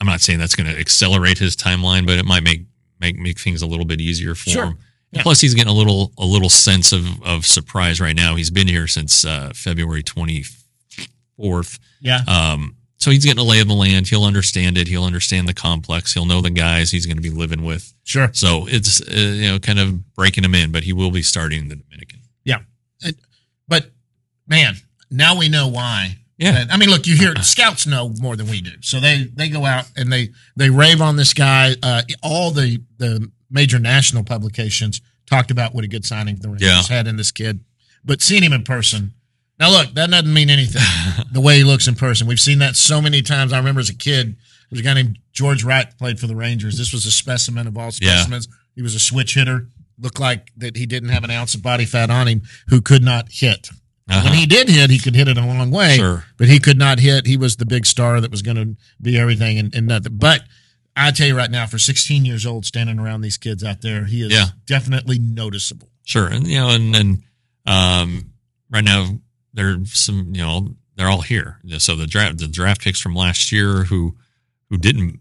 I'm 0.00 0.06
not 0.06 0.20
saying 0.20 0.38
that's 0.38 0.54
going 0.56 0.70
to 0.72 0.78
accelerate 0.78 1.38
his 1.38 1.54
timeline, 1.56 2.06
but 2.06 2.18
it 2.18 2.24
might 2.24 2.42
make 2.42 2.62
make 3.00 3.16
make 3.18 3.38
things 3.38 3.62
a 3.62 3.66
little 3.66 3.84
bit 3.86 4.00
easier 4.00 4.34
for 4.34 4.50
Sure. 4.50 4.64
him. 4.66 4.78
Yeah. 5.12 5.22
Plus, 5.22 5.40
he's 5.40 5.54
getting 5.54 5.70
a 5.72 5.76
little 5.76 6.12
a 6.18 6.24
little 6.24 6.48
sense 6.50 6.92
of 6.92 7.22
of 7.22 7.44
surprise 7.46 8.00
right 8.00 8.16
now. 8.16 8.36
He's 8.36 8.50
been 8.50 8.68
here 8.68 8.86
since 8.86 9.24
uh, 9.24 9.52
February 9.54 10.02
24th. 11.38 11.78
Yeah. 12.00 12.20
Um, 12.26 12.76
so 12.96 13.10
he's 13.10 13.24
getting 13.24 13.40
a 13.40 13.48
lay 13.48 13.60
of 13.60 13.68
the 13.68 13.74
land. 13.74 14.08
He'll 14.08 14.24
understand 14.24 14.76
it. 14.76 14.86
He'll 14.86 15.04
understand 15.04 15.48
the 15.48 15.54
complex. 15.54 16.12
He'll 16.12 16.26
know 16.26 16.42
the 16.42 16.50
guys 16.50 16.90
he's 16.90 17.06
going 17.06 17.16
to 17.16 17.22
be 17.22 17.30
living 17.30 17.64
with. 17.64 17.92
Sure. 18.04 18.30
So 18.34 18.66
it's 18.68 19.00
uh, 19.00 19.14
you 19.14 19.48
know 19.50 19.58
kind 19.58 19.78
of 19.78 20.14
breaking 20.14 20.44
him 20.44 20.54
in, 20.54 20.70
but 20.70 20.84
he 20.84 20.92
will 20.92 21.10
be 21.10 21.22
starting 21.22 21.68
the 21.68 21.76
Dominican. 21.76 22.19
Man, 24.50 24.74
now 25.10 25.38
we 25.38 25.48
know 25.48 25.68
why. 25.68 26.16
Yeah. 26.36 26.64
I 26.70 26.76
mean, 26.76 26.88
look, 26.90 27.06
you 27.06 27.16
hear 27.16 27.34
scouts 27.42 27.86
know 27.86 28.12
more 28.20 28.34
than 28.36 28.48
we 28.48 28.60
do, 28.62 28.72
so 28.80 28.98
they 29.00 29.24
they 29.34 29.48
go 29.48 29.64
out 29.64 29.84
and 29.96 30.10
they 30.12 30.30
they 30.56 30.68
rave 30.70 31.00
on 31.00 31.16
this 31.16 31.32
guy. 31.34 31.74
Uh, 31.82 32.02
all 32.22 32.50
the 32.50 32.82
the 32.98 33.30
major 33.50 33.78
national 33.78 34.24
publications 34.24 35.00
talked 35.26 35.50
about 35.50 35.74
what 35.74 35.84
a 35.84 35.88
good 35.88 36.04
signing 36.04 36.36
the 36.36 36.48
Rangers 36.48 36.90
Yeah. 36.90 36.96
had 36.96 37.06
in 37.06 37.16
this 37.16 37.30
kid, 37.30 37.60
but 38.04 38.20
seeing 38.22 38.42
him 38.42 38.52
in 38.52 38.64
person. 38.64 39.12
Now, 39.58 39.70
look, 39.70 39.92
that 39.94 40.08
doesn't 40.10 40.32
mean 40.32 40.48
anything. 40.48 40.80
the 41.32 41.40
way 41.42 41.58
he 41.58 41.64
looks 41.64 41.86
in 41.86 41.94
person, 41.94 42.26
we've 42.26 42.40
seen 42.40 42.60
that 42.60 42.74
so 42.76 43.02
many 43.02 43.20
times. 43.20 43.52
I 43.52 43.58
remember 43.58 43.80
as 43.80 43.90
a 43.90 43.94
kid, 43.94 44.28
there 44.28 44.36
was 44.70 44.80
a 44.80 44.82
guy 44.82 44.94
named 44.94 45.18
George 45.32 45.62
Wright 45.62 45.86
played 45.98 46.18
for 46.18 46.26
the 46.26 46.34
Rangers. 46.34 46.78
This 46.78 46.94
was 46.94 47.04
a 47.04 47.10
specimen 47.10 47.66
of 47.66 47.76
all 47.76 47.90
Yeah. 48.00 48.16
specimens. 48.16 48.48
He 48.74 48.80
was 48.80 48.94
a 48.94 49.00
switch 49.00 49.34
hitter. 49.34 49.68
Looked 49.98 50.18
like 50.18 50.50
that 50.56 50.78
he 50.78 50.86
didn't 50.86 51.10
have 51.10 51.24
an 51.24 51.30
ounce 51.30 51.54
of 51.54 51.62
body 51.62 51.84
fat 51.84 52.08
on 52.08 52.26
him. 52.26 52.40
Who 52.68 52.80
could 52.80 53.02
not 53.04 53.26
hit. 53.30 53.68
Uh-huh. 54.10 54.22
When 54.24 54.34
he 54.38 54.46
did 54.46 54.68
hit, 54.68 54.90
he 54.90 54.98
could 54.98 55.14
hit 55.14 55.28
it 55.28 55.38
a 55.38 55.46
long 55.46 55.70
way. 55.70 55.96
Sure. 55.96 56.24
But 56.36 56.48
he 56.48 56.58
could 56.58 56.78
not 56.78 56.98
hit. 56.98 57.26
He 57.26 57.36
was 57.36 57.56
the 57.56 57.66
big 57.66 57.86
star 57.86 58.20
that 58.20 58.30
was 58.30 58.42
going 58.42 58.56
to 58.56 58.76
be 59.00 59.16
everything 59.18 59.58
and, 59.58 59.74
and 59.74 59.86
nothing. 59.86 60.16
But 60.16 60.42
I 60.96 61.10
tell 61.12 61.28
you 61.28 61.36
right 61.36 61.50
now, 61.50 61.66
for 61.66 61.78
16 61.78 62.24
years 62.24 62.44
old, 62.44 62.66
standing 62.66 62.98
around 62.98 63.20
these 63.20 63.36
kids 63.38 63.62
out 63.62 63.80
there, 63.82 64.04
he 64.06 64.22
is 64.22 64.32
Yeah. 64.32 64.46
definitely 64.66 65.18
noticeable. 65.18 65.88
Sure, 66.04 66.26
and 66.26 66.46
you 66.46 66.56
know, 66.58 66.70
and 66.70 66.96
and 66.96 67.22
um, 67.66 68.32
right 68.68 68.82
now 68.82 69.20
there's 69.54 69.92
some, 69.98 70.30
you 70.34 70.42
know, 70.42 70.74
they're 70.96 71.08
all 71.08 71.20
here. 71.22 71.58
So 71.78 71.94
the 71.94 72.06
draft, 72.08 72.38
the 72.38 72.48
draft 72.48 72.80
picks 72.82 73.00
from 73.00 73.14
last 73.14 73.52
year 73.52 73.84
who 73.84 74.16
who 74.70 74.76
didn't, 74.76 75.20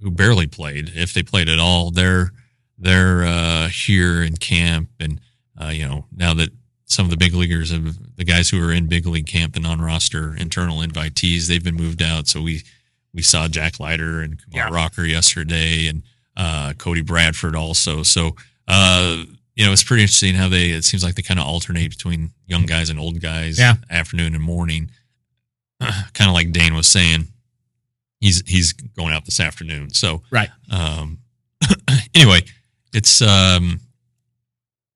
who 0.00 0.10
barely 0.10 0.48
played, 0.48 0.90
if 0.96 1.14
they 1.14 1.22
played 1.22 1.48
at 1.48 1.60
all, 1.60 1.92
they're 1.92 2.32
they're 2.78 3.22
uh, 3.24 3.68
here 3.68 4.22
in 4.24 4.34
camp, 4.36 4.88
and 4.98 5.20
uh, 5.62 5.68
you 5.68 5.86
know, 5.86 6.06
now 6.14 6.34
that 6.34 6.50
some 6.92 7.06
of 7.06 7.10
the 7.10 7.16
big 7.16 7.34
leaguers 7.34 7.70
of 7.72 8.16
the 8.16 8.24
guys 8.24 8.48
who 8.50 8.62
are 8.62 8.72
in 8.72 8.86
big 8.86 9.06
league 9.06 9.26
camp, 9.26 9.54
the 9.54 9.60
non-roster 9.60 10.34
internal 10.36 10.78
invitees, 10.78 11.46
they've 11.48 11.64
been 11.64 11.74
moved 11.74 12.02
out. 12.02 12.28
So 12.28 12.40
we 12.42 12.62
we 13.14 13.22
saw 13.22 13.48
Jack 13.48 13.78
Leiter 13.80 14.20
and 14.20 14.38
Kumar 14.44 14.68
Yeah. 14.68 14.74
Rocker 14.74 15.04
yesterday, 15.04 15.86
and 15.88 16.02
uh, 16.36 16.72
Cody 16.78 17.02
Bradford 17.02 17.54
also. 17.56 18.02
So 18.02 18.36
uh, 18.68 19.24
you 19.54 19.66
know, 19.66 19.72
it's 19.72 19.82
pretty 19.84 20.02
interesting 20.02 20.34
how 20.34 20.48
they. 20.48 20.70
It 20.70 20.84
seems 20.84 21.02
like 21.04 21.14
they 21.14 21.22
kind 21.22 21.38
of 21.40 21.46
alternate 21.46 21.90
between 21.90 22.30
young 22.46 22.64
guys 22.66 22.88
and 22.90 22.98
old 22.98 23.20
guys, 23.20 23.58
Yeah. 23.58 23.74
afternoon 23.90 24.34
and 24.34 24.42
morning. 24.42 24.90
kind 25.80 26.28
of 26.28 26.32
like 26.34 26.52
Dane 26.52 26.74
was 26.74 26.86
saying, 26.86 27.26
he's 28.20 28.42
he's 28.48 28.72
going 28.72 29.12
out 29.12 29.24
this 29.26 29.40
afternoon. 29.40 29.90
So 29.90 30.22
Right. 30.30 30.48
um, 30.70 31.18
anyway, 32.14 32.42
it's 32.94 33.20
um, 33.20 33.80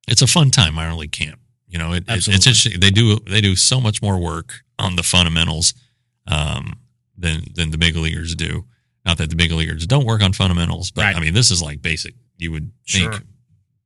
it's 0.08 0.22
a 0.22 0.26
fun 0.26 0.50
time 0.50 0.74
minor 0.74 0.94
league 0.94 1.12
camp. 1.12 1.38
You 1.68 1.78
know, 1.78 1.92
it, 1.92 2.04
it, 2.08 2.16
it's 2.16 2.28
interesting. 2.28 2.80
They 2.80 2.90
do 2.90 3.16
they 3.20 3.40
do 3.40 3.56
so 3.56 3.80
much 3.80 4.00
more 4.02 4.18
work 4.18 4.60
on 4.78 4.96
the 4.96 5.02
fundamentals 5.02 5.74
um, 6.28 6.74
than 7.16 7.42
than 7.54 7.70
the 7.70 7.78
big 7.78 7.96
leaguers 7.96 8.34
do. 8.34 8.64
Not 9.04 9.18
that 9.18 9.30
the 9.30 9.36
big 9.36 9.52
leaguers 9.52 9.86
don't 9.86 10.04
work 10.04 10.22
on 10.22 10.32
fundamentals, 10.32 10.90
but 10.90 11.02
Right. 11.02 11.16
I 11.16 11.20
mean, 11.20 11.34
this 11.34 11.50
is 11.50 11.62
like 11.62 11.80
basic. 11.82 12.14
You 12.38 12.52
would 12.52 12.70
think 12.88 13.12
Sure. 13.12 13.22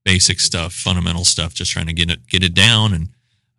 basic 0.05 0.41
stuff, 0.41 0.73
fundamental 0.73 1.25
stuff, 1.25 1.55
just 1.55 1.71
trying 1.71 1.87
to 1.87 1.93
get 1.93 2.11
it 2.11 2.27
get 2.27 2.43
it 2.43 2.55
down 2.55 2.93
and 2.95 3.09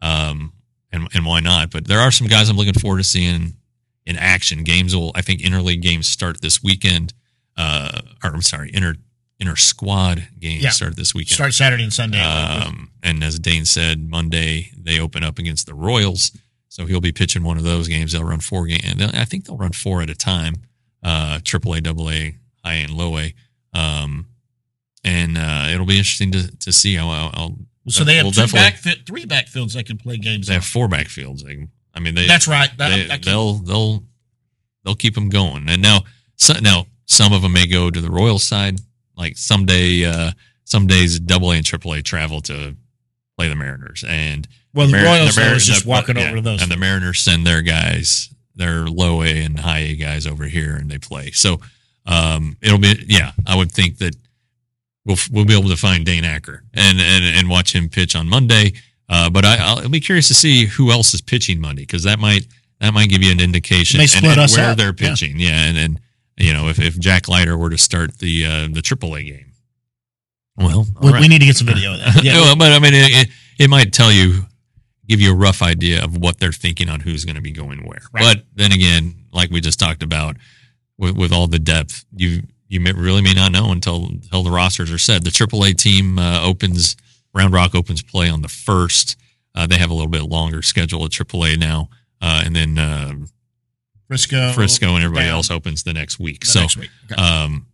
um 0.02 0.54
and 0.92 1.08
and 1.14 1.26
why 1.26 1.40
not? 1.40 1.72
But 1.72 1.88
there 1.88 2.00
are 2.00 2.12
some 2.12 2.28
guys 2.28 2.50
I'm 2.50 2.58
looking 2.58 2.74
forward 2.74 2.98
to 2.98 3.04
seeing 3.04 3.54
in 4.06 4.18
action. 4.18 4.64
Games 4.64 4.96
will 4.96 5.12
I 5.16 5.22
think 5.22 5.42
interleague 5.42 5.82
games 5.82 6.08
start 6.08 6.42
this 6.42 6.62
weekend. 6.64 7.14
Uh, 7.58 8.02
or 8.24 8.32
I'm 8.34 8.42
sorry, 8.42 8.72
inter 8.74 8.96
inter 9.42 9.56
squad 9.58 10.28
games 10.40 10.64
Yeah. 10.64 10.70
start 10.70 10.96
this 10.96 11.14
weekend. 11.14 11.34
Start 11.36 11.54
Saturday 11.54 11.84
and 11.84 11.92
Sunday. 11.92 12.20
Um, 12.22 12.92
and 13.04 13.24
as 13.24 13.40
Dane 13.40 13.66
said, 13.66 14.08
Monday 14.08 14.72
they 14.78 15.00
open 15.00 15.24
up 15.24 15.40
against 15.40 15.66
the 15.66 15.74
Royals, 15.74 16.32
so 16.70 16.86
he'll 16.86 17.02
be 17.02 17.12
pitching 17.12 17.44
one 17.44 17.58
of 17.58 17.64
those 17.64 17.88
games. 17.88 18.12
They'll 18.14 18.24
run 18.24 18.40
four 18.40 18.66
games. 18.68 19.02
I 19.02 19.26
think 19.26 19.46
they'll 19.46 19.58
run 19.58 19.72
four 19.74 20.02
at 20.02 20.10
a 20.10 20.16
time, 20.16 20.54
uh, 21.04 21.40
triple 21.44 21.74
A, 21.74 21.82
double 21.82 22.10
A, 22.10 22.36
high 22.64 22.76
and 22.76 22.92
low 22.94 23.18
A. 23.18 23.34
Um, 23.74 24.28
and 25.04 25.38
uh, 25.38 25.70
it'll 25.74 25.88
be 25.88 25.98
interesting 25.98 26.32
to, 26.34 26.56
to 26.58 26.72
see 26.72 26.96
how. 26.96 27.10
I'll, 27.10 27.32
I'll, 27.34 27.58
so 27.88 28.04
they 28.04 28.18
have 28.18 28.26
we'll 28.26 28.32
two 28.34 28.42
definitely- 28.42 28.92
back, 28.94 29.06
three 29.08 29.26
backfields 29.26 29.74
they 29.74 29.82
can 29.84 29.98
play 29.98 30.18
games. 30.18 30.46
they 30.48 30.54
on. 30.54 30.62
have 30.62 30.66
four 30.70 30.88
backfields. 30.88 31.44
They, 31.44 31.68
I 31.96 32.00
mean, 32.00 32.14
they 32.14 32.28
That's 32.28 32.48
right. 32.48 32.70
That, 32.78 32.90
they, 32.90 33.06
can't- 33.08 33.26
they'll 33.26 33.54
they'll 33.56 34.04
they'll 34.86 34.96
keep 34.96 35.16
them 35.16 35.30
going. 35.30 35.68
And 35.68 35.82
now, 35.82 36.02
so, 36.36 36.54
now 36.62 36.86
some 37.08 37.34
of 37.34 37.42
them 37.42 37.54
may 37.54 37.66
go 37.66 37.90
to 37.90 38.00
the 38.00 38.12
Royals 38.12 38.44
side. 38.44 38.80
Like 39.22 39.38
someday, 39.38 40.04
uh, 40.06 40.32
some 40.64 40.88
days, 40.88 41.20
Double 41.20 41.52
A 41.52 41.58
and 41.58 41.66
Triple 41.66 41.94
A 41.94 42.02
travel 42.02 42.42
to 42.42 42.76
play 43.38 43.48
the 43.48 43.56
Mariners, 43.56 44.04
and 44.08 44.48
well, 44.74 44.88
the 44.88 44.94
Mar- 44.94 45.06
Royals 45.06 45.38
Mar- 45.38 45.50
though, 45.50 45.56
is 45.56 45.68
just 45.68 45.84
the- 45.84 45.90
walking 45.90 46.18
yeah, 46.18 46.28
over 46.28 46.38
to 46.38 46.42
those. 46.42 46.62
and 46.64 46.72
the 46.72 46.78
Mariners 46.78 47.20
send 47.20 47.46
their 47.46 47.62
guys, 47.62 48.34
their 48.56 48.88
low 48.88 49.22
A 49.22 49.44
and 49.44 49.60
high 49.60 49.80
A 49.80 49.96
guys 49.96 50.26
over 50.26 50.46
here, 50.46 50.76
and 50.76 50.90
they 50.90 50.98
play. 50.98 51.30
So 51.30 51.62
um, 52.08 52.58
it'll 52.64 52.80
be 52.80 52.96
yeah. 53.08 53.34
I 53.46 53.56
would 53.56 53.72
think 53.72 54.00
that 54.00 54.16
we'll 55.06 55.18
we'll 55.32 55.46
be 55.46 55.58
able 55.58 55.70
to 55.70 55.78
find 55.78 56.04
Dane 56.04 56.26
Acker 56.26 56.64
and 56.74 57.00
and, 57.00 57.24
and 57.24 57.48
watch 57.48 57.76
him 57.76 57.90
pitch 57.90 58.16
on 58.16 58.28
Monday. 58.28 58.74
Uh, 59.08 59.30
but 59.30 59.46
I, 59.46 59.58
I'll 59.60 59.88
be 59.90 60.00
curious 60.00 60.30
to 60.30 60.34
see 60.34 60.66
who 60.66 60.90
else 60.90 61.14
is 61.14 61.22
pitching 61.22 61.62
Monday 61.62 61.84
because 61.84 62.04
that 62.04 62.18
might 62.18 62.48
that 62.80 62.94
might 62.94 63.10
give 63.10 63.22
you 63.22 63.32
an 63.32 63.40
indication 63.40 64.00
and, 64.00 64.10
and 64.16 64.52
where 64.52 64.72
up, 64.72 64.78
they're 64.78 64.88
yeah. 64.98 65.10
pitching. 65.10 65.36
Yeah, 65.38 65.66
and 65.68 65.78
and 65.78 66.00
you 66.42 66.54
know 66.54 66.68
if, 66.68 66.80
if 66.80 67.00
Jack 67.00 67.28
Leiter 67.28 67.58
were 67.58 67.70
to 67.70 67.78
start 67.78 68.18
the 68.20 68.46
uh, 68.46 68.62
the 68.72 68.82
AAA 68.82 69.28
game, 69.28 69.52
well, 70.58 70.86
we, 71.02 71.12
right. 71.12 71.22
we 71.22 71.28
need 71.28 71.40
to 71.40 71.46
get 71.46 71.56
some 71.56 71.68
video 71.68 71.94
of 71.94 72.00
that. 72.00 72.24
Yeah, 72.24 72.34
No, 72.34 72.56
but 72.58 72.72
I 72.72 72.80
mean, 72.80 72.94
it, 72.94 73.12
it, 73.12 73.30
it 73.60 73.70
might 73.70 73.94
tell 73.94 74.12
you, 74.12 74.46
give 75.08 75.22
you 75.22 75.32
a 75.32 75.36
rough 75.36 75.62
idea 75.62 76.04
of 76.04 76.18
what 76.18 76.40
they're 76.40 76.52
thinking 76.52 76.90
on 76.90 77.00
who's 77.00 77.26
going 77.26 77.36
to 77.36 77.42
be 77.42 77.52
going 77.52 77.80
where. 77.80 78.02
Right. 78.14 78.36
But 78.36 78.46
then 78.54 78.72
again, 78.72 79.16
like 79.32 79.50
we 79.50 79.62
just 79.62 79.80
talked 79.80 80.04
about, 80.04 80.38
with, 80.98 81.18
with 81.18 81.32
all 81.32 81.48
the 81.48 81.60
depth, 81.60 82.06
you 82.16 82.44
you 82.68 82.80
may, 82.80 82.94
really 82.94 83.22
may 83.22 83.34
not 83.34 83.52
know 83.52 83.72
until 83.72 84.06
until 84.06 84.44
the 84.44 84.52
rosters 84.52 84.92
are 84.92 84.98
set. 84.98 85.24
The 85.24 85.30
AAA 85.30 85.78
team 85.78 86.20
uh, 86.20 86.42
opens 86.44 86.96
Round 87.34 87.54
Rock 87.54 87.76
opens 87.76 88.04
play 88.04 88.30
on 88.30 88.42
the 88.42 88.48
first. 88.48 89.18
Uh, 89.56 89.68
they 89.68 89.78
have 89.78 89.90
a 89.90 89.94
little 89.94 90.10
bit 90.10 90.24
longer 90.24 90.62
schedule 90.62 91.04
at 91.04 91.12
AAA 91.12 91.60
now, 91.60 91.90
uh, 92.22 92.44
and 92.46 92.56
then 92.56 92.78
uh, 92.78 93.14
Frisco, 94.12 94.52
Frisco 94.52 94.96
and 94.96 95.06
everybody 95.06 95.28
down 95.28 95.36
else 95.36 95.50
opens 95.50 95.84
the 95.84 95.94
next 95.94 96.20
week. 96.20 96.42
the 96.42 96.48
so, 96.48 96.60
next 96.60 96.76
week. 96.76 96.90
Okay. 97.10 97.22
um, 97.22 97.66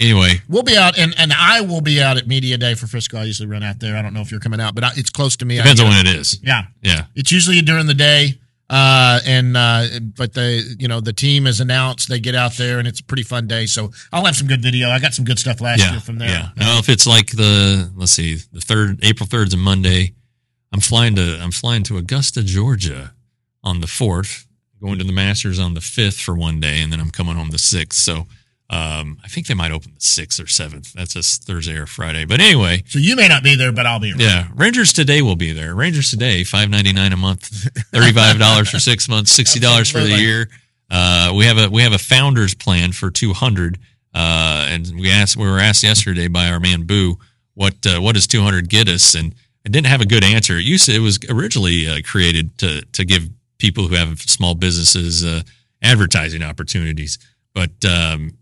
anyway, 0.00 0.40
We'll 0.48 0.64
be 0.64 0.76
out, 0.76 0.98
and, 0.98 1.14
and 1.16 1.32
I 1.32 1.60
will 1.60 1.82
be 1.82 2.02
out 2.02 2.16
at 2.16 2.26
Media 2.26 2.58
Day 2.58 2.74
for 2.74 2.88
Frisco. 2.88 3.18
I 3.18 3.22
usually 3.22 3.48
run 3.48 3.62
out 3.62 3.78
there. 3.78 3.96
I 3.96 4.02
don't 4.02 4.12
know 4.12 4.20
if 4.20 4.32
you're 4.32 4.40
coming 4.40 4.58
out, 4.58 4.74
but 4.74 4.82
I, 4.82 4.90
it's 4.96 5.10
close 5.10 5.36
to 5.36 5.44
me. 5.44 5.56
depends 5.58 5.80
on 5.80 5.90
when 5.90 6.04
it 6.04 6.12
is. 6.16 6.40
Yeah, 6.42 6.64
Yeah, 6.82 7.04
it's 7.14 7.30
usually 7.30 7.60
during 7.60 7.86
the 7.86 7.94
day. 7.94 8.40
Uh, 8.68 9.20
and 9.24 9.56
uh, 9.56 9.86
but 10.16 10.32
the 10.32 10.76
you 10.80 10.88
know 10.88 11.00
the 11.00 11.12
team 11.12 11.46
is 11.46 11.60
announced. 11.60 12.08
They 12.08 12.18
get 12.18 12.34
out 12.34 12.54
there, 12.54 12.80
and 12.80 12.88
it's 12.88 12.98
a 12.98 13.04
pretty 13.04 13.22
fun 13.22 13.46
day. 13.46 13.66
So 13.66 13.92
I'll 14.12 14.24
have 14.24 14.34
some 14.34 14.48
good 14.48 14.62
video. 14.62 14.88
I 14.88 14.98
got 14.98 15.14
some 15.14 15.24
good 15.24 15.38
stuff 15.38 15.60
last 15.60 15.88
year 15.88 16.00
from 16.00 16.18
there. 16.18 16.28
Yeah. 16.28 16.48
Now, 16.56 16.78
if 16.78 16.88
it's 16.88 17.06
like 17.06 17.30
the 17.30 17.92
let's 17.94 18.10
see, 18.10 18.38
the 18.52 18.60
third 18.60 18.98
April 19.04 19.28
third's 19.28 19.54
a 19.54 19.58
Monday, 19.58 20.14
I'm 20.72 20.80
flying 20.80 21.14
to 21.14 21.38
I'm 21.40 21.52
flying 21.52 21.84
to 21.84 21.98
Augusta, 21.98 22.42
Georgia, 22.42 23.12
on 23.62 23.80
the 23.80 23.86
fourth, 23.86 24.46
going 24.84 24.98
to 24.98 25.04
the 25.04 25.12
Masters 25.12 25.58
on 25.58 25.74
the 25.74 25.80
fifth 25.80 26.18
for 26.20 26.34
one 26.34 26.60
day, 26.60 26.82
and 26.82 26.92
then 26.92 27.00
I'm 27.00 27.10
coming 27.10 27.36
home 27.36 27.50
the 27.50 27.58
sixth. 27.58 27.98
So 28.00 28.26
um, 28.70 29.18
I 29.24 29.28
think 29.28 29.46
they 29.46 29.54
might 29.54 29.72
open 29.72 29.92
the 29.94 30.00
sixth 30.00 30.38
or 30.40 30.46
seventh. 30.46 30.92
That's 30.92 31.16
a 31.16 31.22
Thursday 31.22 31.76
or 31.76 31.86
Friday. 31.86 32.24
But 32.24 32.40
anyway, 32.40 32.82
So 32.86 32.98
you 32.98 33.16
may 33.16 33.28
not 33.28 33.42
be 33.42 33.56
there, 33.56 33.72
but 33.72 33.86
I'll 33.86 34.00
be. 34.00 34.10
Around. 34.10 34.20
yeah, 34.20 34.48
Rangers 34.54 34.92
today 34.92 35.22
will 35.22 35.36
be 35.36 35.52
there. 35.52 35.74
Rangers 35.74 36.10
today, 36.10 36.44
five 36.44 36.68
ninety 36.68 36.92
nine 36.92 37.12
a 37.12 37.16
month, 37.16 37.46
thirty 37.92 38.12
five 38.12 38.38
dollars 38.38 38.70
for 38.70 38.78
six 38.78 39.08
months, 39.08 39.30
sixty 39.40 39.60
dollars 39.60 39.90
for 39.90 40.00
the 40.00 40.18
year. 40.18 40.48
Uh, 40.90 41.32
we 41.34 41.46
have 41.46 41.58
a 41.58 41.70
we 41.70 41.82
have 41.82 41.92
a 41.92 41.98
founders 41.98 42.54
plan 42.54 42.92
for 42.92 43.10
two 43.10 43.32
hundred. 43.32 43.78
Uh, 44.14 44.68
and 44.70 45.00
we 45.00 45.10
asked 45.10 45.36
we 45.36 45.44
were 45.44 45.58
asked 45.58 45.82
yesterday 45.82 46.28
by 46.28 46.48
our 46.48 46.60
man 46.60 46.84
Boo 46.84 47.18
what 47.54 47.74
uh, 47.86 48.00
what 48.00 48.14
does 48.14 48.26
two 48.26 48.42
hundred 48.42 48.68
get 48.68 48.88
us, 48.88 49.14
and 49.14 49.34
I 49.66 49.70
didn't 49.70 49.88
have 49.88 50.00
a 50.00 50.06
good 50.06 50.22
answer. 50.22 50.56
It 50.56 50.64
used 50.64 50.86
to, 50.86 50.94
it 50.94 51.00
was 51.00 51.18
originally 51.28 51.88
uh, 51.88 52.00
created 52.04 52.56
to 52.58 52.82
to 52.92 53.04
give 53.04 53.28
people 53.64 53.88
who 53.88 53.94
have 53.94 54.20
small 54.20 54.54
businesses 54.54 55.24
uh, 55.24 55.40
advertising 55.82 56.42
opportunities, 56.42 57.18
but 57.54 57.72
um, 57.88 58.36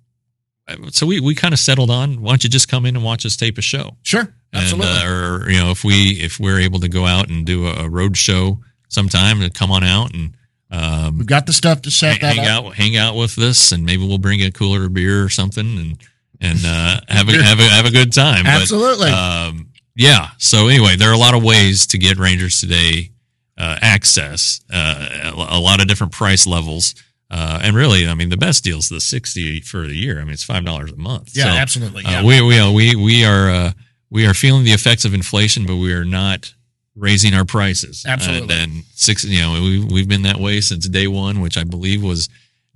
so 0.91 1.07
we 1.07 1.21
we 1.21 1.37
kind 1.37 1.55
of 1.55 1.61
settled 1.61 1.91
on 1.91 2.21
why 2.21 2.31
don't 2.31 2.43
you 2.43 2.51
just 2.51 2.69
come 2.69 2.87
in 2.87 2.97
and 2.97 3.05
watch 3.05 3.25
us 3.25 3.37
tape 3.37 3.57
a 3.57 3.63
show. 3.63 3.97
Sure, 4.03 4.35
absolutely. 4.53 4.91
And, 4.91 5.09
uh, 5.09 5.45
or 5.45 5.51
you 5.51 5.61
know, 5.61 5.71
if 5.71 5.85
we 5.85 5.95
if 6.21 6.41
we're 6.41 6.59
able 6.59 6.81
to 6.81 6.89
go 6.89 7.07
out 7.07 7.29
and 7.29 7.47
do 7.47 7.69
a, 7.69 7.85
a 7.85 7.89
road 7.89 8.17
show 8.17 8.59
sometime, 8.89 9.41
to 9.41 9.51
come 9.51 9.71
on 9.71 9.85
out 9.85 10.13
and 10.13 10.37
um, 10.73 11.19
We've 11.19 11.27
got 11.27 11.47
the 11.47 11.53
stuff 11.53 11.83
to 11.83 11.91
set 11.91 12.21
that 12.23 12.35
hang 12.37 12.47
up. 12.47 12.65
out 12.65 12.75
hang 12.75 12.97
out 12.97 13.15
with 13.15 13.39
us, 13.39 13.71
and 13.73 13.85
maybe 13.85 14.07
we'll 14.07 14.19
bring 14.19 14.41
a 14.43 14.51
cooler 14.51 14.89
beer 14.89 15.23
or 15.23 15.29
something, 15.29 15.79
and 15.79 15.99
and 16.41 16.59
uh, 16.65 17.01
have 17.09 17.29
a 17.29 17.33
have 17.43 17.61
a 17.61 17.69
have 17.69 17.87
a 17.87 17.91
good 17.91 18.13
time. 18.13 18.45
But, 18.45 18.63
Absolutely. 18.63 19.11
um, 19.11 19.69
yeah. 19.95 20.29
So 20.39 20.69
anyway, 20.69 20.97
there 20.97 21.11
are 21.11 21.15
a 21.15 21.19
lot 21.19 21.35
of 21.35 21.45
ways 21.45 21.87
to 21.89 21.99
get 21.99 22.17
Rangers 22.19 22.59
today 22.61 23.11
uh, 23.59 23.79
access. 23.83 24.61
Uh, 24.73 25.33
a 25.35 25.59
lot 25.59 25.81
of 25.81 25.89
different 25.89 26.13
price 26.13 26.47
levels. 26.47 26.95
Uh, 27.31 27.61
and 27.63 27.75
really, 27.75 28.07
I 28.07 28.15
mean, 28.15 28.29
the 28.29 28.37
best 28.37 28.63
deal 28.63 28.79
is 28.79 28.89
the 28.91 29.01
sixty 29.01 29.61
for 29.61 29.87
the 29.87 29.95
year. 29.95 30.21
I 30.21 30.25
mean, 30.25 30.35
it's 30.35 30.45
five 30.45 30.65
dollars 30.65 30.93
a 30.93 30.97
month. 30.97 31.31
yeah, 31.35 31.45
So, 31.45 31.49
absolutely. 31.51 32.05
uh, 32.05 32.11
Yeah. 32.11 32.25
we 32.25 32.43
we 32.43 32.59
are- 32.59 32.71
we 32.73 32.95
we 32.95 33.25
are 33.25 33.51
uh, 33.51 33.73
we 34.11 34.27
are 34.27 34.35
feeling 34.35 34.65
the 34.65 34.73
effects 34.73 35.05
of 35.07 35.15
inflation, 35.15 35.65
but 35.67 35.77
we 35.77 35.93
are 35.95 36.05
not 36.05 36.53
raising 36.95 37.33
our 37.33 37.47
prices. 37.47 38.05
Absolutely. 38.07 38.55
And, 38.55 38.73
and 38.75 38.85
six, 38.95 39.25
you 39.25 39.41
know, 39.41 39.53
we 39.63 39.83
we've 39.83 40.09
been 40.09 40.23
that 40.23 40.37
way 40.39 40.61
since 40.61 40.87
day 40.89 41.07
one, 41.07 41.41
which 41.41 41.57
I 41.57 41.65
believe 41.65 42.03
was 42.03 42.29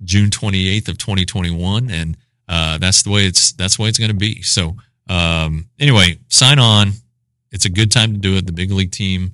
June 0.03 0.31
twenty 0.31 0.67
eighth 0.69 0.89
of 0.89 0.97
twenty 0.97 1.23
twenty 1.25 1.51
one, 1.51 1.91
and 1.91 2.17
uh, 2.49 2.79
that's 2.79 3.03
the 3.03 3.11
way 3.11 3.27
it's 3.27 3.51
that's 3.51 3.77
the 3.77 3.83
way 3.83 3.89
it's 3.89 3.99
going 3.99 4.09
to 4.09 4.17
be. 4.17 4.41
So 4.41 4.75
um, 5.07 5.67
anyway, 5.79 6.17
sign 6.29 6.57
on. 6.57 6.93
It's 7.51 7.65
a 7.65 7.69
good 7.69 7.91
time 7.91 8.13
to 8.13 8.17
do 8.19 8.35
it. 8.37 8.45
The 8.47 8.51
big 8.51 8.71
league 8.71 8.91
team 8.91 9.33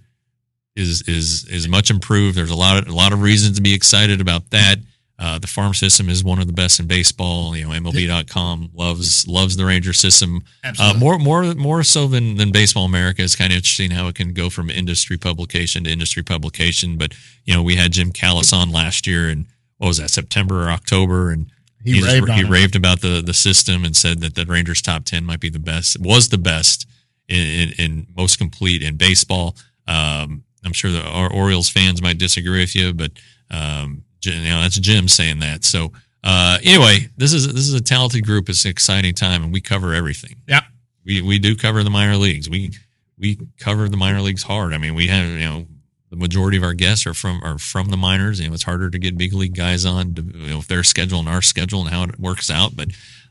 is 0.76 1.04
is 1.08 1.46
is 1.50 1.68
much 1.68 1.90
improved. 1.90 2.38
There's 2.38 2.50
a 2.52 2.56
lot 2.56 2.82
of 2.82 2.88
a 2.88 2.96
lot 2.96 3.14
of 3.14 3.22
reasons 3.22 3.58
to 3.58 3.62
be 3.62 3.74
excited 3.74 4.22
about 4.22 4.50
that. 4.52 4.78
Uh, 5.20 5.38
the 5.38 5.48
farm 5.48 5.74
system 5.76 6.10
is 6.10 6.24
one 6.24 6.40
of 6.40 6.48
the 6.48 6.54
best 6.54 6.80
in 6.80 6.88
baseball. 6.88 7.56
You 7.56 7.66
know, 7.66 7.70
MLB.com 7.70 8.72
loves 8.74 9.28
loves 9.28 9.56
the 9.56 9.64
Ranger 9.66 9.94
system. 9.94 10.42
Uh, 10.64 10.94
more 10.98 11.20
more 11.20 11.54
more 11.54 11.84
so 11.84 12.08
than 12.08 12.36
than 12.38 12.52
Baseball 12.52 12.86
America. 12.86 13.22
It's 13.24 13.36
kind 13.36 13.52
of 13.52 13.58
interesting 13.58 13.92
how 13.92 14.08
it 14.08 14.16
can 14.16 14.34
go 14.34 14.50
from 14.50 14.70
industry 14.72 15.18
publication 15.18 15.84
to 15.84 15.92
industry 15.92 16.24
publication. 16.24 16.98
But 16.98 17.14
you 17.46 17.54
know, 17.54 17.62
we 17.62 17.76
had 17.76 17.92
Jim 17.94 18.12
Callis 18.12 18.52
on 18.52 18.72
last 18.72 19.06
year, 19.06 19.30
and 19.30 19.46
what 19.78 19.88
was 19.90 19.98
that 19.98 20.10
September 20.10 20.64
or 20.66 20.70
October, 20.72 21.30
and 21.32 21.46
He 21.84 21.94
just- 22.00 22.08
raved 22.08 22.30
on 22.30 22.38
he 22.38 22.44
raved 22.44 22.76
about 22.76 23.02
the 23.02 23.22
the 23.24 23.36
system 23.36 23.86
and 23.86 23.96
said 23.96 24.20
that 24.22 24.34
the 24.34 24.46
Rangers 24.46 24.82
top 24.82 25.06
ten 25.06 25.24
might 25.26 25.40
be 25.40 25.50
the 25.50 25.60
best. 25.60 26.00
Was 26.00 26.30
the 26.30 26.40
best 26.40 26.88
in, 27.30 27.38
in, 27.46 27.70
in 27.78 28.08
most 28.18 28.40
complete 28.40 28.82
in 28.82 28.96
baseball. 28.98 29.56
Um, 29.88 30.44
I'm 30.66 30.74
sure 30.74 30.92
the 30.92 31.04
our 31.04 31.32
Orioles 31.32 31.70
fans 31.70 32.02
might 32.02 32.18
disagree 32.18 32.60
with 32.60 32.76
you, 32.76 32.94
but 32.94 33.12
um, 33.52 34.04
you 34.24 34.32
know 34.34 34.62
that's 34.62 34.80
Jim 34.80 35.08
saying 35.08 35.40
that. 35.40 35.64
So 35.64 35.92
uh, 36.24 36.58
anyway, 36.64 37.10
this 37.18 37.34
is 37.34 37.48
this 37.48 37.68
is 37.68 37.74
a 37.74 37.82
talented 37.82 38.26
group. 38.26 38.50
It's 38.50 38.66
an 38.66 38.72
exciting 38.72 39.14
time, 39.14 39.44
and 39.44 39.54
we 39.54 39.62
cover 39.62 39.94
everything. 39.94 40.38
Yeah. 40.48 40.62
we 41.06 41.22
we 41.22 41.40
do 41.40 41.56
cover 41.56 41.84
the 41.84 41.90
minor 41.90 42.16
leagues. 42.16 42.50
We 42.50 42.72
we 43.18 43.38
cover 43.60 43.90
the 43.90 43.98
minor 43.98 44.22
leagues 44.22 44.44
hard. 44.44 44.74
I 44.74 44.78
mean, 44.78 44.96
we 44.96 45.08
have 45.08 45.30
you 45.30 45.40
know 45.40 45.66
the 46.10 46.16
majority 46.16 46.58
of 46.58 46.64
our 46.64 46.74
guests 46.74 47.06
are 47.08 47.14
from 47.14 47.42
are 47.44 47.58
from 47.58 47.90
the 47.90 47.98
minors. 47.98 48.40
You 48.40 48.48
know, 48.48 48.54
it's 48.54 48.64
harder 48.64 48.90
to 48.90 49.00
get 49.00 49.18
big 49.18 49.34
league 49.34 49.56
guys 49.56 49.86
on, 49.86 50.14
to, 50.14 50.22
you 50.22 50.48
know, 50.50 50.60
if 50.60 50.68
their 50.68 50.84
schedule 50.84 51.20
and 51.20 51.28
our 51.28 51.42
schedule 51.42 51.82
and 51.82 51.90
how 51.90 52.04
it 52.04 52.20
works 52.20 52.50
out. 52.50 52.76
But 52.76 52.90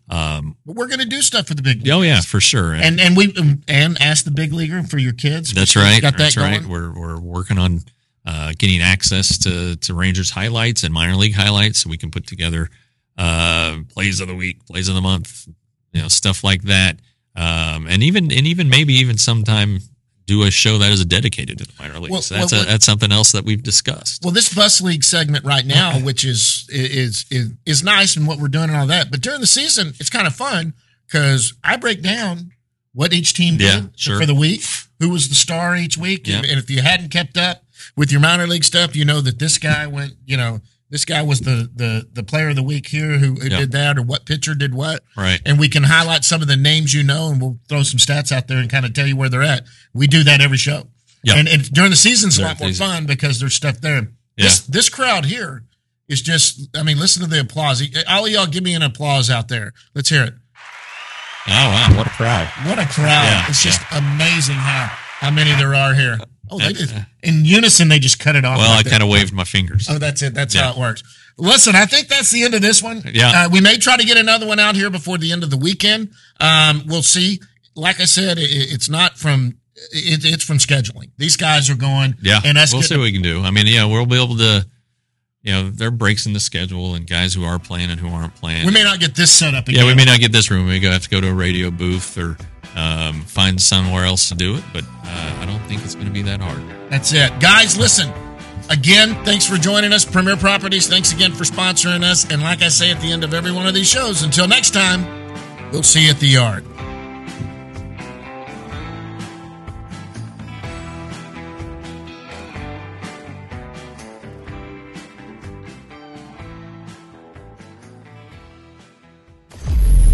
um, 0.08 0.56
But 0.66 0.76
we're 0.76 0.88
going 0.88 1.00
to 1.00 1.06
do 1.06 1.22
stuff 1.22 1.46
for 1.48 1.54
the 1.54 1.62
big. 1.62 1.88
oh 1.88 2.02
yeah, 2.02 2.20
for 2.20 2.40
sure. 2.40 2.74
And 2.74 3.00
and 3.00 3.16
we 3.16 3.34
and 3.68 4.00
ask 4.00 4.24
the 4.24 4.30
big 4.30 4.52
leaguer 4.52 4.82
for 4.82 4.98
your 4.98 5.12
kids. 5.12 5.52
That's 5.54 5.76
right. 5.76 6.00
Got 6.02 6.12
that 6.14 6.18
That's 6.18 6.34
going. 6.36 6.52
right. 6.52 6.64
We're 6.66 6.92
we're 6.92 7.20
working 7.20 7.58
on 7.58 7.80
uh, 8.26 8.52
getting 8.58 8.80
access 8.82 9.38
to 9.38 9.76
to 9.76 9.94
Rangers 9.94 10.30
highlights 10.30 10.82
and 10.84 10.92
minor 10.92 11.16
league 11.16 11.34
highlights, 11.34 11.80
so 11.80 11.90
we 11.90 11.96
can 11.98 12.10
put 12.10 12.26
together 12.26 12.68
uh, 13.18 13.78
plays 13.90 14.20
of 14.20 14.28
the 14.28 14.34
week, 14.34 14.64
plays 14.66 14.88
of 14.88 14.94
the 14.94 15.00
month, 15.00 15.46
you 15.92 16.02
know, 16.02 16.08
stuff 16.08 16.42
like 16.44 16.62
that. 16.62 16.98
Um, 17.34 17.86
and 17.88 18.02
even 18.02 18.30
and 18.30 18.46
even 18.46 18.68
maybe 18.68 18.94
even 18.94 19.16
sometime 19.18 19.80
do 20.32 20.42
a 20.44 20.50
show 20.50 20.78
that 20.78 20.90
is 20.90 21.04
dedicated 21.04 21.58
to 21.58 21.64
the 21.64 21.72
minor 21.78 21.98
leagues. 21.98 22.10
Well, 22.30 22.40
that's 22.40 22.52
well, 22.52 22.62
a, 22.62 22.66
that's 22.66 22.84
something 22.84 23.12
else 23.12 23.32
that 23.32 23.44
we've 23.44 23.62
discussed. 23.62 24.22
Well, 24.22 24.32
this 24.32 24.52
bus 24.54 24.80
league 24.80 25.04
segment 25.04 25.44
right 25.44 25.66
now, 25.66 25.98
which 25.98 26.24
is 26.24 26.66
is 26.70 27.24
is 27.30 27.50
is 27.66 27.82
nice 27.82 28.16
and 28.16 28.26
what 28.26 28.38
we're 28.38 28.48
doing 28.48 28.70
and 28.70 28.76
all 28.76 28.86
that, 28.86 29.10
but 29.10 29.20
during 29.20 29.40
the 29.40 29.46
season, 29.46 29.88
it's 30.00 30.10
kind 30.10 30.26
of 30.26 30.34
fun 30.34 30.74
because 31.06 31.54
I 31.62 31.76
break 31.76 32.02
down 32.02 32.52
what 32.94 33.12
each 33.12 33.34
team 33.34 33.56
Yeah, 33.58 33.80
did 33.80 33.90
sure. 33.98 34.20
for 34.20 34.26
the 34.26 34.34
week, 34.34 34.62
who 34.98 35.10
was 35.10 35.28
the 35.28 35.34
star 35.34 35.76
each 35.76 35.96
week, 35.96 36.26
Yeah. 36.26 36.38
and 36.38 36.58
if 36.58 36.70
you 36.70 36.82
hadn't 36.82 37.10
kept 37.10 37.36
up 37.36 37.64
with 37.96 38.12
your 38.12 38.20
minor 38.20 38.46
league 38.46 38.64
stuff, 38.64 38.94
you 38.96 39.04
know 39.04 39.20
that 39.20 39.38
this 39.38 39.58
guy 39.58 39.86
went, 39.86 40.14
you 40.24 40.36
know, 40.36 40.60
this 40.92 41.04
guy 41.04 41.22
was 41.22 41.40
the 41.40 41.68
the 41.74 42.06
the 42.12 42.22
player 42.22 42.50
of 42.50 42.56
the 42.56 42.62
week 42.62 42.86
here 42.86 43.18
who 43.18 43.36
Yeah. 43.42 43.58
did 43.60 43.72
that 43.72 43.96
or 43.98 44.02
what 44.02 44.26
pitcher 44.26 44.54
did 44.54 44.74
what. 44.74 45.02
Right. 45.16 45.40
And 45.44 45.58
we 45.58 45.68
can 45.68 45.82
highlight 45.84 46.22
some 46.22 46.42
of 46.42 46.48
the 46.48 46.56
names 46.56 46.92
you 46.94 47.02
know 47.02 47.30
and 47.30 47.40
we'll 47.40 47.58
throw 47.68 47.82
some 47.82 47.98
stats 47.98 48.30
out 48.30 48.46
there 48.46 48.58
and 48.58 48.70
kind 48.70 48.84
of 48.86 48.92
tell 48.92 49.06
you 49.06 49.16
where 49.16 49.28
they're 49.30 49.42
at. 49.42 49.64
We 49.94 50.06
do 50.06 50.22
that 50.24 50.40
every 50.42 50.58
show. 50.58 50.88
Yeah. 51.24 51.36
And, 51.38 51.48
and 51.48 51.68
during 51.72 51.90
the 51.90 51.96
season, 51.96 52.28
it's 52.28 52.38
a 52.38 52.42
lot 52.42 52.60
more 52.60 52.68
easy. 52.68 52.84
fun 52.84 53.06
because 53.06 53.40
there's 53.40 53.54
stuff 53.54 53.80
there. 53.80 54.08
This 54.36 54.60
this 54.66 54.88
crowd 54.88 55.24
here 55.24 55.64
is 56.08 56.20
just 56.20 56.68
I 56.76 56.82
mean, 56.82 56.98
listen 56.98 57.22
to 57.22 57.28
the 57.28 57.40
applause. 57.40 57.82
All 58.08 58.26
of 58.26 58.30
y'all 58.30 58.46
give 58.46 58.62
me 58.62 58.74
an 58.74 58.82
applause 58.82 59.30
out 59.30 59.48
there. 59.48 59.72
Let's 59.94 60.10
hear 60.10 60.24
it. 60.24 60.34
Oh 61.48 61.50
wow, 61.50 61.96
what 61.96 62.06
a 62.06 62.10
crowd! 62.10 62.46
What 62.66 62.78
a 62.78 62.86
crowd. 62.86 63.24
Yeah, 63.24 63.46
it's 63.48 63.62
just 63.64 63.80
amazing 63.90 64.54
how 64.54 64.86
how 65.20 65.30
many 65.30 65.50
there 65.54 65.74
are 65.74 65.92
here. 65.94 66.18
Oh, 66.52 66.58
they 66.58 66.72
just 66.72 66.94
in 67.22 67.44
unison 67.44 67.88
they 67.88 67.98
just 67.98 68.18
cut 68.18 68.36
it 68.36 68.44
off. 68.44 68.58
Well, 68.58 68.76
like 68.76 68.86
I 68.86 68.90
kind 68.90 69.02
of 69.02 69.08
waved 69.08 69.32
my 69.32 69.44
fingers. 69.44 69.86
Oh, 69.90 69.98
that's 69.98 70.22
it. 70.22 70.34
That's 70.34 70.54
Yeah. 70.54 70.64
how 70.64 70.70
it 70.72 70.76
works. 70.78 71.02
Listen, 71.38 71.74
I 71.74 71.86
think 71.86 72.08
that's 72.08 72.30
the 72.30 72.42
end 72.44 72.54
of 72.54 72.60
this 72.62 72.82
one. 72.82 73.02
Yeah. 73.12 73.44
Uh, 73.44 73.48
we 73.50 73.60
may 73.60 73.76
try 73.78 73.96
to 73.96 74.04
get 74.04 74.16
another 74.18 74.46
one 74.46 74.58
out 74.58 74.76
here 74.76 74.90
before 74.90 75.16
the 75.18 75.32
end 75.32 75.42
of 75.42 75.50
the 75.50 75.56
weekend. 75.56 76.10
Um, 76.40 76.82
we'll 76.86 77.02
see. 77.02 77.40
Like 77.74 78.00
I 78.00 78.04
said, 78.04 78.38
it, 78.38 78.50
it's 78.50 78.90
not 78.90 79.16
from, 79.16 79.56
it, 79.92 80.24
it's 80.26 80.44
from 80.44 80.58
scheduling. 80.58 81.10
These 81.16 81.36
guys 81.38 81.70
are 81.70 81.74
going. 81.74 82.16
Yeah, 82.20 82.40
And 82.44 82.58
us 82.58 82.72
we'll 82.74 82.82
see 82.82 82.96
what 82.98 83.04
we 83.04 83.12
can 83.12 83.22
do. 83.22 83.40
I 83.40 83.50
mean, 83.50 83.66
yeah, 83.66 83.86
we'll 83.86 84.04
be 84.06 84.22
able 84.22 84.36
to. 84.36 84.66
You 85.44 85.52
know, 85.52 85.70
there 85.70 85.88
are 85.88 85.90
breaks 85.90 86.26
in 86.26 86.34
the 86.34 86.38
schedule 86.40 86.94
and 86.94 87.04
guys 87.04 87.34
who 87.34 87.42
are 87.44 87.58
playing 87.58 87.90
and 87.90 87.98
who 87.98 88.08
aren't 88.08 88.36
playing. 88.36 88.64
we 88.64 88.70
may 88.72 88.84
not 88.84 89.00
get 89.00 89.16
this 89.16 89.32
set 89.32 89.54
up 89.54 89.66
again. 89.66 89.80
yeah, 89.80 89.86
we 89.86 89.94
may 89.94 90.04
not 90.04 90.20
get 90.20 90.30
this 90.30 90.50
room. 90.52 90.66
We 90.68 90.78
may 90.78 90.86
have 90.86 91.02
to 91.02 91.08
go 91.08 91.20
to 91.20 91.28
a 91.28 91.34
radio 91.34 91.68
booth 91.72 92.16
or 92.16 92.36
um, 92.76 93.22
find 93.22 93.60
somewhere 93.60 94.04
else 94.04 94.28
to 94.28 94.34
do 94.34 94.56
it. 94.56 94.64
But 94.72 94.84
uh, 94.84 95.38
I 95.40 95.46
don't 95.46 95.62
think 95.66 95.84
it's 95.84 95.94
going 95.94 96.06
to 96.06 96.12
be 96.12 96.22
that 96.22 96.40
hard. 96.40 96.62
That's 96.90 97.12
it. 97.12 97.38
Guys, 97.40 97.76
listen. 97.76 98.12
Again, 98.70 99.22
thanks 99.24 99.46
for 99.46 99.56
joining 99.56 99.92
us. 99.92 100.04
Premier 100.04 100.36
Properties, 100.36 100.88
thanks 100.88 101.12
again 101.12 101.32
for 101.32 101.44
sponsoring 101.44 102.02
us. 102.04 102.30
And 102.30 102.42
like 102.42 102.62
I 102.62 102.68
say 102.68 102.90
at 102.90 103.00
the 103.00 103.10
end 103.10 103.24
of 103.24 103.34
every 103.34 103.52
one 103.52 103.66
of 103.66 103.74
these 103.74 103.88
shows, 103.88 104.22
until 104.22 104.48
next 104.48 104.70
time, 104.70 105.04
we'll 105.72 105.82
see 105.82 106.04
you 106.04 106.10
at 106.10 106.20
the 106.20 106.28
yard. 106.28 106.64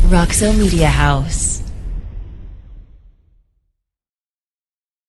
Roxo 0.08 0.56
Media 0.58 0.88
House. 0.88 1.57